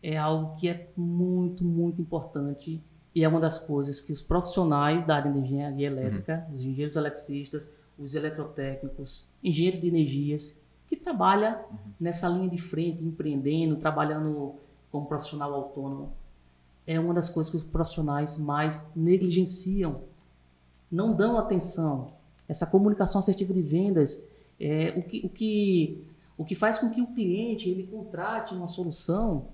é 0.01 0.15
algo 0.15 0.55
que 0.57 0.69
é 0.69 0.87
muito, 0.95 1.63
muito 1.63 1.99
importante 1.99 2.79
e 3.15 3.23
é 3.23 3.27
uma 3.27 3.39
das 3.39 3.57
coisas 3.57 3.99
que 3.99 4.11
os 4.11 4.21
profissionais 4.21 5.03
da 5.03 5.15
área 5.15 5.31
de 5.31 5.39
engenharia 5.39 5.87
elétrica, 5.87 6.45
uhum. 6.49 6.55
os 6.55 6.65
engenheiros 6.65 6.95
eletricistas, 6.95 7.75
os 7.97 8.13
eletrotécnicos, 8.13 9.25
engenheiros 9.43 9.81
de 9.81 9.87
energias, 9.87 10.61
que 10.87 10.95
trabalham 10.95 11.53
uhum. 11.71 11.77
nessa 11.99 12.27
linha 12.27 12.49
de 12.49 12.61
frente, 12.61 13.03
empreendendo, 13.03 13.77
trabalhando 13.77 14.55
como 14.91 15.07
profissional 15.07 15.51
autônomo, 15.51 16.13
é 16.85 16.99
uma 16.99 17.13
das 17.13 17.27
coisas 17.27 17.49
que 17.49 17.57
os 17.57 17.63
profissionais 17.63 18.37
mais 18.37 18.87
negligenciam, 18.95 20.01
não 20.91 21.15
dão 21.15 21.39
atenção 21.39 22.14
essa 22.47 22.65
comunicação 22.65 23.19
assertiva 23.19 23.53
de 23.53 23.61
vendas, 23.61 24.25
é, 24.59 24.93
o, 24.95 25.01
que, 25.01 25.21
o, 25.25 25.29
que, 25.29 26.03
o 26.37 26.45
que 26.45 26.55
faz 26.55 26.77
com 26.77 26.89
que 26.89 27.01
o 27.01 27.07
cliente 27.07 27.69
ele 27.69 27.87
contrate 27.87 28.53
uma 28.53 28.67
solução 28.67 29.47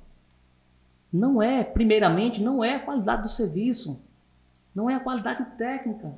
não 1.11 1.41
é, 1.41 1.63
primeiramente, 1.63 2.41
não 2.41 2.63
é 2.63 2.75
a 2.75 2.79
qualidade 2.79 3.23
do 3.23 3.29
serviço, 3.29 3.99
não 4.73 4.89
é 4.89 4.95
a 4.95 4.99
qualidade 4.99 5.43
técnica. 5.57 6.13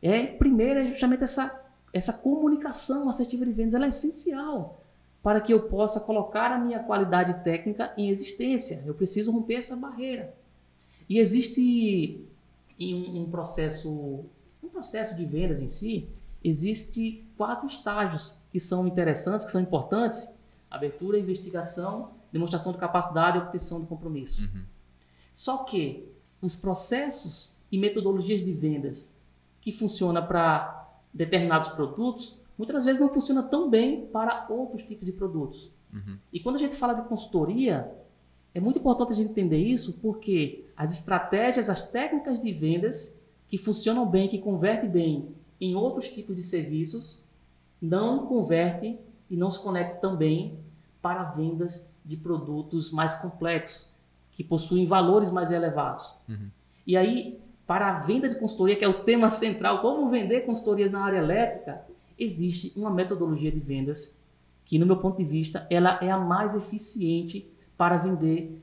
É, 0.00 0.26
primeiro, 0.26 0.80
é 0.80 0.88
justamente 0.88 1.24
essa, 1.24 1.62
essa 1.92 2.12
comunicação 2.12 3.08
assertiva 3.08 3.44
de 3.44 3.52
vendas, 3.52 3.74
ela 3.74 3.86
é 3.86 3.88
essencial. 3.88 4.80
para 5.22 5.40
que 5.40 5.54
eu 5.54 5.62
possa 5.68 6.00
colocar 6.00 6.52
a 6.52 6.58
minha 6.58 6.80
qualidade 6.80 7.42
técnica 7.42 7.94
em 7.96 8.10
existência. 8.10 8.82
Eu 8.84 8.94
preciso 8.94 9.32
romper 9.32 9.54
essa 9.54 9.74
barreira. 9.74 10.34
E 11.08 11.18
existe 11.18 12.20
um 12.78 13.26
processo, 13.30 14.24
processo 14.74 15.14
de 15.14 15.24
vendas 15.24 15.62
em 15.62 15.68
si, 15.68 16.08
existe 16.42 17.24
quatro 17.38 17.66
estágios 17.66 18.36
que 18.50 18.60
são 18.60 18.86
interessantes, 18.86 19.46
que 19.46 19.52
são 19.52 19.60
importantes: 19.60 20.36
abertura, 20.70 21.18
investigação, 21.18 22.10
demonstração 22.32 22.72
de 22.72 22.78
capacidade 22.78 23.38
e 23.38 23.40
obtenção 23.40 23.80
de 23.80 23.86
compromisso. 23.86 24.42
Uhum. 24.42 24.64
Só 25.32 25.58
que 25.58 26.12
os 26.42 26.54
processos 26.54 27.48
e 27.70 27.78
metodologias 27.78 28.44
de 28.44 28.52
vendas 28.52 29.16
que 29.60 29.72
funcionam 29.72 30.26
para 30.26 30.86
determinados 31.12 31.68
produtos, 31.68 32.42
muitas 32.58 32.84
vezes 32.84 33.00
não 33.00 33.08
funciona 33.08 33.42
tão 33.42 33.70
bem 33.70 34.06
para 34.06 34.46
outros 34.50 34.82
tipos 34.82 35.06
de 35.06 35.12
produtos. 35.12 35.70
Uhum. 35.92 36.18
E 36.32 36.40
quando 36.40 36.56
a 36.56 36.58
gente 36.58 36.76
fala 36.76 36.92
de 36.92 37.08
consultoria, 37.08 37.90
é 38.52 38.60
muito 38.60 38.78
importante 38.78 39.12
a 39.12 39.16
gente 39.16 39.30
entender 39.30 39.58
isso 39.58 39.94
porque 39.94 40.64
as 40.76 40.92
estratégias, 40.92 41.70
as 41.70 41.82
técnicas 41.88 42.40
de 42.40 42.52
vendas 42.52 43.16
que 43.48 43.58
funcionam 43.58 44.06
bem, 44.06 44.28
que 44.28 44.38
convertem 44.38 44.90
bem 44.90 45.28
em 45.60 45.74
outros 45.74 46.08
tipos 46.08 46.34
de 46.34 46.42
serviços, 46.42 47.20
não 47.80 48.26
convertem 48.26 48.98
e 49.30 49.36
não 49.36 49.50
se 49.50 49.58
conectam 49.58 50.10
também 50.10 50.58
para 51.00 51.22
vendas 51.24 51.88
de 52.04 52.16
produtos 52.16 52.90
mais 52.90 53.14
complexos, 53.14 53.90
que 54.32 54.42
possuem 54.42 54.86
valores 54.86 55.30
mais 55.30 55.50
elevados. 55.50 56.12
Uhum. 56.28 56.48
E 56.86 56.96
aí, 56.96 57.38
para 57.66 57.88
a 57.88 57.98
venda 58.00 58.28
de 58.28 58.38
consultoria, 58.38 58.76
que 58.76 58.84
é 58.84 58.88
o 58.88 59.04
tema 59.04 59.30
central, 59.30 59.80
como 59.80 60.10
vender 60.10 60.42
consultorias 60.42 60.90
na 60.90 61.04
área 61.04 61.18
elétrica, 61.18 61.82
existe 62.18 62.72
uma 62.76 62.90
metodologia 62.90 63.50
de 63.50 63.60
vendas 63.60 64.20
que, 64.64 64.78
no 64.78 64.86
meu 64.86 64.96
ponto 64.96 65.18
de 65.18 65.24
vista, 65.24 65.66
ela 65.70 65.98
é 66.02 66.10
a 66.10 66.18
mais 66.18 66.54
eficiente 66.54 67.46
para 67.76 67.98
vender 67.98 68.62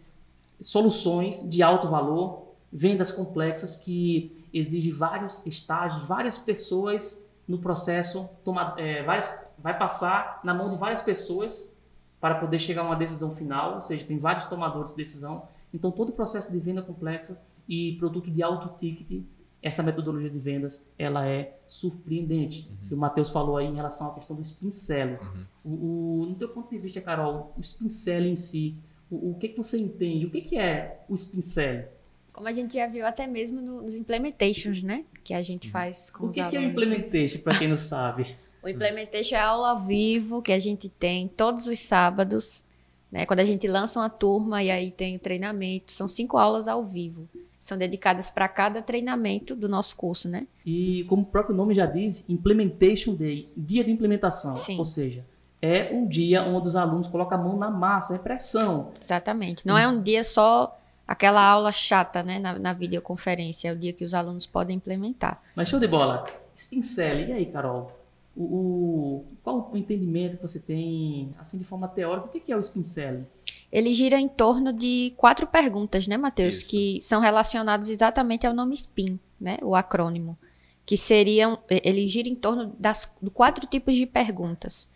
soluções 0.59 1.47
de 1.49 1.63
alto 1.63 1.87
valor, 1.87 2.47
vendas 2.71 3.11
complexas 3.11 3.75
que 3.75 4.31
exigem 4.53 4.91
vários 4.91 5.45
estágios, 5.45 6.03
várias 6.05 6.37
pessoas 6.37 7.27
no 7.47 7.57
processo, 7.57 8.29
toma, 8.43 8.75
é, 8.77 9.03
várias, 9.03 9.33
vai 9.57 9.77
passar 9.77 10.39
na 10.43 10.53
mão 10.53 10.69
de 10.69 10.75
várias 10.77 11.01
pessoas 11.01 11.75
para 12.19 12.35
poder 12.35 12.59
chegar 12.59 12.81
a 12.81 12.85
uma 12.85 12.95
decisão 12.95 13.35
final, 13.35 13.75
ou 13.75 13.81
seja, 13.81 14.05
tem 14.05 14.19
vários 14.19 14.45
tomadores 14.45 14.91
de 14.91 14.97
decisão. 14.97 15.47
Então, 15.73 15.91
todo 15.91 16.09
o 16.09 16.13
processo 16.13 16.51
de 16.51 16.59
venda 16.59 16.81
complexa 16.81 17.41
e 17.67 17.93
produto 17.93 18.29
de 18.29 18.43
alto 18.43 18.77
ticket 18.77 19.23
essa 19.61 19.83
metodologia 19.83 20.29
de 20.29 20.39
vendas 20.39 20.83
ela 20.97 21.27
é 21.27 21.57
surpreendente. 21.67 22.67
Uhum. 22.67 22.87
Que 22.87 22.93
o 22.95 22.97
Matheus 22.97 23.29
falou 23.29 23.57
aí 23.57 23.67
em 23.67 23.75
relação 23.75 24.07
à 24.07 24.13
questão 24.15 24.35
do 24.35 24.41
spin 24.41 24.71
selling. 24.71 25.17
Uhum. 25.21 25.45
O, 25.63 25.69
o, 25.69 26.25
no 26.27 26.35
teu 26.35 26.49
ponto 26.49 26.69
de 26.69 26.79
vista, 26.79 26.99
Carol, 26.99 27.53
o 27.55 27.61
spin 27.61 27.87
selling 27.87 28.31
em 28.31 28.35
si, 28.35 28.75
o, 29.09 29.31
o 29.31 29.35
que, 29.35 29.49
que 29.49 29.57
você 29.57 29.77
entende? 29.77 30.25
O 30.25 30.31
que, 30.31 30.41
que 30.41 30.57
é 30.57 31.03
o 31.07 31.13
spin 31.13 31.41
selling? 31.41 31.85
Como 32.33 32.47
a 32.47 32.53
gente 32.53 32.75
já 32.75 32.87
viu 32.87 33.05
até 33.05 33.27
mesmo 33.27 33.61
nos 33.61 33.95
implementations, 33.95 34.81
né? 34.83 35.05
Que 35.23 35.33
a 35.33 35.41
gente 35.41 35.67
uhum. 35.67 35.71
faz 35.71 36.09
com 36.09 36.25
o 36.25 36.29
os 36.29 36.33
que 36.33 36.39
alunos. 36.39 36.57
O 36.57 36.59
que 36.59 36.65
é 36.65 36.67
o 36.67 36.71
implementation, 36.71 37.39
para 37.41 37.57
quem 37.57 37.67
não 37.67 37.75
sabe? 37.75 38.35
o 38.63 38.69
implementation 38.69 39.35
é 39.35 39.39
a 39.39 39.47
aula 39.47 39.69
ao 39.71 39.81
vivo 39.81 40.41
que 40.41 40.51
a 40.51 40.59
gente 40.59 40.89
tem 40.89 41.27
todos 41.27 41.67
os 41.67 41.79
sábados, 41.79 42.63
né? 43.11 43.25
Quando 43.25 43.39
a 43.39 43.45
gente 43.45 43.67
lança 43.67 43.99
uma 43.99 44.09
turma 44.09 44.63
e 44.63 44.71
aí 44.71 44.91
tem 44.91 45.15
o 45.15 45.19
treinamento, 45.19 45.91
são 45.91 46.07
cinco 46.07 46.37
aulas 46.37 46.67
ao 46.67 46.85
vivo 46.85 47.27
são 47.61 47.77
dedicadas 47.77 48.27
para 48.27 48.47
cada 48.47 48.81
treinamento 48.81 49.55
do 49.55 49.69
nosso 49.69 49.95
curso, 49.95 50.27
né? 50.27 50.47
E 50.65 51.05
como 51.07 51.21
o 51.21 51.25
próprio 51.25 51.55
nome 51.55 51.75
já 51.75 51.85
diz, 51.85 52.27
Implementation 52.27 53.13
Day, 53.13 53.51
dia 53.55 53.83
de 53.83 53.91
implementação. 53.91 54.57
Sim. 54.57 54.79
Ou 54.79 54.83
seja, 54.83 55.23
é 55.61 55.93
um 55.93 56.07
dia 56.07 56.41
onde 56.41 56.67
os 56.67 56.75
alunos 56.75 57.07
colocam 57.07 57.39
a 57.39 57.43
mão 57.43 57.55
na 57.55 57.69
massa, 57.69 58.15
é 58.15 58.17
pressão. 58.17 58.91
Exatamente. 58.99 59.65
Não 59.65 59.77
é 59.77 59.87
um 59.87 60.01
dia 60.01 60.23
só 60.23 60.71
aquela 61.07 61.41
aula 61.41 61.71
chata, 61.71 62.23
né, 62.23 62.39
na, 62.39 62.57
na 62.57 62.73
videoconferência, 62.73 63.69
é 63.69 63.73
o 63.73 63.77
dia 63.77 63.93
que 63.93 64.03
os 64.03 64.13
alunos 64.13 64.45
podem 64.45 64.77
implementar. 64.77 65.37
Mas 65.55 65.69
show 65.69 65.79
de 65.79 65.87
bola. 65.87 66.23
Spincele, 66.55 67.29
e 67.29 67.33
aí, 67.33 67.45
Carol? 67.45 67.91
O, 68.35 68.43
o, 68.43 69.25
qual 69.43 69.69
o 69.73 69.77
entendimento 69.77 70.37
que 70.37 70.41
você 70.41 70.59
tem, 70.59 71.33
assim, 71.39 71.57
de 71.57 71.65
forma 71.65 71.87
teórica, 71.87 72.27
o 72.27 72.29
que 72.29 72.51
é 72.51 72.55
o 72.55 72.63
Spincele? 72.63 73.25
ele 73.71 73.93
gira 73.93 74.19
em 74.19 74.27
torno 74.27 74.73
de 74.73 75.13
quatro 75.15 75.47
perguntas, 75.47 76.05
né, 76.05 76.17
Matheus? 76.17 76.61
Que 76.61 76.99
são 77.01 77.21
relacionadas 77.21 77.89
exatamente 77.89 78.45
ao 78.45 78.53
nome 78.53 78.75
SPIN, 78.75 79.17
né? 79.39 79.57
O 79.61 79.75
acrônimo. 79.75 80.37
Que 80.85 80.97
seriam. 80.97 81.57
Ele 81.69 82.05
gira 82.07 82.27
em 82.27 82.35
torno 82.35 82.75
das 82.77 83.09
quatro 83.33 83.65
tipos 83.65 83.95
de 83.95 84.05
perguntas. 84.05 84.89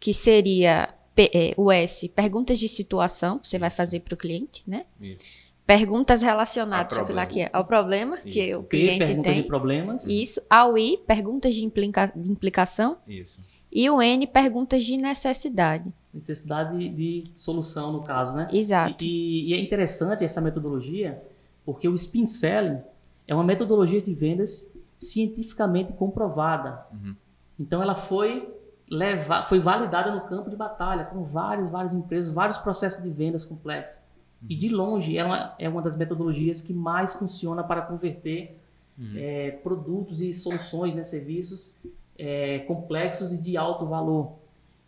Que 0.00 0.14
seria 0.14 0.94
é, 1.16 1.52
o 1.58 1.70
S, 1.70 2.08
perguntas 2.08 2.58
de 2.58 2.68
situação, 2.68 3.38
que 3.38 3.48
você 3.48 3.58
vai 3.58 3.70
fazer 3.70 4.00
para 4.00 4.14
o 4.14 4.16
cliente, 4.16 4.62
né? 4.66 4.86
Isso. 4.98 5.26
Perguntas 5.66 6.22
relacionadas 6.22 6.98
ao, 6.98 7.12
lá, 7.12 7.22
aqui, 7.22 7.48
ao 7.52 7.64
problema 7.64 8.16
Isso. 8.16 8.24
que 8.24 8.54
o 8.54 8.64
cliente 8.64 8.98
P, 8.98 9.06
perguntas 9.06 9.32
tem. 9.32 9.42
de 9.42 9.48
problemas. 9.48 10.06
Isso. 10.06 10.42
Ao 10.50 10.76
I, 10.76 10.98
perguntas 11.06 11.54
de, 11.54 11.64
implica, 11.64 12.12
de 12.14 12.30
implicação. 12.30 12.98
Isso. 13.06 13.40
E 13.70 13.88
o 13.88 14.02
N, 14.02 14.26
perguntas 14.26 14.84
de 14.84 14.96
necessidade 14.96 15.92
necessidade 16.12 16.88
de 16.90 17.30
solução 17.34 17.92
no 17.92 18.02
caso, 18.02 18.36
né? 18.36 18.46
Exato. 18.52 19.02
E, 19.02 19.50
e, 19.50 19.54
é 19.54 19.60
interessante 19.60 20.24
essa 20.24 20.40
metodologia, 20.40 21.22
porque 21.64 21.88
o 21.88 21.94
spin 21.94 22.26
selling 22.26 22.80
é 23.26 23.34
uma 23.34 23.44
metodologia 23.44 24.00
de 24.00 24.12
vendas 24.12 24.70
cientificamente 24.98 25.92
comprovada. 25.94 26.86
Uhum. 26.92 27.16
Então 27.58 27.82
ela 27.82 27.94
foi 27.94 28.52
leva, 28.90 29.44
foi 29.44 29.58
validada 29.58 30.14
no 30.14 30.20
campo 30.22 30.50
de 30.50 30.56
batalha 30.56 31.04
com 31.06 31.24
várias, 31.24 31.68
várias 31.70 31.94
empresas, 31.94 32.32
vários 32.32 32.58
processos 32.58 33.02
de 33.02 33.10
vendas 33.10 33.42
complexos. 33.42 34.02
Uhum. 34.42 34.48
E 34.50 34.56
de 34.56 34.68
longe 34.68 35.16
é 35.16 35.24
uma, 35.24 35.54
é 35.58 35.68
uma 35.68 35.80
das 35.80 35.96
metodologias 35.96 36.60
que 36.60 36.72
mais 36.72 37.14
funciona 37.14 37.62
para 37.62 37.82
converter 37.82 38.58
uhum. 38.98 39.12
é, 39.16 39.52
produtos 39.62 40.20
e 40.20 40.32
soluções, 40.32 40.94
né, 40.94 41.02
serviços 41.02 41.74
é, 42.18 42.60
complexos 42.60 43.32
e 43.32 43.38
de 43.40 43.56
alto 43.56 43.86
valor. 43.86 44.32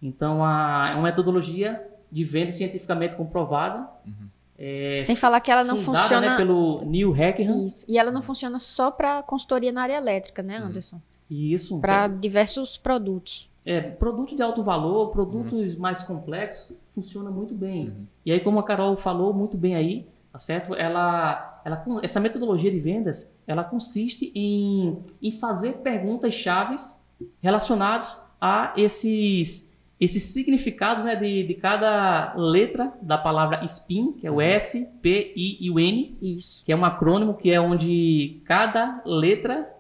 Então, 0.03 0.45
a, 0.45 0.91
é 0.93 0.95
uma 0.95 1.05
metodologia 1.05 1.83
de 2.11 2.25
venda 2.25 2.53
cientificamente 2.53 3.17
comprovada. 3.17 3.89
Uhum. 4.07 4.29
É, 4.57 5.01
Sem 5.05 5.17
falar 5.17 5.41
que 5.41 5.51
ela 5.51 5.65
não 5.65 5.79
fundada, 5.79 6.05
funciona 6.05 6.31
né, 6.31 6.37
pelo 6.37 6.85
Neil 6.85 7.13
Hackham. 7.13 7.67
Isso. 7.67 7.85
E 7.89 7.99
ela 7.99 8.13
não 8.13 8.23
funciona 8.23 8.59
só 8.59 8.91
para 8.91 9.23
consultoria 9.23 9.73
na 9.73 9.83
área 9.83 9.97
elétrica, 9.97 10.43
né, 10.43 10.61
uhum. 10.61 10.67
Anderson? 10.67 11.01
Isso. 11.29 11.81
Para 11.81 12.05
é. 12.05 12.09
diversos 12.09 12.77
produtos. 12.77 13.51
É, 13.67 13.81
produtos 13.81 14.37
de 14.37 14.43
alto 14.43 14.63
valor, 14.63 15.11
produtos 15.11 15.75
uhum. 15.75 15.81
mais 15.81 16.03
complexos, 16.03 16.77
funciona 16.95 17.31
muito 17.31 17.55
bem. 17.55 17.89
Uhum. 17.89 18.07
E 18.25 18.33
aí, 18.33 18.41
como 18.41 18.59
a 18.59 18.63
Carol 18.63 18.97
falou 18.97 19.33
muito 19.33 19.57
bem 19.57 19.75
aí, 19.75 20.07
tá 20.31 20.39
certo? 20.39 20.75
Ela, 20.75 21.63
ela, 21.65 21.85
essa 22.03 22.21
metodologia 22.21 22.71
de 22.71 22.79
vendas, 22.79 23.33
ela 23.47 23.65
consiste 23.65 24.31
em, 24.35 24.99
em 25.23 25.33
fazer 25.33 25.75
perguntas 25.79 26.35
chaves 26.35 27.01
relacionadas 27.41 28.19
a 28.41 28.73
esses 28.77 29.73
esses 30.01 30.25
significados 30.25 31.05
né, 31.05 31.17
de, 31.17 31.47
de 31.47 31.55
cada 31.55 32.35
letra 32.35 32.93
da 33.01 33.17
palavra 33.17 33.65
SPIN, 33.65 34.13
que 34.13 34.27
é 34.27 34.31
o 34.31 34.41
S, 34.41 34.91
P, 35.01 35.33
I 35.37 35.57
e 35.61 35.71
o 35.71 35.79
N, 35.79 36.19
Isso. 36.21 36.63
que 36.65 36.73
é 36.73 36.77
um 36.77 36.85
acrônimo 36.85 37.35
que 37.35 37.53
é 37.53 37.61
onde 37.61 38.43
cada 38.45 39.01
letra 39.07 39.73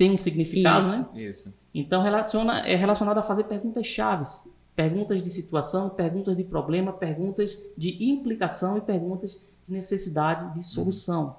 tem 0.00 0.10
um 0.10 0.16
significado, 0.16 0.86
Isso. 0.86 0.98
né? 0.98 1.08
Isso. 1.14 1.54
Então 1.74 2.02
relaciona, 2.02 2.66
é 2.66 2.74
relacionado 2.74 3.18
a 3.18 3.22
fazer 3.22 3.44
perguntas 3.44 3.86
chaves, 3.86 4.48
perguntas 4.74 5.22
de 5.22 5.28
situação, 5.28 5.90
perguntas 5.90 6.34
de 6.38 6.42
problema, 6.42 6.90
perguntas 6.90 7.62
de 7.76 8.02
implicação 8.02 8.78
e 8.78 8.80
perguntas 8.80 9.42
de 9.66 9.72
necessidade 9.74 10.54
de 10.54 10.64
solução. 10.64 11.24
Uhum. 11.26 11.32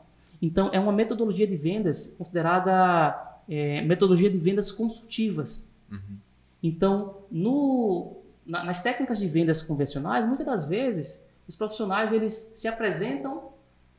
Então 0.44 0.70
é 0.72 0.80
uma 0.80 0.92
metodologia 0.92 1.48
de 1.48 1.56
vendas 1.56 2.14
considerada 2.20 3.40
é, 3.50 3.82
metodologia 3.82 4.30
de 4.30 4.38
vendas 4.38 4.72
consultivas. 4.72 5.68
Uhum. 5.92 6.18
Então, 6.62 7.16
no, 7.32 8.12
na, 8.46 8.64
nas 8.64 8.80
técnicas 8.80 9.18
de 9.18 9.28
vendas 9.28 9.64
convencionais, 9.64 10.24
muitas 10.28 10.46
das 10.46 10.66
vezes, 10.66 11.26
os 11.48 11.56
profissionais 11.56 12.14
eles 12.14 12.54
se 12.56 12.68
apresentam 12.68 13.50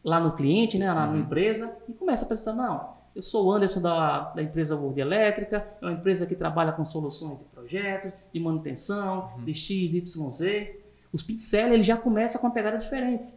lá 0.05 0.21
no 0.21 0.37
cliente, 0.37 0.79
né, 0.79 0.93
lá 0.93 1.07
uhum. 1.07 1.15
na 1.15 1.19
empresa, 1.19 1.77
e 1.89 1.93
começam 1.93 2.27
a 2.27 2.27
apresentar, 2.27 2.53
não, 2.53 3.02
eu 3.15 3.23
sou 3.23 3.47
o 3.47 3.53
Anderson 3.53 3.81
da, 3.81 4.31
da 4.31 4.43
empresa 4.43 4.77
Word 4.77 4.99
Elétrica, 4.99 5.67
é 5.81 5.85
uma 5.85 5.93
empresa 5.93 6.27
que 6.27 6.35
trabalha 6.35 6.73
com 6.73 6.85
soluções 6.85 7.39
de 7.39 7.45
projetos, 7.45 8.13
de 8.33 8.41
manutenção, 8.41 9.31
uhum. 9.37 9.45
de 9.45 9.53
X, 9.53 9.95
Y, 9.95 10.31
Z. 10.31 10.81
Os 11.13 11.23
Pizzella, 11.23 11.75
ele 11.75 11.83
já 11.83 11.97
começa 11.97 12.39
com 12.39 12.47
uma 12.47 12.55
pegada 12.55 12.79
diferente. 12.79 13.29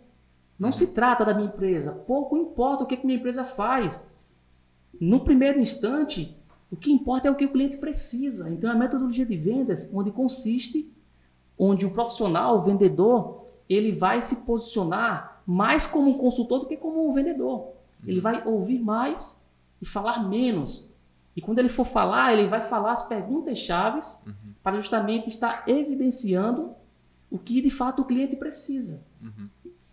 Não 0.57 0.69
uhum. 0.69 0.73
se 0.73 0.87
trata 0.87 1.25
da 1.25 1.33
minha 1.33 1.47
empresa, 1.47 1.91
pouco 1.91 2.37
importa 2.37 2.83
o 2.83 2.87
que, 2.87 2.95
que 2.95 3.05
minha 3.05 3.19
empresa 3.19 3.43
faz. 3.43 4.07
No 4.99 5.19
primeiro 5.19 5.59
instante, 5.59 6.35
o 6.71 6.77
que 6.77 6.91
importa 6.91 7.27
é 7.27 7.31
o 7.31 7.35
que 7.35 7.45
o 7.45 7.51
cliente 7.51 7.77
precisa. 7.77 8.49
Então, 8.49 8.69
é 8.69 8.73
a 8.73 8.77
metodologia 8.77 9.25
de 9.25 9.35
vendas 9.35 9.91
onde 9.93 10.09
consiste, 10.09 10.89
onde 11.59 11.85
o 11.85 11.91
profissional, 11.91 12.57
o 12.57 12.61
vendedor, 12.61 13.45
ele 13.67 13.91
vai 13.91 14.21
se 14.21 14.37
posicionar 14.37 15.41
mais 15.45 15.85
como 15.85 16.11
um 16.11 16.17
consultor 16.17 16.61
do 16.61 16.65
que 16.65 16.77
como 16.77 17.09
um 17.09 17.13
vendedor. 17.13 17.73
Ele 18.05 18.19
vai 18.19 18.45
ouvir 18.47 18.79
mais 18.79 19.44
e 19.81 19.85
falar 19.85 20.27
menos. 20.27 20.87
E 21.35 21.41
quando 21.41 21.59
ele 21.59 21.69
for 21.69 21.85
falar, 21.85 22.33
ele 22.33 22.47
vai 22.47 22.61
falar 22.61 22.93
as 22.93 23.07
perguntas 23.07 23.57
chaves 23.59 24.23
uhum. 24.25 24.53
para 24.63 24.77
justamente 24.77 25.27
estar 25.27 25.63
evidenciando 25.67 26.73
o 27.29 27.37
que 27.37 27.61
de 27.61 27.69
fato 27.69 28.01
o 28.01 28.05
cliente 28.05 28.35
precisa. 28.35 29.03
Uhum. 29.21 29.49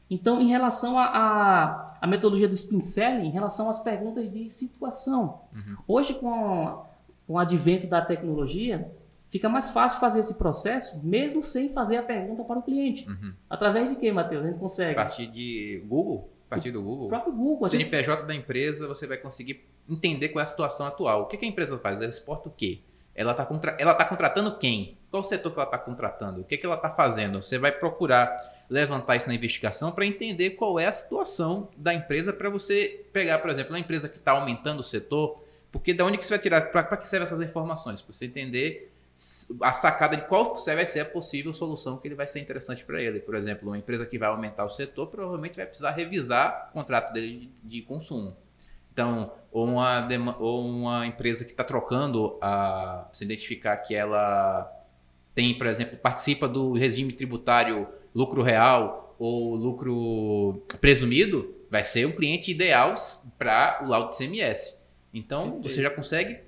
Então, 0.09 0.41
em 0.41 0.49
relação 0.49 0.99
à 0.99 2.07
metodologia 2.07 2.47
do 2.47 2.55
spin 2.55 2.81
selling, 2.81 3.27
em 3.27 3.31
relação 3.31 3.71
às 3.71 3.81
perguntas 3.81 4.31
de 4.31 4.49
situação. 4.51 5.41
Uhum. 5.55 5.77
Hoje, 5.89 6.15
com, 6.15 6.85
com 7.27 7.33
o 7.33 7.39
advento 7.39 7.87
da 7.87 8.03
tecnologia, 8.03 8.93
fica 9.31 9.49
mais 9.49 9.71
fácil 9.71 9.99
fazer 9.99 10.21
esse 10.21 10.35
processo, 10.35 11.01
mesmo 11.03 11.43
sem 11.43 11.73
fazer 11.73 11.97
a 11.97 12.03
pergunta 12.03 12.45
para 12.45 12.59
o 12.59 12.63
cliente. 12.63 13.09
Uhum. 13.09 13.33
Através 13.49 13.89
de 13.89 13.97
quê, 13.97 14.13
Matheus? 14.13 14.45
A 14.45 14.47
gente 14.49 14.59
consegue? 14.59 14.93
A 14.93 15.03
partir 15.03 15.27
de 15.29 15.83
Google? 15.89 16.29
A 16.53 16.57
partir 16.57 16.71
do 16.71 16.83
Google? 16.83 17.07
O 17.07 17.09
próprio 17.09 17.33
Google. 17.33 17.69
CNPJ 17.69 18.19
gente... 18.19 18.29
da 18.29 18.35
empresa, 18.35 18.87
você 18.87 19.07
vai 19.07 19.17
conseguir 19.17 19.65
entender 19.89 20.29
qual 20.29 20.41
é 20.41 20.45
a 20.45 20.47
situação 20.47 20.87
atual. 20.87 21.23
O 21.23 21.27
que, 21.27 21.39
que 21.39 21.47
a 21.47 21.49
empresa 21.49 21.79
faz? 21.79 22.01
Ela 22.01 22.11
exporta 22.11 22.49
o 22.49 22.53
quê? 22.53 22.81
Ela 23.15 23.33
está 23.33 23.47
contra... 23.47 23.75
Ela 23.79 23.95
tá 23.95 24.05
contratando 24.05 24.59
quem? 24.59 24.99
Qual 25.11 25.23
o 25.23 25.25
setor 25.25 25.51
que 25.51 25.59
ela 25.59 25.65
está 25.65 25.79
contratando? 25.79 26.43
O 26.43 26.45
que, 26.45 26.59
que 26.59 26.67
ela 26.67 26.77
está 26.77 26.91
fazendo? 26.91 27.43
Você 27.43 27.59
vai 27.59 27.73
procurar 27.73 28.37
levantar 28.69 29.17
isso 29.17 29.29
na 29.29 29.35
investigação 29.35 29.93
para 29.93 30.05
entender 30.05 30.51
qual 30.51 30.79
é 30.79 30.87
a 30.87 30.93
situação 30.93 31.71
da 31.77 31.93
empresa 31.95 32.33
para 32.33 32.51
você 32.51 33.07
pegar, 33.13 33.39
por 33.39 33.51
exemplo, 33.51 33.73
uma 33.73 33.81
empresa 33.81 34.09
que 34.09 34.17
está 34.17 34.33
aumentando 34.33 34.81
o 34.81 34.85
setor, 34.85 35.43
porque 35.71 35.95
da 35.95 36.05
onde 36.05 36.19
que 36.19 36.27
você 36.27 36.35
vai 36.35 36.39
tirar, 36.39 36.71
para 36.71 36.97
que 36.97 37.09
servem 37.09 37.25
essas 37.25 37.41
informações? 37.41 38.01
Para 38.03 38.13
você 38.13 38.27
entender 38.27 38.92
a 39.61 39.73
sacada 39.73 40.17
de 40.17 40.27
qual 40.27 40.55
vai 40.55 40.87
ser 40.87 41.01
a 41.01 41.05
possível 41.05 41.53
solução 41.53 41.99
que 41.99 42.09
ele 42.09 42.15
vai 42.15 42.27
ser 42.27 42.41
interessante 42.41 42.85
para 42.85 43.01
ele. 43.01 43.21
Por 43.21 43.35
exemplo, 43.35 43.69
uma 43.69 43.79
empresa 43.79 44.07
que 44.07 44.19
vai 44.19 44.29
aumentar 44.29 44.65
o 44.65 44.71
setor 44.71 45.09
provavelmente 45.09 45.57
vai 45.57 45.67
precisar 45.67 45.91
revisar 45.91 46.69
o 46.71 46.73
contrato 46.73 47.13
dele 47.13 47.51
de, 47.63 47.81
de 47.81 47.83
consumo. 47.83 48.37
Então, 48.93 49.33
ou 49.51 49.67
uma, 49.67 50.09
ou 50.39 50.67
uma 50.67 51.07
empresa 51.07 51.45
que 51.45 51.51
está 51.51 51.65
trocando, 51.65 52.39
a, 52.41 53.09
se 53.13 53.25
identificar 53.25 53.77
que 53.79 53.95
ela 53.95 54.71
tem, 55.35 55.57
por 55.57 55.67
exemplo, 55.67 55.97
participa 55.97 56.49
do 56.49 56.73
regime 56.73 57.13
tributário 57.13 57.89
lucro 58.15 58.43
real 58.43 59.15
ou 59.19 59.55
lucro 59.55 60.63
presumido, 60.81 61.55
vai 61.71 61.85
ser 61.85 62.07
um 62.07 62.13
cliente 62.13 62.51
ideal 62.51 62.95
para 63.39 63.81
o 63.83 63.89
laudo 63.89 64.11
de 64.11 64.19
CMS. 64.19 64.79
Então, 65.13 65.49
Entendi. 65.49 65.69
você 65.71 65.83
já 65.83 65.91
consegue 65.91 66.41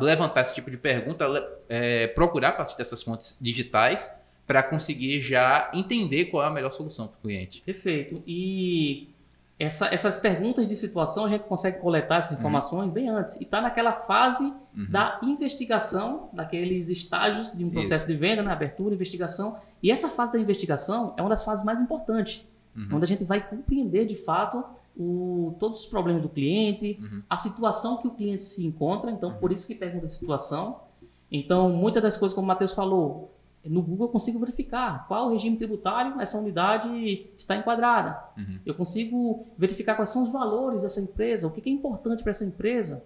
levantar 0.00 0.42
esse 0.42 0.54
tipo 0.54 0.70
de 0.70 0.76
pergunta, 0.76 1.26
é, 1.70 2.08
procurar 2.08 2.48
a 2.48 2.52
partir 2.52 2.76
dessas 2.76 3.00
fontes 3.02 3.38
digitais 3.40 4.10
para 4.44 4.62
conseguir 4.64 5.20
já 5.20 5.70
entender 5.72 6.24
qual 6.26 6.42
é 6.42 6.48
a 6.48 6.50
melhor 6.50 6.70
solução 6.70 7.06
para 7.06 7.16
o 7.16 7.20
cliente. 7.22 7.62
Perfeito. 7.64 8.20
E 8.26 9.08
essa, 9.56 9.86
essas 9.94 10.16
perguntas 10.16 10.66
de 10.66 10.74
situação 10.74 11.26
a 11.26 11.28
gente 11.28 11.46
consegue 11.46 11.78
coletar 11.78 12.16
essas 12.16 12.32
uhum. 12.32 12.38
informações 12.38 12.86
uhum. 12.86 12.92
bem 12.92 13.08
antes. 13.08 13.40
E 13.40 13.44
está 13.44 13.60
naquela 13.60 13.92
fase 13.92 14.42
uhum. 14.76 14.90
da 14.90 15.20
investigação, 15.22 16.28
daqueles 16.32 16.88
estágios 16.88 17.56
de 17.56 17.64
um 17.64 17.70
processo 17.70 18.04
Isso. 18.04 18.12
de 18.12 18.16
venda, 18.16 18.42
né? 18.42 18.50
abertura, 18.50 18.92
investigação. 18.92 19.56
E 19.80 19.92
essa 19.92 20.08
fase 20.08 20.32
da 20.32 20.40
investigação 20.40 21.14
é 21.16 21.22
uma 21.22 21.30
das 21.30 21.44
fases 21.44 21.64
mais 21.64 21.80
importantes, 21.80 22.44
uhum. 22.76 22.88
onde 22.94 23.04
a 23.04 23.08
gente 23.08 23.22
vai 23.22 23.40
compreender 23.40 24.04
de 24.04 24.16
fato 24.16 24.64
o, 24.96 25.54
todos 25.60 25.80
os 25.80 25.86
problemas 25.86 26.22
do 26.22 26.28
cliente, 26.28 26.98
uhum. 27.00 27.22
a 27.30 27.36
situação 27.36 27.98
que 27.98 28.08
o 28.08 28.10
cliente 28.10 28.42
se 28.42 28.66
encontra. 28.66 29.12
Então, 29.12 29.34
por 29.34 29.50
uhum. 29.50 29.54
isso 29.54 29.68
que 29.68 29.76
pergunta 29.76 30.08
de 30.08 30.14
situação. 30.14 30.89
Então, 31.30 31.70
muitas 31.70 32.02
das 32.02 32.16
coisas, 32.16 32.34
como 32.34 32.44
o 32.44 32.48
Matheus 32.48 32.72
falou, 32.72 33.30
no 33.64 33.82
Google 33.82 34.06
eu 34.06 34.12
consigo 34.12 34.38
verificar 34.38 35.06
qual 35.06 35.26
o 35.26 35.32
regime 35.32 35.56
tributário 35.56 36.18
essa 36.20 36.38
unidade 36.38 37.28
está 37.36 37.56
enquadrada. 37.56 38.18
Uhum. 38.36 38.58
Eu 38.64 38.74
consigo 38.74 39.46
verificar 39.56 39.96
quais 39.96 40.10
são 40.10 40.22
os 40.22 40.30
valores 40.30 40.80
dessa 40.80 41.00
empresa, 41.00 41.46
o 41.46 41.50
que 41.50 41.68
é 41.68 41.72
importante 41.72 42.22
para 42.22 42.30
essa 42.30 42.44
empresa. 42.44 43.04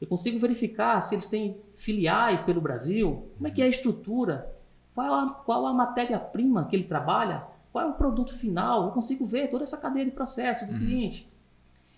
Eu 0.00 0.06
consigo 0.06 0.38
verificar 0.38 1.00
se 1.00 1.14
eles 1.14 1.26
têm 1.26 1.56
filiais 1.74 2.42
pelo 2.42 2.60
Brasil, 2.60 3.28
como 3.36 3.48
é 3.48 3.50
que 3.50 3.62
é 3.62 3.64
a 3.64 3.68
estrutura, 3.68 4.52
qual 4.94 5.14
a, 5.14 5.30
qual 5.30 5.66
a 5.66 5.72
matéria-prima 5.72 6.66
que 6.66 6.76
ele 6.76 6.84
trabalha, 6.84 7.42
qual 7.72 7.86
é 7.86 7.88
o 7.88 7.94
produto 7.94 8.36
final. 8.36 8.84
Eu 8.84 8.92
consigo 8.92 9.24
ver 9.24 9.48
toda 9.48 9.64
essa 9.64 9.78
cadeia 9.78 10.04
de 10.04 10.10
processo 10.10 10.66
do 10.66 10.72
uhum. 10.72 10.78
cliente. 10.78 11.32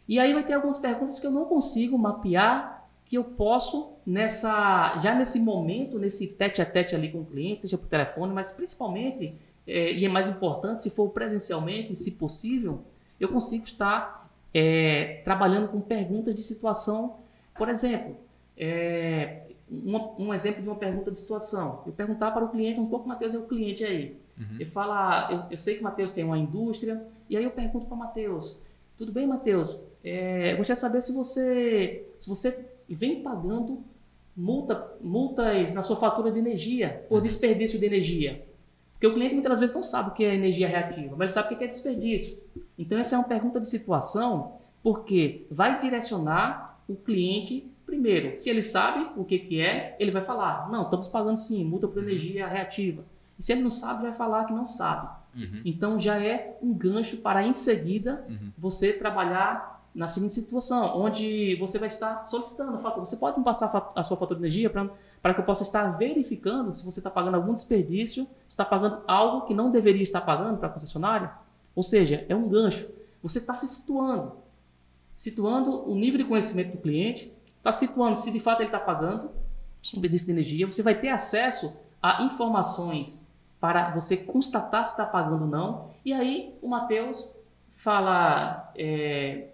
E 0.09 0.21
aí 0.21 0.33
vai 0.33 0.45
ter 0.45 0.53
algumas 0.53 0.79
perguntas 0.79 1.19
que 1.19 1.27
eu 1.27 1.33
não 1.33 1.47
consigo 1.47 1.99
mapear 1.99 2.76
que 3.09 3.17
eu 3.17 3.25
posso 3.25 3.93
nessa 4.05 5.01
já 5.01 5.15
nesse 5.15 5.41
momento, 5.41 5.99
nesse 5.99 6.27
tete 6.27 6.61
a 6.61 6.67
tete 6.67 6.95
ali 6.95 7.11
com 7.11 7.21
o 7.21 7.25
cliente, 7.25 7.63
seja 7.63 7.79
por 7.79 7.87
telefone, 7.87 8.33
mas 8.33 8.53
principalmente 8.53 9.35
é, 9.67 9.93
e 9.93 10.05
é 10.05 10.09
mais 10.09 10.29
importante 10.29 10.83
se 10.83 10.91
for 10.91 11.09
presencialmente, 11.11 11.95
se 11.95 12.13
possível, 12.13 12.83
eu 13.19 13.29
consigo 13.29 13.65
estar 13.65 14.31
é, 14.55 15.23
trabalhando 15.25 15.69
com 15.69 15.81
perguntas 15.81 16.35
de 16.35 16.43
situação, 16.43 17.17
por 17.57 17.69
exemplo, 17.69 18.17
é, 18.57 19.43
um 20.19 20.33
exemplo 20.33 20.63
de 20.63 20.69
uma 20.69 20.77
pergunta 20.77 21.11
de 21.11 21.19
situação. 21.19 21.83
Eu 21.87 21.93
perguntar 21.93 22.31
para 22.31 22.45
o 22.45 22.49
cliente, 22.49 22.79
um 22.79 22.87
pouco, 22.87 23.09
Matheus 23.09 23.35
é 23.35 23.39
o 23.39 23.47
cliente 23.47 23.85
aí. 23.85 24.17
Uhum. 24.39 24.57
Eu 24.61 24.67
falo, 24.71 25.33
eu, 25.33 25.41
eu 25.53 25.59
sei 25.59 25.75
que 25.75 25.81
o 25.81 25.85
Matheus 25.85 26.13
tem 26.13 26.25
uma 26.25 26.39
indústria, 26.39 27.05
e 27.29 27.37
aí 27.37 27.45
eu 27.45 27.51
pergunto 27.51 27.87
para 27.87 27.95
o 27.95 27.99
Matheus, 27.99 28.57
tudo 28.97 29.11
bem, 29.11 29.27
Matheus? 29.27 29.79
É, 30.05 30.53
eu 30.53 30.59
gostaria 30.59 30.77
de 30.77 30.81
saber 30.81 31.03
se 31.03 31.13
você, 31.13 32.07
se 32.19 32.29
você 32.29 32.65
vem 32.95 33.23
pagando 33.23 33.83
multa, 34.37 34.93
multas 35.01 35.73
na 35.73 35.83
sua 35.83 35.97
fatura 35.97 36.31
de 36.31 36.39
energia 36.39 37.05
por 37.09 37.17
uhum. 37.17 37.23
desperdício 37.23 37.79
de 37.79 37.87
energia. 37.87 38.47
Porque 38.93 39.07
o 39.07 39.15
cliente 39.15 39.35
muitas 39.35 39.61
vezes 39.61 39.75
não 39.75 39.83
sabe 39.83 40.11
o 40.11 40.13
que 40.13 40.25
é 40.25 40.35
energia 40.35 40.69
reativa, 40.69 41.15
mas 41.17 41.27
ele 41.27 41.33
sabe 41.33 41.55
o 41.55 41.59
que 41.59 41.65
é 41.65 41.69
desperdício. 41.69 42.39
Então, 42.79 42.99
essa 42.99 43.15
é 43.15 43.19
uma 43.19 43.29
pergunta 43.29 43.61
de 43.61 43.69
situação, 43.69 44.55
porque 44.83 45.47
vai 45.51 45.79
direcionar 45.79 46.81
o 46.89 46.95
cliente 46.95 47.71
primeiro. 47.85 48.39
Se 48.39 48.49
ele 48.49 48.63
sabe 48.63 49.11
o 49.17 49.25
que, 49.25 49.39
que 49.39 49.61
é, 49.61 49.97
ele 49.99 50.11
vai 50.11 50.23
falar: 50.23 50.71
não, 50.71 50.85
estamos 50.85 51.09
pagando 51.09 51.37
sim, 51.37 51.63
multa 51.65 51.87
por 51.87 51.99
uhum. 51.99 52.09
energia 52.09 52.47
reativa. 52.47 53.05
E 53.39 53.43
se 53.43 53.53
ele 53.53 53.63
não 53.63 53.71
sabe, 53.71 54.03
vai 54.03 54.15
falar 54.15 54.47
que 54.47 54.53
não 54.53 54.67
sabe. 54.67 55.15
Uhum. 55.35 55.61
Então, 55.65 56.01
já 56.01 56.19
é 56.19 56.57
um 56.63 56.73
gancho 56.73 57.19
para, 57.19 57.43
em 57.43 57.53
seguida, 57.53 58.25
uhum. 58.29 58.51
você 58.57 58.95
trabalhar 58.95 59.76
na 59.97 60.07
seguinte 60.07 60.35
situação, 60.35 60.95
onde 60.95 61.57
você 61.57 61.79
vai 61.79 61.89
estar 61.89 62.23
solicitando 62.23 62.77
a 62.77 62.79
fatura. 62.79 63.07
Você 63.07 63.17
pode 63.17 63.39
me 63.39 63.45
passar 63.45 63.93
a 63.97 64.03
sua 64.03 64.15
fatura 64.15 64.39
de 64.39 64.45
energia 64.45 64.69
para 64.69 65.33
que 65.33 65.41
eu 65.41 65.45
possa 65.45 65.63
estar 65.63 65.97
verificando 65.97 66.75
se 66.75 66.85
você 66.85 67.01
está 67.01 67.09
pagando 67.09 67.37
algum 67.37 67.55
desperdício, 67.55 68.25
se 68.47 68.53
está 68.53 68.65
pagando 68.65 69.01
algo 69.09 69.47
que 69.47 69.55
não 69.55 69.71
deveria 69.71 70.03
estar 70.03 70.21
pagando 70.21 70.59
para 70.59 70.69
a 70.69 70.71
concessionária? 70.71 71.33
Ou 71.75 71.83
seja, 71.83 72.27
é 72.29 72.37
um 72.37 72.47
gancho. 72.47 72.87
Você 73.23 73.39
está 73.39 73.57
se 73.57 73.67
situando, 73.67 74.35
situando 75.17 75.91
o 75.91 75.95
nível 75.95 76.19
de 76.19 76.25
conhecimento 76.25 76.73
do 76.73 76.79
cliente, 76.83 77.33
está 77.57 77.73
situando 77.73 78.19
se 78.19 78.31
de 78.31 78.39
fato 78.39 78.61
ele 78.61 78.69
está 78.69 78.79
pagando 78.79 79.31
desperdício 79.81 80.27
de 80.27 80.33
energia. 80.33 80.67
Você 80.67 80.83
vai 80.83 81.01
ter 81.01 81.09
acesso 81.09 81.73
a 82.03 82.23
informações 82.23 83.27
para 83.59 83.95
você 83.95 84.15
constatar 84.15 84.85
se 84.85 84.91
está 84.91 85.07
pagando 85.07 85.45
ou 85.45 85.51
não. 85.51 85.91
E 86.05 86.13
aí 86.13 86.55
o 86.61 86.69
Matheus 86.69 87.31
fala. 87.75 88.71
É, 88.77 89.53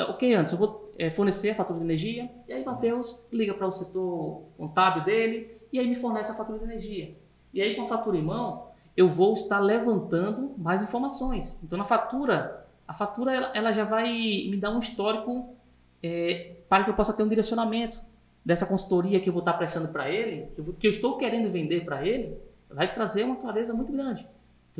é, 0.00 0.04
ok, 0.04 0.34
antes 0.34 0.52
eu 0.52 0.58
vou 0.58 0.92
é, 0.98 1.10
fornecer 1.10 1.50
a 1.50 1.54
fatura 1.54 1.78
de 1.78 1.84
energia, 1.84 2.30
e 2.48 2.52
aí 2.52 2.64
Matheus 2.64 3.18
liga 3.32 3.54
para 3.54 3.66
o 3.66 3.72
setor 3.72 4.42
contábil 4.56 5.04
dele, 5.04 5.58
e 5.72 5.78
aí 5.78 5.86
me 5.86 5.96
fornece 5.96 6.32
a 6.32 6.34
fatura 6.34 6.58
de 6.58 6.64
energia. 6.64 7.14
E 7.52 7.60
aí 7.60 7.74
com 7.74 7.82
a 7.82 7.86
fatura 7.86 8.16
em 8.16 8.22
mão, 8.22 8.68
eu 8.96 9.08
vou 9.08 9.34
estar 9.34 9.60
levantando 9.60 10.54
mais 10.56 10.82
informações. 10.82 11.60
Então 11.62 11.78
na 11.78 11.84
fatura, 11.84 12.66
a 12.86 12.94
fatura 12.94 13.34
ela, 13.34 13.52
ela 13.54 13.72
já 13.72 13.84
vai 13.84 14.08
me 14.12 14.56
dar 14.56 14.70
um 14.70 14.80
histórico 14.80 15.54
é, 16.02 16.56
para 16.68 16.84
que 16.84 16.90
eu 16.90 16.94
possa 16.94 17.12
ter 17.12 17.22
um 17.22 17.28
direcionamento 17.28 18.00
dessa 18.44 18.66
consultoria 18.66 19.20
que 19.20 19.28
eu 19.28 19.32
vou 19.32 19.40
estar 19.40 19.52
prestando 19.54 19.88
para 19.88 20.08
ele, 20.08 20.48
que 20.54 20.60
eu, 20.60 20.74
que 20.74 20.86
eu 20.86 20.90
estou 20.90 21.18
querendo 21.18 21.50
vender 21.50 21.84
para 21.84 22.06
ele, 22.06 22.36
vai 22.70 22.92
trazer 22.92 23.24
uma 23.24 23.36
clareza 23.36 23.74
muito 23.74 23.92
grande. 23.92 24.26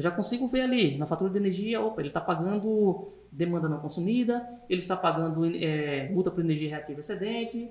Eu 0.01 0.03
já 0.03 0.11
consigo 0.11 0.49
ver 0.49 0.63
ali 0.63 0.97
na 0.97 1.05
fatura 1.05 1.31
de 1.31 1.37
energia, 1.37 1.79
opa, 1.79 2.01
ele 2.01 2.09
está 2.09 2.23
pagando 2.23 3.13
demanda 3.31 3.69
não 3.69 3.79
consumida, 3.81 4.49
ele 4.67 4.81
está 4.81 4.97
pagando 4.97 5.45
é, 5.45 6.09
multa 6.09 6.31
por 6.31 6.41
energia 6.43 6.71
reativa 6.71 7.01
excedente. 7.01 7.71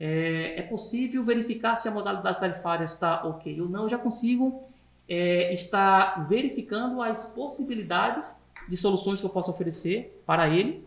É, 0.00 0.58
é, 0.58 0.62
possível 0.62 1.22
verificar 1.22 1.76
se 1.76 1.86
a 1.86 1.92
modalidade 1.92 2.40
tarifária 2.40 2.82
está 2.82 3.24
ok 3.24 3.60
ou 3.60 3.68
não. 3.68 3.84
Eu 3.84 3.88
já 3.88 3.96
consigo 3.96 4.64
é, 5.08 5.54
estar 5.54 6.28
verificando 6.28 7.00
as 7.00 7.32
possibilidades 7.32 8.36
de 8.68 8.76
soluções 8.76 9.20
que 9.20 9.26
eu 9.26 9.30
posso 9.30 9.48
oferecer 9.52 10.20
para 10.26 10.48
ele. 10.48 10.84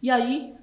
E 0.00 0.10
aí, 0.10 0.54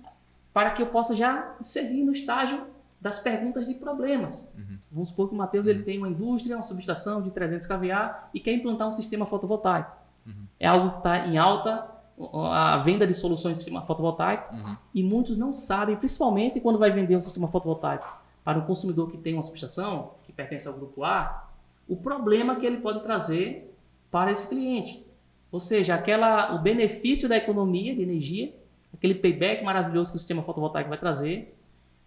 para 0.55 0.71
que 0.71 0.81
eu 0.81 0.87
possa 0.87 1.15
já 1.15 1.55
seguir 1.61 2.03
no 2.03 2.13
estágio 2.13 2.65
das 2.99 3.19
perguntas 3.19 3.67
de 3.67 3.75
problemas. 3.75 4.51
Uhum. 4.57 4.76
Vamos 4.91 5.09
supor 5.09 5.27
que 5.27 5.35
o 5.35 5.37
Matheus 5.37 5.65
uhum. 5.65 5.71
ele 5.71 5.83
tem 5.83 5.97
uma 5.97 6.07
indústria, 6.07 6.55
uma 6.55 6.63
subestação 6.63 7.21
de 7.21 7.29
300 7.31 7.67
kVA 7.67 8.29
e 8.33 8.39
quer 8.39 8.53
implantar 8.53 8.87
um 8.87 8.91
sistema 8.91 9.25
fotovoltaico. 9.25 9.91
Uhum. 10.25 10.45
É 10.59 10.67
algo 10.67 10.91
que 10.91 10.97
está 10.97 11.27
em 11.27 11.37
alta, 11.37 11.89
a 12.33 12.77
venda 12.77 13.05
de 13.05 13.13
soluções 13.13 13.53
de 13.53 13.59
sistema 13.59 13.81
fotovoltaico, 13.81 14.55
uhum. 14.55 14.77
e 14.93 15.03
muitos 15.03 15.37
não 15.37 15.53
sabem, 15.53 15.95
principalmente 15.95 16.59
quando 16.59 16.79
vai 16.79 16.89
vender 16.89 17.15
um 17.15 17.21
sistema 17.21 17.47
fotovoltaico 17.47 18.07
para 18.43 18.57
um 18.57 18.61
consumidor 18.61 19.09
que 19.09 19.17
tem 19.17 19.33
uma 19.33 19.43
subestação, 19.43 20.11
que 20.25 20.31
pertence 20.31 20.67
ao 20.67 20.73
grupo 20.73 21.03
A, 21.03 21.47
o 21.87 21.95
problema 21.95 22.55
que 22.55 22.65
ele 22.65 22.77
pode 22.77 23.01
trazer 23.01 23.73
para 24.09 24.31
esse 24.31 24.47
cliente. 24.47 25.05
Ou 25.51 25.59
seja, 25.59 25.95
aquela, 25.95 26.55
o 26.55 26.59
benefício 26.59 27.29
da 27.29 27.37
economia 27.37 27.95
de 27.95 28.01
energia, 28.01 28.53
aquele 28.93 29.15
payback 29.15 29.63
maravilhoso 29.63 30.11
que 30.11 30.17
o 30.17 30.19
sistema 30.19 30.43
fotovoltaico 30.43 30.89
vai 30.89 30.97
trazer, 30.97 31.55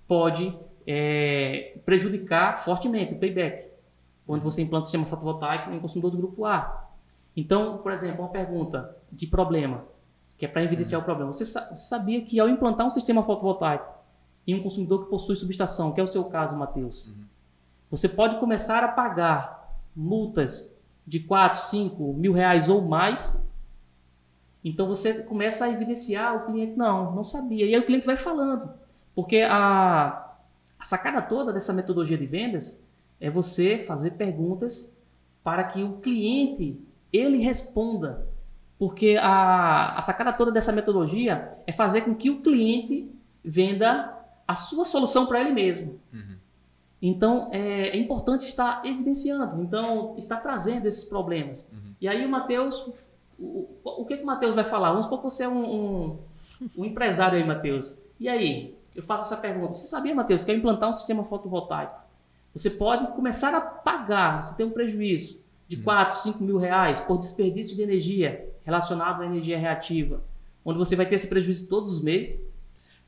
pode 0.06 0.54
é, 0.86 1.78
prejudicar 1.84 2.64
fortemente 2.64 3.14
o 3.14 3.18
payback, 3.18 3.70
quando 4.26 4.42
você 4.42 4.62
implanta 4.62 4.82
o 4.82 4.86
sistema 4.86 5.06
fotovoltaico 5.06 5.70
em 5.70 5.80
consumidor 5.80 6.10
do 6.10 6.16
grupo 6.16 6.44
A. 6.44 6.88
Então, 7.36 7.78
por 7.78 7.92
exemplo, 7.92 8.20
uma 8.20 8.30
pergunta 8.30 8.96
de 9.10 9.26
problema, 9.26 9.84
que 10.36 10.44
é 10.44 10.48
para 10.48 10.62
evidenciar 10.62 11.00
uhum. 11.00 11.02
o 11.02 11.04
problema. 11.04 11.32
Você, 11.32 11.44
sa 11.44 11.68
você 11.68 11.88
sabia 11.88 12.20
que 12.22 12.38
ao 12.38 12.48
implantar 12.48 12.86
um 12.86 12.90
sistema 12.90 13.22
fotovoltaico 13.22 13.92
em 14.46 14.54
um 14.54 14.62
consumidor 14.62 15.04
que 15.04 15.10
possui 15.10 15.36
subestação, 15.36 15.92
que 15.92 16.00
é 16.00 16.04
o 16.04 16.08
seu 16.08 16.24
caso, 16.24 16.56
Matheus, 16.56 17.08
uhum. 17.08 17.24
você 17.90 18.08
pode 18.08 18.36
começar 18.36 18.82
a 18.82 18.88
pagar 18.88 19.76
multas 19.94 20.76
de 21.06 21.20
4, 21.20 21.60
5 21.62 22.14
mil 22.14 22.32
reais 22.32 22.68
ou 22.68 22.82
mais. 22.82 23.46
Então 24.64 24.86
você 24.86 25.22
começa 25.22 25.64
a 25.64 25.70
evidenciar 25.70 26.36
o 26.36 26.46
cliente, 26.46 26.76
não, 26.76 27.12
não 27.12 27.24
sabia. 27.24 27.66
E 27.66 27.74
aí 27.74 27.80
o 27.80 27.86
cliente 27.86 28.06
vai 28.06 28.16
falando. 28.16 28.70
Porque 29.14 29.42
a, 29.42 30.29
a 30.80 30.84
sacada 30.84 31.20
toda 31.20 31.52
dessa 31.52 31.72
metodologia 31.74 32.16
de 32.16 32.26
vendas 32.26 32.82
é 33.20 33.28
você 33.28 33.78
fazer 33.78 34.12
perguntas 34.12 34.96
para 35.44 35.62
que 35.64 35.82
o 35.82 35.98
cliente 35.98 36.80
ele 37.12 37.38
responda. 37.38 38.26
Porque 38.78 39.18
a, 39.20 39.98
a 39.98 40.02
sacada 40.02 40.32
toda 40.32 40.50
dessa 40.50 40.72
metodologia 40.72 41.52
é 41.66 41.72
fazer 41.72 42.00
com 42.00 42.14
que 42.14 42.30
o 42.30 42.40
cliente 42.40 43.10
venda 43.44 44.16
a 44.48 44.56
sua 44.56 44.86
solução 44.86 45.26
para 45.26 45.40
ele 45.40 45.50
mesmo. 45.50 46.00
Uhum. 46.12 46.36
Então, 47.02 47.50
é, 47.52 47.90
é, 47.90 47.96
importante 47.98 48.46
estar 48.46 48.82
evidenciando, 48.84 49.62
então, 49.62 50.14
estar 50.18 50.38
trazendo 50.38 50.86
esses 50.86 51.04
problemas. 51.04 51.70
Uhum. 51.72 51.94
E 52.00 52.08
aí 52.08 52.24
o 52.24 52.28
Matheus, 52.28 53.08
o, 53.38 53.68
o, 53.84 54.04
que, 54.06 54.16
que 54.16 54.22
o 54.22 54.26
Matheus 54.26 54.54
vai 54.54 54.64
falar? 54.64 54.90
Vamos 54.90 55.04
supor 55.04 55.18
que 55.18 55.24
você 55.24 55.44
é 55.44 55.48
um, 55.48 55.62
um, 55.62 56.18
um 56.78 56.84
empresário 56.84 57.38
aí, 57.38 57.46
Matheus. 57.46 58.00
E 58.18 58.28
aí, 58.28 58.74
eu 59.00 59.06
faço 59.06 59.24
essa 59.24 59.40
pergunta. 59.40 59.72
Você 59.72 59.86
sabia, 59.86 60.14
Matheus, 60.14 60.44
que 60.44 60.50
ao 60.50 60.56
implantar 60.56 60.90
um 60.90 60.94
sistema 60.94 61.24
fotovoltaico, 61.24 61.98
você 62.54 62.70
pode 62.70 63.06
começar 63.08 63.54
a 63.54 63.60
pagar, 63.60 64.42
você 64.42 64.54
tem 64.56 64.66
um 64.66 64.70
prejuízo 64.70 65.40
de 65.66 65.76
4, 65.78 66.14
uhum. 66.14 66.20
5 66.34 66.44
mil 66.44 66.58
reais 66.58 67.00
por 67.00 67.18
desperdício 67.18 67.76
de 67.76 67.82
energia 67.82 68.48
relacionado 68.64 69.22
à 69.22 69.26
energia 69.26 69.58
reativa, 69.58 70.22
onde 70.64 70.78
você 70.78 70.94
vai 70.94 71.06
ter 71.06 71.14
esse 71.14 71.28
prejuízo 71.28 71.68
todos 71.68 71.92
os 71.92 72.02
meses. 72.02 72.44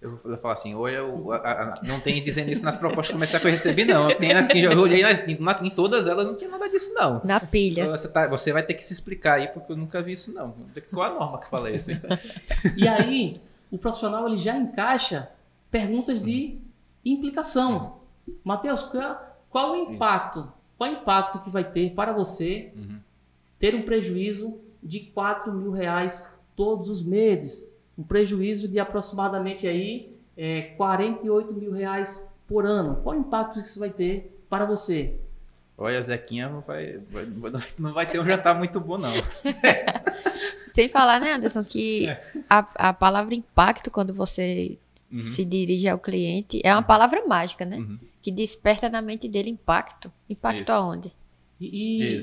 Eu 0.01 0.19
vou 0.25 0.37
falar 0.37 0.55
assim, 0.55 0.75
olha, 0.75 0.97
eu, 0.97 1.31
a, 1.31 1.37
a, 1.37 1.81
não 1.83 2.01
tem 2.01 2.21
dizendo 2.23 2.51
isso 2.51 2.65
nas 2.65 2.75
propostas 2.75 3.13
comerciais 3.13 3.41
que 3.41 3.47
eu 3.47 3.53
recebi, 3.53 3.85
não. 3.85 4.09
Tem 4.17 4.33
as 4.33 4.49
que 4.49 4.59
eu 4.61 4.77
olhei 4.79 5.03
nas, 5.03 5.21
em 5.29 5.71
todas 5.71 6.09
elas, 6.09 6.27
não 6.27 6.35
tinha 6.35 6.51
nada 6.51 6.69
disso, 6.69 6.93
não. 6.95 7.21
Na 7.25 7.39
pilha. 7.39 7.89
Você, 7.89 8.09
tá, 8.09 8.27
você 8.27 8.53
vai 8.53 8.65
ter 8.65 8.75
que 8.75 8.85
se 8.85 8.93
explicar 8.93 9.35
aí, 9.35 9.49
porque 9.49 9.71
eu 9.71 9.77
nunca 9.77 10.03
vi 10.03 10.13
isso, 10.13 10.33
não. 10.33 10.55
Qual 10.93 11.07
a 11.07 11.15
norma 11.15 11.39
que 11.39 11.49
fala 11.49 11.71
isso? 11.71 11.91
Hein? 11.91 12.01
E 12.77 12.89
aí, 12.89 13.41
o 13.71 13.79
profissional 13.79 14.27
ele 14.27 14.37
já 14.37 14.57
encaixa 14.57 15.29
perguntas 15.73 16.23
de 16.23 16.61
implicação. 17.05 18.03
Matheus, 18.45 18.85
qual, 18.85 19.43
qual, 19.51 19.73
o 19.73 19.77
impacto? 19.93 20.39
Isso. 20.39 20.53
Qual 20.79 20.91
o 20.91 20.93
impacto 20.95 21.41
que 21.41 21.51
vai 21.51 21.65
ter 21.65 21.93
para 21.95 22.13
você 22.13 22.73
uhum. 22.77 23.01
ter 23.59 23.75
um 23.75 23.83
prejuízo 23.83 24.61
de 24.81 25.01
4 25.01 25.53
mil 25.53 25.73
reais 25.73 26.33
todos 26.55 26.89
os 26.89 27.03
meses? 27.03 27.73
um 27.97 28.03
prejuízo 28.03 28.69
de 28.69 28.79
aproximadamente 28.79 29.67
aí, 29.67 30.15
é, 30.37 30.63
48 30.77 31.55
mil 31.55 31.73
reais 31.73 32.31
por 32.49 32.65
ano. 32.65 32.97
Qual 33.03 33.17
o 33.17 33.21
impacto 33.21 33.59
isso 33.59 33.79
vai 33.79 33.91
ter 33.91 34.39
para 34.49 34.65
você? 34.65 35.17
Olha, 35.77 36.01
Zequinha 36.03 36.49
não 36.49 36.61
vai, 36.61 37.01
não 37.79 37.93
vai 37.93 38.11
ter 38.11 38.21
um 38.21 38.25
jantar 38.25 38.55
muito 38.57 38.79
bom, 38.81 38.99
não. 38.99 39.13
Sem 40.73 40.89
falar, 40.89 41.21
né, 41.21 41.35
Anderson, 41.35 41.65
que 41.65 42.09
é. 42.09 42.23
a, 42.49 42.89
a 42.89 42.93
palavra 42.93 43.35
impacto, 43.35 43.91
quando 43.91 44.15
você 44.15 44.79
uhum. 45.13 45.19
se 45.19 45.45
dirige 45.45 45.89
ao 45.89 45.99
cliente, 45.99 46.61
é 46.65 46.73
uma 46.73 46.83
palavra 46.83 47.27
mágica, 47.27 47.65
né? 47.65 47.77
Uhum. 47.77 47.99
Que 48.21 48.31
desperta 48.31 48.89
na 48.89 49.03
mente 49.03 49.29
dele 49.29 49.51
impacto. 49.51 50.13
Impacto 50.29 50.63
Isso. 50.63 50.73
aonde? 50.73 51.13
E, 51.61 52.03
e, 52.03 52.19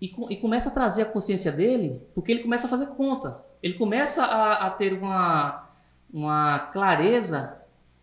e, 0.00 0.14
e, 0.30 0.36
começa 0.36 0.68
a 0.68 0.72
trazer 0.72 1.02
a 1.02 1.06
consciência 1.06 1.50
dele, 1.50 2.00
porque 2.14 2.30
ele 2.32 2.42
começa 2.42 2.66
a 2.66 2.70
fazer 2.70 2.86
conta 2.88 3.42
ele 3.64 3.74
começa 3.78 4.22
a, 4.22 4.66
a 4.66 4.70
ter 4.70 4.92
uma, 4.92 5.70
uma 6.12 6.58
clareza 6.58 7.56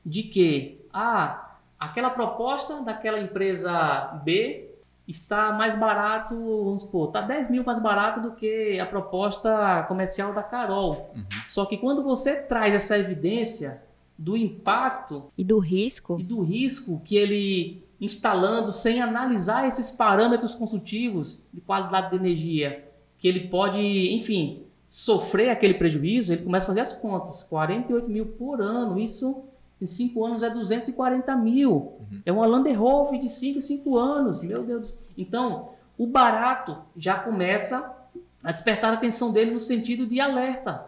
de 0.04 0.24
que 0.24 0.84
ah, 0.92 1.52
aquela 1.80 2.10
proposta 2.10 2.82
daquela 2.82 3.20
empresa 3.20 4.20
B 4.26 4.72
está 5.08 5.52
mais 5.52 5.78
barato, 5.78 6.34
vamos 6.36 6.82
supor, 6.82 7.10
está 7.10 7.22
10 7.22 7.52
mil 7.52 7.64
mais 7.64 7.78
barato 7.78 8.22
do 8.22 8.32
que 8.32 8.80
a 8.80 8.88
proposta 8.88 9.84
comercial 9.84 10.34
da 10.34 10.42
Carol. 10.42 11.12
Uhum. 11.16 11.26
Só 11.48 11.64
que 11.66 11.78
quando 11.78 12.02
você 12.02 12.42
traz 12.42 12.74
essa 12.74 12.98
evidência 12.98 13.84
do 14.18 14.38
impacto 14.38 15.32
e 15.38 15.44
do 15.44 15.60
risco 15.60 16.18
e 16.20 16.24
do 16.24 16.42
risco 16.42 17.02
que 17.04 17.16
ele 17.16 17.84
instalando 18.00 18.72
sem 18.72 19.00
analisar 19.00 19.68
esses 19.68 19.92
parâmetros 19.92 20.56
consultivos 20.56 21.40
de 21.54 21.62
qualidade 21.62 22.10
de 22.10 22.16
energia, 22.16 22.88
que 23.20 23.28
ele 23.28 23.42
pode, 23.42 23.80
enfim, 23.80 24.64
sofrer 24.90 25.50
aquele 25.50 25.76
prejuízo, 25.76 26.34
ele 26.34 26.44
começa 26.44 26.66
a 26.66 26.68
fazer 26.68 26.82
as 26.82 26.92
contas. 26.92 27.44
48 27.44 28.10
mil 28.10 28.26
por 28.26 28.60
ano, 28.60 29.00
isso 29.00 29.44
em 29.80 29.86
5 29.86 30.26
anos 30.26 30.44
é 30.44 30.50
240 30.50 31.36
mil. 31.36 31.72
Uhum. 31.72 32.22
É 32.26 32.32
uma 32.32 32.46
Land 32.48 32.72
Rover 32.74 33.20
de 33.20 33.30
5 33.30 33.60
em 33.60 33.62
5 33.62 33.98
anos, 33.98 34.42
meu 34.42 34.64
Deus. 34.64 34.98
Então, 35.16 35.70
o 35.98 36.08
barato 36.08 36.78
já 36.98 37.20
começa 37.20 37.96
a 38.44 38.52
despertar 38.52 38.92
a 38.92 38.94
atenção 38.96 39.32
dele 39.32 39.52
no 39.52 39.60
sentido 39.60 40.08
de 40.08 40.20
alerta. 40.20 40.86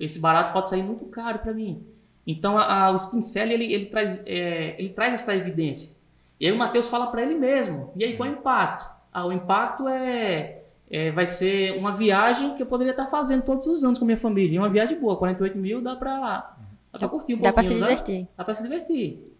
Esse 0.00 0.18
barato 0.18 0.52
pode 0.52 0.70
sair 0.70 0.82
muito 0.82 1.04
caro 1.06 1.38
para 1.40 1.52
mim. 1.52 1.82
Então, 2.28 2.56
a, 2.56 2.84
a, 2.84 2.90
o 2.90 2.98
Spincel, 2.98 3.48
ele, 3.48 3.72
ele, 3.72 3.86
traz, 3.86 4.22
é, 4.24 4.76
ele 4.78 4.90
traz 4.90 5.14
essa 5.14 5.34
evidência. 5.34 5.96
E 6.38 6.46
aí 6.46 6.52
o 6.52 6.58
Matheus 6.58 6.86
fala 6.86 7.08
para 7.08 7.22
ele 7.22 7.34
mesmo. 7.34 7.90
E 7.96 8.04
aí, 8.04 8.16
qual 8.16 8.28
é 8.28 8.32
o 8.32 8.34
impacto? 8.34 8.88
Ah, 9.12 9.26
o 9.26 9.32
impacto 9.32 9.88
é 9.88 10.58
é, 10.90 11.10
vai 11.10 11.26
ser 11.26 11.78
uma 11.78 11.94
viagem 11.94 12.54
que 12.54 12.62
eu 12.62 12.66
poderia 12.66 12.92
estar 12.92 13.06
fazendo 13.06 13.42
todos 13.42 13.66
os 13.66 13.84
anos 13.84 13.98
com 13.98 14.04
a 14.04 14.06
minha 14.06 14.18
família. 14.18 14.54
E 14.54 14.58
uma 14.58 14.70
viagem 14.70 14.98
boa, 14.98 15.16
48 15.16 15.58
mil 15.58 15.82
dá 15.82 15.94
para 15.94 16.56
dá 16.98 17.08
curtir 17.08 17.34
um 17.34 17.40
dá 17.40 17.52
pouquinho. 17.52 17.52
Dá 17.52 17.52
para 17.52 17.62
se 17.62 17.74
divertir. 17.74 18.22
Dá, 18.22 18.28
dá 18.38 18.44
para 18.44 18.54
se 18.54 18.62
divertir. 18.62 19.36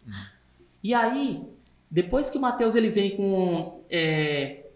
E 0.82 0.94
aí, 0.94 1.42
depois 1.90 2.28
que 2.28 2.38
o 2.38 2.40
Mateus 2.40 2.74
ele 2.74 2.90
vem 2.90 3.16
com 3.16 3.80
é, 3.90 4.66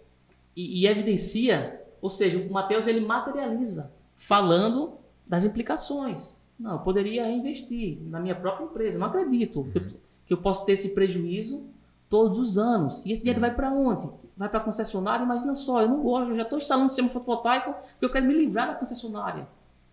e, 0.57 0.81
e, 0.81 0.87
evidencia, 0.87 1.81
ou 2.01 2.09
seja, 2.09 2.39
o 2.39 2.51
Mateus 2.51 2.87
ele 2.87 3.01
materializa, 3.01 3.93
falando 4.17 4.95
das 5.27 5.45
implicações. 5.45 6.41
Não, 6.63 6.73
eu 6.73 6.79
poderia 6.79 7.25
reinvestir 7.25 7.99
na 8.03 8.21
minha 8.21 8.35
própria 8.35 8.65
empresa. 8.65 8.99
Não 8.99 9.09
acredito 9.09 9.61
uhum. 9.61 9.71
que, 9.71 9.79
eu, 9.79 9.83
que 10.27 10.33
eu 10.35 10.39
posso 10.39 10.65
ter 10.65 10.73
esse 10.73 10.95
prejuízo 10.95 11.65
todos 12.09 12.39
os 12.39 12.57
anos. 12.57 13.05
E 13.05 13.13
esse 13.13 13.23
dinheiro 13.23 13.41
uhum. 13.41 13.47
vai 13.49 13.55
para 13.55 13.73
onde? 13.73 14.09
vai 14.37 14.49
para 14.49 14.59
a 14.59 14.63
concessionária, 14.63 15.25
imagina 15.25 15.55
só, 15.55 15.83
eu 15.83 15.89
não 15.89 16.03
gosto, 16.03 16.31
eu 16.31 16.37
já 16.37 16.43
estou 16.43 16.59
instalando 16.59 16.87
um 16.87 16.89
sistema 16.89 17.09
fotovoltaico 17.09 17.73
porque 17.73 18.05
eu 18.05 18.11
quero 18.11 18.27
me 18.27 18.35
livrar 18.35 18.69
da 18.69 18.75
concessionária. 18.75 19.47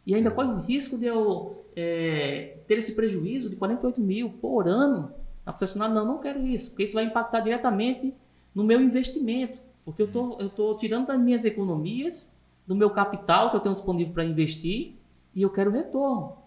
E 0.05 0.15
ainda 0.15 0.31
corre 0.31 0.47
o 0.47 0.59
risco 0.59 0.97
de 0.97 1.05
eu 1.05 1.65
é, 1.75 2.57
ter 2.67 2.77
esse 2.77 2.95
prejuízo 2.95 3.49
de 3.49 3.55
48 3.55 4.01
mil 4.01 4.29
por 4.29 4.67
ano 4.67 5.11
na 5.45 5.51
concessionária. 5.51 5.93
Não, 5.93 6.05
não 6.05 6.17
quero 6.17 6.45
isso, 6.47 6.69
porque 6.69 6.83
isso 6.83 6.95
vai 6.95 7.03
impactar 7.03 7.41
diretamente 7.41 8.13
no 8.55 8.63
meu 8.63 8.81
investimento. 8.81 9.59
Porque 9.85 10.01
eu 10.01 10.07
tô, 10.11 10.37
estou 10.39 10.75
tirando 10.77 11.07
das 11.07 11.19
minhas 11.19 11.45
economias, 11.45 12.35
do 12.65 12.75
meu 12.75 12.89
capital 12.89 13.51
que 13.51 13.57
eu 13.57 13.59
tenho 13.59 13.73
disponível 13.73 14.13
para 14.13 14.23
investir, 14.23 14.95
e 15.35 15.41
eu 15.43 15.49
quero 15.49 15.69
retorno. 15.69 16.38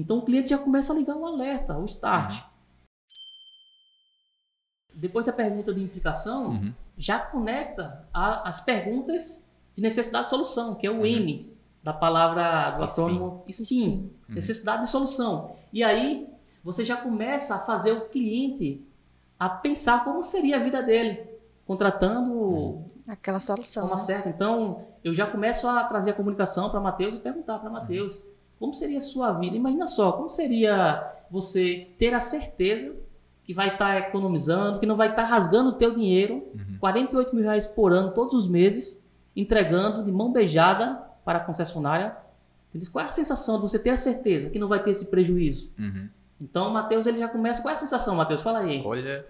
Então 0.00 0.18
o 0.18 0.24
cliente 0.24 0.50
já 0.50 0.58
começa 0.58 0.92
a 0.92 0.96
ligar 0.96 1.16
o 1.16 1.26
alerta, 1.26 1.76
o 1.78 1.84
start. 1.84 2.34
Uhum. 2.34 2.48
Depois 4.94 5.24
da 5.24 5.32
pergunta 5.32 5.72
de 5.72 5.82
implicação, 5.82 6.50
uhum 6.50 6.72
já 6.98 7.18
conecta 7.20 8.04
a, 8.12 8.48
as 8.48 8.60
perguntas 8.60 9.48
de 9.72 9.80
necessidade 9.80 10.24
de 10.24 10.30
solução, 10.30 10.74
que 10.74 10.86
é 10.86 10.90
o 10.90 10.98
uhum. 10.98 11.06
N 11.06 11.56
da 11.82 11.92
palavra 11.92 12.72
do 12.72 12.82
autônomo 12.82 13.44
SPIN, 13.48 14.10
uhum. 14.28 14.34
necessidade 14.34 14.82
de 14.82 14.90
solução. 14.90 15.52
E 15.72 15.84
aí 15.84 16.28
você 16.64 16.84
já 16.84 16.96
começa 16.96 17.54
a 17.54 17.58
fazer 17.60 17.92
o 17.92 18.08
cliente 18.08 18.84
a 19.38 19.48
pensar 19.48 20.04
como 20.04 20.22
seria 20.24 20.56
a 20.56 20.62
vida 20.62 20.82
dele, 20.82 21.24
contratando 21.64 22.32
uhum. 22.32 22.90
aquela 23.06 23.38
solução. 23.38 23.86
Uma 23.86 23.94
né? 23.94 24.02
certa. 24.02 24.28
Então, 24.28 24.84
eu 25.04 25.14
já 25.14 25.26
começo 25.26 25.68
a 25.68 25.84
trazer 25.84 26.10
a 26.10 26.14
comunicação 26.14 26.68
para 26.68 26.80
Mateus 26.80 27.14
e 27.14 27.18
perguntar 27.18 27.60
para 27.60 27.70
Mateus, 27.70 28.16
uhum. 28.16 28.24
Como 28.58 28.74
seria 28.74 28.98
a 28.98 29.02
sua 29.02 29.32
vida? 29.32 29.56
Imagina 29.56 29.86
só, 29.86 30.12
como 30.12 30.28
seria 30.28 31.12
você 31.30 31.88
ter 31.98 32.14
a 32.14 32.20
certeza 32.20 32.96
que 33.44 33.54
vai 33.54 33.68
estar 33.68 34.00
tá 34.02 34.08
economizando, 34.08 34.78
que 34.78 34.86
não 34.86 34.96
vai 34.96 35.10
estar 35.10 35.22
tá 35.22 35.28
rasgando 35.28 35.70
o 35.70 35.74
teu 35.74 35.94
dinheiro, 35.94 36.46
uhum. 36.54 36.76
48 36.80 37.34
mil 37.34 37.44
reais 37.44 37.66
por 37.66 37.92
ano, 37.92 38.10
todos 38.10 38.34
os 38.34 38.48
meses, 38.48 39.02
entregando 39.34 40.04
de 40.04 40.12
mão 40.12 40.32
beijada 40.32 41.02
para 41.24 41.38
a 41.38 41.40
concessionária. 41.40 42.16
Qual 42.92 43.04
é 43.04 43.08
a 43.08 43.10
sensação 43.10 43.56
de 43.56 43.62
você 43.62 43.78
ter 43.78 43.90
a 43.90 43.96
certeza 43.96 44.50
que 44.50 44.58
não 44.58 44.68
vai 44.68 44.82
ter 44.82 44.90
esse 44.90 45.06
prejuízo? 45.06 45.70
Uhum. 45.78 46.08
Então, 46.40 46.70
Matheus 46.70 47.06
ele 47.06 47.18
já 47.18 47.28
começa. 47.28 47.62
Qual 47.62 47.70
é 47.70 47.74
a 47.74 47.78
sensação, 47.78 48.14
Matheus? 48.14 48.42
Fala 48.42 48.60
aí. 48.60 48.82
Olha. 48.84 49.26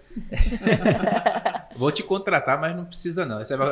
Vou 1.75 1.91
te 1.91 2.03
contratar, 2.03 2.59
mas 2.59 2.75
não 2.75 2.85
precisa 2.85 3.25
não. 3.25 3.39
Você 3.39 3.55
não 3.55 3.65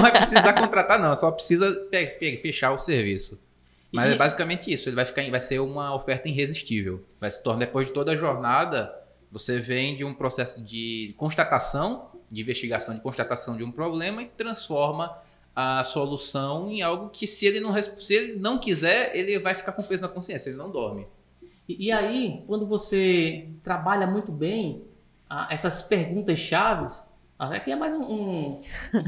vai 0.00 0.12
precisar 0.12 0.52
contratar, 0.54 0.98
não. 0.98 1.14
Só 1.14 1.30
precisa 1.30 1.86
fechar 2.40 2.72
o 2.72 2.78
serviço. 2.78 3.38
Mas 3.92 4.10
e... 4.10 4.14
é 4.14 4.16
basicamente 4.16 4.72
isso. 4.72 4.88
Ele 4.88 4.96
vai 4.96 5.04
ficar, 5.04 5.28
vai 5.30 5.40
ser 5.40 5.60
uma 5.60 5.94
oferta 5.94 6.28
irresistível. 6.28 7.04
Vai 7.20 7.30
se 7.30 7.42
tornar 7.42 7.66
depois 7.66 7.86
de 7.86 7.92
toda 7.92 8.12
a 8.12 8.16
jornada 8.16 9.02
você 9.32 9.58
vem 9.58 9.96
de 9.96 10.04
um 10.04 10.12
processo 10.12 10.60
de 10.62 11.14
constatação, 11.16 12.10
de 12.30 12.42
investigação, 12.42 12.94
de 12.94 13.00
constatação 13.00 13.56
de 13.56 13.64
um 13.64 13.72
problema 13.72 14.22
e 14.22 14.26
transforma 14.26 15.16
a 15.56 15.82
solução 15.84 16.70
em 16.70 16.82
algo 16.82 17.08
que 17.08 17.26
se 17.26 17.46
ele 17.46 17.58
não, 17.58 17.72
se 17.82 18.14
ele 18.14 18.38
não 18.38 18.58
quiser, 18.58 19.16
ele 19.16 19.38
vai 19.38 19.54
ficar 19.54 19.72
com 19.72 19.82
peso 19.82 20.02
na 20.02 20.08
consciência, 20.08 20.50
ele 20.50 20.58
não 20.58 20.70
dorme. 20.70 21.06
E, 21.66 21.86
e 21.86 21.92
aí, 21.92 22.42
quando 22.46 22.66
você 22.66 23.48
trabalha 23.64 24.06
muito 24.06 24.30
bem 24.30 24.82
ah, 25.30 25.48
essas 25.50 25.80
perguntas 25.80 26.38
chaves, 26.38 27.08
aqui 27.38 27.72
é 27.72 27.76
mais 27.76 27.94
um, 27.94 28.02
um, 28.02 28.62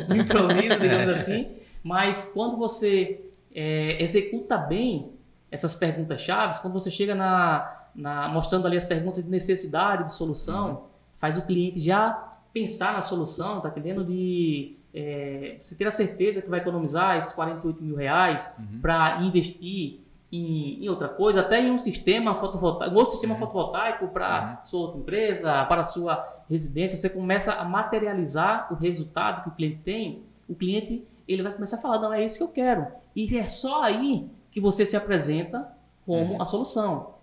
um 0.09 0.17
improviso, 0.17 0.81
digamos 0.81 1.19
assim, 1.19 1.51
mas 1.83 2.31
quando 2.33 2.57
você 2.57 3.24
é, 3.55 4.03
executa 4.03 4.59
bem 4.59 5.13
essas 5.51 5.75
perguntas 5.75 6.21
chaves, 6.21 6.59
quando 6.59 6.73
você 6.73 6.91
chega 6.91 7.15
na, 7.15 7.87
na, 7.95 8.29
mostrando 8.29 8.67
ali 8.67 8.77
as 8.77 8.85
perguntas 8.85 9.23
de 9.23 9.31
necessidade, 9.31 10.05
de 10.05 10.13
solução, 10.13 10.71
uhum. 10.71 10.83
faz 11.21 11.39
o 11.39 11.43
cliente 11.43 11.79
já 11.79 12.33
pensar 12.53 12.93
na 12.93 13.01
solução, 13.01 13.61
tá 13.61 13.69
entendendo? 13.69 14.05
De 14.05 14.77
é, 14.93 15.57
você 15.61 15.77
ter 15.77 15.87
a 15.87 15.91
certeza 15.91 16.43
que 16.43 16.49
vai 16.49 16.61
economizar 16.61 17.17
esses 17.17 17.33
48 17.33 17.83
mil 17.83 17.97
reais 17.97 18.53
uhum. 18.59 18.81
para 18.81 19.23
investir 19.23 20.01
em, 20.33 20.85
em, 20.85 20.89
outra 20.89 21.09
coisa, 21.09 21.41
até 21.41 21.61
em 21.61 21.71
um 21.71 21.79
sistema 21.79 22.35
fotovoltaico, 22.35 22.93
um 22.93 22.99
outro 22.99 23.13
sistema 23.13 23.35
uhum. 23.35 23.41
fotovoltaico 23.41 24.09
para 24.09 24.59
uhum. 24.59 24.65
sua 24.65 24.81
outra 24.81 25.01
empresa, 25.01 25.65
para 25.67 25.85
sua 25.85 26.45
residência, 26.51 26.99
você 26.99 27.09
começa 27.09 27.55
a 27.55 27.65
materializar 27.65 28.73
o 28.73 28.75
resultado 28.75 29.43
que 29.43 29.49
o 29.49 29.53
cliente 29.53 29.79
tem, 29.85 30.23
o 30.49 30.55
cliente 30.55 31.05
ele 31.27 31.43
vai 31.43 31.53
começar 31.53 31.77
a 31.77 31.81
falar, 31.81 31.99
não, 32.01 32.13
é 32.13 32.25
isso 32.25 32.39
que 32.39 32.45
eu 32.45 32.49
quero. 32.49 32.87
E 33.15 33.37
é 33.37 33.47
só 33.47 33.83
aí 33.83 34.29
que 34.51 34.61
você 34.61 34.85
se 34.85 34.97
apresenta 34.97 35.73
como 36.05 36.35
uhum. 36.35 36.43
a 36.43 36.45
solução. 36.45 37.15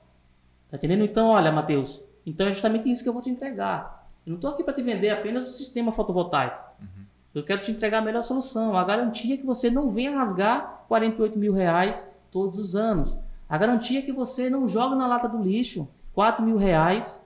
Tá 0.69 0.77
entendendo? 0.77 1.03
Então, 1.03 1.29
olha, 1.29 1.51
Matheus, 1.51 2.01
então 2.25 2.47
é 2.47 2.53
justamente 2.53 2.89
isso 2.89 3.03
que 3.03 3.09
eu 3.09 3.13
vou 3.13 3.21
te 3.21 3.29
entregar. 3.29 4.09
Eu 4.25 4.31
não 4.31 4.35
estou 4.35 4.51
aqui 4.51 4.63
para 4.63 4.73
te 4.73 4.81
vender 4.81 5.09
apenas 5.09 5.49
o 5.49 5.53
sistema 5.53 5.91
fotovoltaico. 5.91 6.63
Uhum. 6.81 7.05
Eu 7.33 7.43
quero 7.43 7.63
te 7.63 7.71
entregar 7.71 7.99
a 7.99 8.01
melhor 8.01 8.23
solução, 8.23 8.75
a 8.75 8.83
garantia 8.83 9.37
que 9.37 9.45
você 9.45 9.69
não 9.69 9.89
venha 9.89 10.15
rasgar 10.15 10.85
48 10.87 11.37
mil 11.37 11.53
reais 11.53 12.09
todos 12.29 12.59
os 12.59 12.75
anos. 12.75 13.17
A 13.47 13.57
garantia 13.57 14.01
que 14.01 14.11
você 14.11 14.49
não 14.49 14.67
joga 14.67 14.95
na 14.95 15.07
lata 15.07 15.27
do 15.27 15.41
lixo 15.41 15.87
4 16.13 16.43
mil 16.43 16.57
reais 16.57 17.25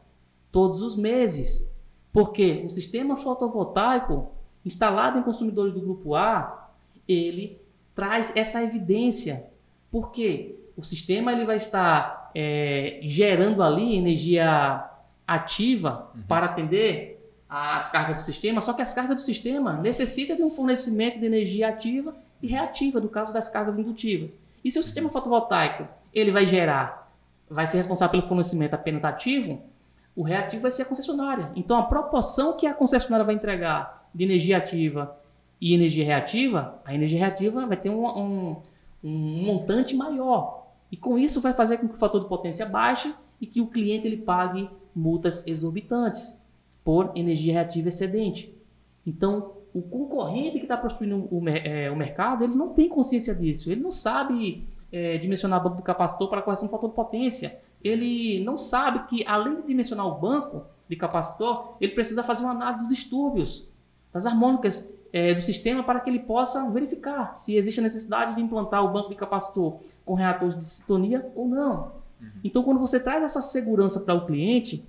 todos 0.52 0.82
os 0.82 0.96
meses. 0.96 1.70
Porque 2.12 2.64
o 2.66 2.70
sistema 2.70 3.18
fotovoltaico 3.18 4.32
instalado 4.64 5.20
em 5.20 5.24
consumidores 5.24 5.74
do 5.74 5.82
grupo 5.82 6.16
A, 6.16 6.72
ele 7.08 7.62
traz 7.96 8.32
essa 8.36 8.62
evidência. 8.62 9.46
Porque 9.90 10.56
o 10.76 10.84
sistema 10.84 11.32
ele 11.32 11.46
vai 11.46 11.58
estar 11.58 12.30
é, 12.36 13.00
gerando 13.04 13.64
ali 13.64 13.96
energia 13.96 14.84
ativa 15.26 16.12
uhum. 16.14 16.22
para 16.28 16.48
atender 16.48 17.16
as 17.50 17.90
cargas 17.90 18.20
do 18.20 18.26
sistema, 18.26 18.60
só 18.60 18.74
que 18.74 18.82
as 18.82 18.94
cargas 18.94 19.16
do 19.16 19.22
sistema 19.22 19.74
necessitam 19.74 20.36
de 20.36 20.44
um 20.44 20.50
fornecimento 20.50 21.20
de 21.20 21.26
energia 21.26 21.70
ativa 21.70 22.14
e 22.42 22.48
reativa, 22.48 23.00
no 23.00 23.08
caso 23.08 23.34
das 23.34 23.48
cargas 23.48 23.78
indutivas. 23.78 24.38
E 24.64 24.70
se 24.70 24.78
o 24.78 24.84
sistema 24.84 25.10
fotovoltaico 25.10 25.88
ele 26.14 26.32
vai 26.32 26.46
gerar, 26.46 27.12
vai 27.50 27.68
ser 27.68 27.78
responsável 27.78 28.12
pelo 28.12 28.28
fornecimento 28.28 28.74
apenas 28.74 29.06
ativo, 29.06 29.62
o 30.16 30.24
reativo 30.24 30.64
vai 30.64 30.72
ser 30.72 30.84
a 30.84 30.86
concessionária. 30.86 31.52
Então 31.56 31.78
a 31.78 31.84
proporção 31.84 32.58
que 32.58 32.66
a 32.66 32.74
concessionária 32.74 33.26
vai 33.26 33.36
entregar 33.36 34.10
de 34.14 34.24
energia 34.24 34.58
ativa 34.58 35.16
e 35.60 35.74
energia 35.74 36.06
reativa, 36.06 36.82
a 36.86 36.94
energia 36.94 37.20
reativa 37.20 37.66
vai 37.66 37.78
ter 37.78 37.90
um, 37.90 38.06
um, 38.06 38.58
um 39.04 39.44
montante 39.46 39.96
maior. 39.96 40.68
E 40.92 40.98
com 40.98 41.18
isso 41.18 41.42
vai 41.42 41.54
fazer 41.54 41.78
com 41.78 41.88
que 41.88 41.96
o 41.96 41.98
fator 41.98 42.22
de 42.22 42.28
potência 42.28 42.66
baixe 42.66 43.14
e 43.40 43.48
que 43.48 43.62
o 43.62 43.68
cliente 43.68 44.08
ele 44.08 44.18
pague 44.18 44.70
multas 44.96 45.44
exorbitantes 45.46 46.40
por 46.84 47.12
energia 47.16 47.54
reativa 47.54 47.90
excedente. 47.90 48.54
Então, 49.06 49.54
o 49.74 49.82
concorrente 49.82 50.58
que 50.58 50.64
está 50.64 50.78
prostituindo 50.78 51.28
o, 51.30 51.50
é, 51.50 51.92
o, 51.92 51.96
mercado, 51.96 52.44
ele 52.44 52.56
não 52.56 52.70
tem 52.70 52.88
consciência 52.88 53.36
disso. 53.36 53.72
Ele 53.72 53.82
não 53.82 53.92
sabe 53.92 54.66
é, 54.92 55.18
dimensionar 55.18 55.60
o 55.60 55.64
banco 55.64 55.78
do 55.78 55.84
capacitor 55.84 56.30
para 56.30 56.42
correção 56.42 56.68
do 56.68 56.72
fator 56.72 56.90
de 56.90 56.96
potência. 56.96 57.60
Ele 57.84 58.44
não 58.44 58.58
sabe 58.58 59.06
que, 59.08 59.26
além 59.28 59.58
de 59.58 59.68
dimensionar 59.68 60.08
o 60.08 60.20
banco 60.20 60.64
de 60.88 60.96
capacitor, 60.96 61.76
ele 61.82 61.94
precisa 61.94 62.24
fazer 62.24 62.44
uma 62.44 62.54
análise 62.54 62.80
dos 62.86 62.96
distúrbios, 62.96 63.68
das 64.14 64.26
harmônicas 64.26 64.96
é, 65.16 65.34
do 65.34 65.42
sistema 65.42 65.82
para 65.82 66.02
que 66.02 66.10
ele 66.10 66.20
possa 66.20 66.70
verificar 66.70 67.34
se 67.36 67.56
existe 67.56 67.80
a 67.80 67.84
necessidade 67.84 68.36
de 68.36 68.42
implantar 68.42 68.84
o 68.84 68.92
banco 68.92 69.08
de 69.08 69.16
capacitor 69.16 69.80
com 70.04 70.14
reatores 70.14 70.60
de 70.60 70.68
sintonia 70.68 71.32
ou 71.34 71.48
não. 71.48 71.94
Uhum. 72.20 72.28
Então, 72.44 72.62
quando 72.64 72.82
você 72.82 73.00
traz 73.00 73.24
essa 73.24 73.42
segurança 73.42 74.02
para 74.02 74.14
o 74.14 74.26
cliente, 74.26 74.84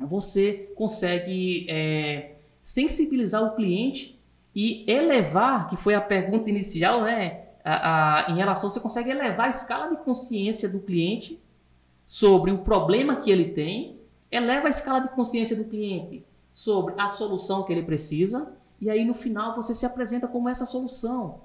você 0.00 0.72
consegue 0.74 1.66
é, 1.68 2.36
sensibilizar 2.62 3.44
o 3.44 3.54
cliente 3.56 4.18
e 4.54 4.90
elevar, 4.90 5.68
que 5.68 5.76
foi 5.76 5.94
a 5.94 6.00
pergunta 6.00 6.48
inicial, 6.48 7.02
né? 7.02 7.48
A, 7.62 8.30
a, 8.30 8.32
em 8.32 8.36
relação, 8.36 8.70
você 8.70 8.80
consegue 8.80 9.10
elevar 9.10 9.48
a 9.48 9.50
escala 9.50 9.94
de 9.94 10.02
consciência 10.02 10.66
do 10.66 10.80
cliente 10.80 11.38
sobre 12.06 12.52
o 12.52 12.60
problema 12.60 13.16
que 13.16 13.30
ele 13.30 13.50
tem, 13.50 13.98
eleva 14.30 14.68
a 14.68 14.70
escala 14.70 15.00
de 15.00 15.10
consciência 15.10 15.54
do 15.54 15.64
cliente 15.64 16.24
sobre 16.54 16.94
a 16.96 17.06
solução 17.06 17.64
que 17.64 17.72
ele 17.72 17.82
precisa, 17.82 18.56
e 18.80 18.88
aí 18.88 19.04
no 19.04 19.14
final 19.14 19.56
você 19.56 19.74
se 19.74 19.84
apresenta 19.84 20.28
como 20.28 20.48
essa 20.48 20.66
solução. 20.66 21.42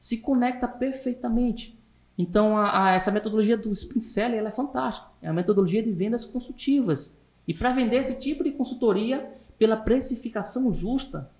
Se 0.00 0.18
conecta 0.18 0.66
perfeitamente. 0.66 1.78
Então, 2.18 2.56
a, 2.56 2.86
a, 2.86 2.94
essa 2.94 3.10
metodologia 3.10 3.56
do 3.56 3.72
Sprint 3.72 4.04
Selling 4.04 4.36
ela 4.36 4.48
é 4.48 4.52
fantástica. 4.52 5.08
É 5.22 5.28
a 5.28 5.32
metodologia 5.32 5.82
de 5.82 5.92
vendas 5.92 6.24
consultivas. 6.24 7.16
E 7.46 7.54
para 7.54 7.72
vender 7.72 7.96
esse 7.96 8.18
tipo 8.18 8.44
de 8.44 8.52
consultoria 8.52 9.32
pela 9.58 9.76
precificação 9.76 10.72
justa, 10.72 11.30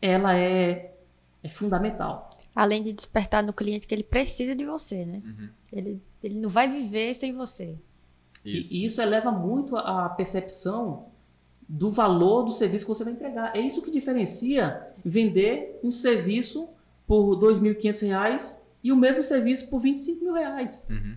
ela 0.00 0.36
é, 0.36 0.94
é 1.42 1.48
fundamental. 1.48 2.30
Além 2.54 2.82
de 2.82 2.92
despertar 2.92 3.42
no 3.42 3.52
cliente 3.52 3.86
que 3.86 3.94
ele 3.94 4.02
precisa 4.02 4.54
de 4.54 4.64
você, 4.64 5.04
né? 5.04 5.22
Uhum. 5.24 5.48
Ele, 5.72 6.02
ele 6.22 6.40
não 6.40 6.48
vai 6.48 6.68
viver 6.68 7.14
sem 7.14 7.32
você. 7.32 7.78
Isso. 8.44 8.74
E, 8.74 8.78
e 8.78 8.84
isso 8.84 9.00
eleva 9.00 9.30
muito 9.30 9.76
a 9.76 10.08
percepção 10.08 11.06
do 11.68 11.90
valor 11.90 12.44
do 12.44 12.52
serviço 12.52 12.86
que 12.86 12.88
você 12.88 13.04
vai 13.04 13.12
entregar. 13.12 13.54
É 13.54 13.60
isso 13.60 13.82
que 13.82 13.90
diferencia 13.90 14.88
vender 15.04 15.78
um 15.82 15.92
serviço 15.92 16.68
por 17.06 17.34
R$ 17.34 17.54
2.500 17.54 18.56
e 18.82 18.90
o 18.90 18.96
mesmo 18.96 19.22
serviço 19.22 19.68
por 19.68 19.80
25 19.80 20.24
mil 20.24 20.34
reais. 20.34 20.86
Uhum. 20.88 21.16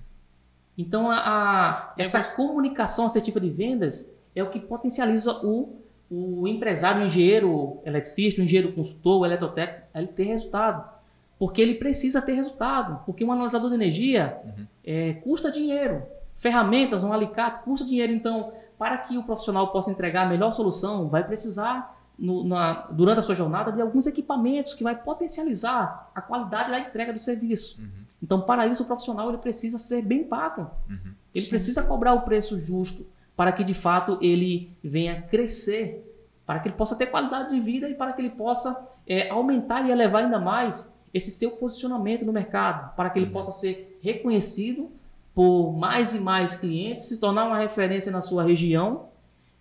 Então, 0.77 1.09
a, 1.09 1.17
a 1.17 1.93
essa 1.97 2.23
comunicação 2.35 3.05
assertiva 3.05 3.39
de 3.39 3.49
vendas 3.49 4.13
é 4.35 4.43
o 4.43 4.49
que 4.49 4.59
potencializa 4.59 5.33
o, 5.45 5.75
o 6.09 6.47
empresário, 6.47 7.01
o 7.01 7.05
engenheiro 7.05 7.79
eletricista, 7.85 8.41
o 8.41 8.43
engenheiro 8.43 8.73
consultor, 8.73 9.21
o 9.21 9.25
eletrotécnico, 9.25 9.87
ele 9.93 10.07
ter 10.07 10.23
resultado. 10.23 10.89
Porque 11.37 11.61
ele 11.61 11.75
precisa 11.75 12.21
ter 12.21 12.33
resultado. 12.33 13.03
Porque 13.05 13.23
um 13.23 13.31
analisador 13.31 13.69
de 13.69 13.75
energia 13.75 14.37
uhum. 14.43 14.67
é, 14.83 15.13
custa 15.13 15.51
dinheiro. 15.51 16.03
Ferramentas, 16.35 17.03
um 17.03 17.13
alicate, 17.13 17.63
custa 17.63 17.85
dinheiro. 17.85 18.13
Então, 18.13 18.53
para 18.81 18.97
que 18.97 19.15
o 19.15 19.21
profissional 19.21 19.67
possa 19.67 19.91
entregar 19.91 20.23
a 20.23 20.25
melhor 20.25 20.51
solução, 20.53 21.07
vai 21.07 21.23
precisar, 21.23 22.01
no, 22.17 22.43
na, 22.43 22.87
durante 22.87 23.19
a 23.19 23.21
sua 23.21 23.35
jornada, 23.35 23.71
de 23.71 23.79
alguns 23.79 24.07
equipamentos 24.07 24.73
que 24.73 24.83
vai 24.83 24.95
potencializar 24.95 26.09
a 26.15 26.19
qualidade 26.19 26.71
da 26.71 26.79
entrega 26.79 27.13
do 27.13 27.19
serviço. 27.19 27.79
Uhum. 27.79 28.05
Então, 28.23 28.41
para 28.41 28.65
isso, 28.65 28.81
o 28.81 28.87
profissional 28.87 29.29
ele 29.29 29.37
precisa 29.37 29.77
ser 29.77 30.01
bem 30.01 30.23
pago. 30.23 30.71
Uhum. 30.89 31.13
Ele 31.31 31.45
Sim. 31.45 31.49
precisa 31.51 31.83
cobrar 31.83 32.15
o 32.15 32.21
preço 32.21 32.59
justo 32.59 33.05
para 33.37 33.51
que 33.51 33.63
de 33.63 33.75
fato 33.75 34.17
ele 34.19 34.75
venha 34.83 35.21
crescer, 35.21 36.03
para 36.43 36.59
que 36.59 36.67
ele 36.67 36.75
possa 36.75 36.95
ter 36.95 37.05
qualidade 37.05 37.51
de 37.51 37.59
vida 37.59 37.87
e 37.87 37.93
para 37.93 38.13
que 38.13 38.21
ele 38.23 38.31
possa 38.31 38.89
é, 39.05 39.29
aumentar 39.29 39.87
e 39.87 39.91
elevar 39.91 40.23
ainda 40.23 40.39
mais 40.39 40.91
esse 41.13 41.29
seu 41.29 41.51
posicionamento 41.51 42.25
no 42.25 42.33
mercado, 42.33 42.95
para 42.95 43.11
que 43.11 43.19
ele 43.19 43.27
uhum. 43.27 43.31
possa 43.31 43.51
ser 43.51 43.99
reconhecido 44.01 44.89
por 45.33 45.73
mais 45.77 46.13
e 46.13 46.19
mais 46.19 46.55
clientes, 46.55 47.05
se 47.05 47.19
tornar 47.19 47.45
uma 47.45 47.57
referência 47.57 48.11
na 48.11 48.21
sua 48.21 48.43
região, 48.43 49.09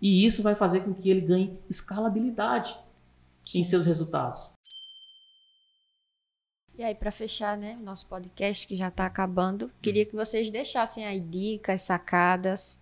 e 0.01 0.25
isso 0.25 0.43
vai 0.43 0.55
fazer 0.55 0.81
com 0.81 0.95
que 0.95 1.11
ele 1.11 1.21
ganhe 1.21 1.59
escalabilidade 1.69 2.77
em 3.55 3.65
seus 3.65 3.87
resultados. 3.87 4.51
E 6.79 6.83
aí, 6.83 6.95
para 6.95 7.13
fechar, 7.13 7.59
né, 7.59 7.79
nosso 7.83 8.07
podcast 8.07 8.67
que 8.67 8.75
já 8.75 8.89
está 8.89 9.05
acabando, 9.05 9.71
queria 9.83 10.07
que 10.07 10.15
vocês 10.17 10.51
deixassem 10.51 11.05
aí 11.05 11.21
dicas, 11.21 11.83
sacadas 11.83 12.81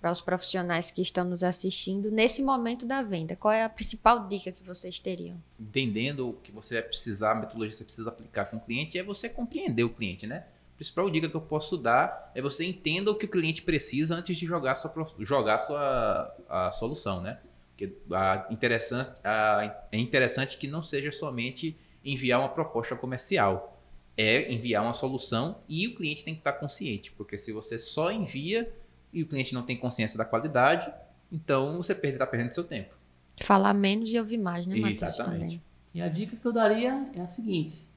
para 0.00 0.12
os 0.12 0.20
profissionais 0.20 0.90
que 0.90 1.02
estão 1.02 1.24
nos 1.24 1.42
assistindo 1.42 2.10
nesse 2.10 2.42
momento 2.42 2.86
da 2.86 3.02
venda? 3.02 3.36
Qual 3.36 3.52
é 3.52 3.64
a 3.64 3.68
principal 3.68 4.28
dica 4.28 4.52
que 4.52 4.62
vocês 4.62 4.98
teriam? 4.98 5.36
Entendendo 5.58 6.30
o 6.30 6.32
que 6.34 6.52
você 6.52 6.74
vai 6.74 6.84
precisar, 6.84 7.32
a 7.32 7.34
metodologia 7.34 7.70
que 7.70 7.76
você 7.76 7.84
precisa 7.84 8.08
aplicar 8.08 8.46
com 8.46 8.56
o 8.56 8.60
cliente, 8.60 8.98
é 8.98 9.02
você 9.02 9.28
compreender 9.28 9.82
o 9.82 9.90
cliente, 9.90 10.26
né? 10.26 10.46
A 10.80 10.82
principal 10.82 11.10
dica 11.10 11.28
que 11.28 11.36
eu 11.36 11.42
posso 11.42 11.76
dar 11.76 12.32
é 12.34 12.40
você 12.40 12.64
entenda 12.64 13.10
o 13.10 13.14
que 13.14 13.26
o 13.26 13.28
cliente 13.28 13.60
precisa 13.60 14.14
antes 14.14 14.38
de 14.38 14.46
jogar 14.46 14.74
sua, 14.74 14.90
jogar 15.18 15.58
sua 15.58 16.34
a 16.48 16.70
solução, 16.70 17.20
né? 17.20 17.38
Porque 17.76 17.94
a 18.10 18.46
interessante, 18.50 19.10
a, 19.22 19.86
é 19.92 19.98
interessante 19.98 20.56
que 20.56 20.66
não 20.66 20.82
seja 20.82 21.12
somente 21.12 21.76
enviar 22.02 22.40
uma 22.40 22.48
proposta 22.48 22.96
comercial, 22.96 23.78
é 24.16 24.50
enviar 24.50 24.82
uma 24.82 24.94
solução 24.94 25.58
e 25.68 25.86
o 25.86 25.94
cliente 25.94 26.24
tem 26.24 26.32
que 26.32 26.40
estar 26.40 26.54
consciente, 26.54 27.12
porque 27.12 27.36
se 27.36 27.52
você 27.52 27.78
só 27.78 28.10
envia 28.10 28.72
e 29.12 29.22
o 29.22 29.26
cliente 29.26 29.52
não 29.52 29.62
tem 29.62 29.76
consciência 29.76 30.16
da 30.16 30.24
qualidade, 30.24 30.90
então 31.30 31.76
você 31.76 31.92
está 31.92 32.26
perdendo 32.26 32.52
seu 32.52 32.64
tempo. 32.64 32.94
Falar 33.42 33.74
menos 33.74 34.08
e 34.08 34.18
ouvir 34.18 34.38
mais, 34.38 34.66
né, 34.66 34.76
Matheus? 34.76 35.02
Exatamente. 35.02 35.40
Também. 35.40 35.62
E 35.92 36.00
a 36.00 36.08
dica 36.08 36.36
que 36.36 36.46
eu 36.46 36.52
daria 36.52 37.06
é 37.14 37.20
a 37.20 37.26
seguinte: 37.26 37.89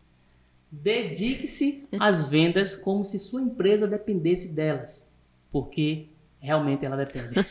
Dedique-se 0.76 1.88
às 2.00 2.28
vendas 2.28 2.76
como 2.76 3.06
se 3.06 3.20
sua 3.20 3.44
empresa 3.44 3.88
dependesse 3.88 4.50
delas, 4.50 5.08
porque 5.52 6.08
realmente 6.40 6.84
ela 6.84 6.98
depende. 6.98 7.36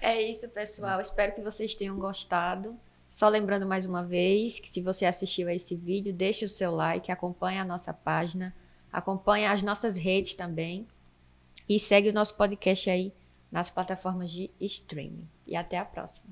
É 0.00 0.22
isso, 0.22 0.48
pessoal. 0.48 1.00
Espero 1.00 1.34
que 1.34 1.40
vocês 1.40 1.74
tenham 1.74 1.98
gostado. 1.98 2.78
Só 3.10 3.28
lembrando 3.28 3.66
mais 3.66 3.84
uma 3.84 4.02
vez 4.02 4.60
que 4.60 4.70
se 4.70 4.80
você 4.80 5.04
assistiu 5.04 5.48
a 5.48 5.54
esse 5.54 5.74
vídeo, 5.74 6.14
deixe 6.14 6.44
o 6.44 6.48
seu 6.48 6.70
like, 6.70 7.10
acompanhe 7.10 7.58
a 7.58 7.64
nossa 7.64 7.92
página, 7.92 8.54
acompanhe 8.92 9.44
as 9.44 9.60
nossas 9.60 9.96
redes 9.96 10.34
também 10.34 10.86
e 11.68 11.80
segue 11.80 12.10
o 12.10 12.12
nosso 12.12 12.36
podcast 12.36 12.88
aí 12.88 13.12
nas 13.50 13.68
plataformas 13.68 14.30
de 14.30 14.50
streaming. 14.60 15.28
E 15.44 15.56
até 15.56 15.76
a 15.76 15.84
próxima. 15.84 16.24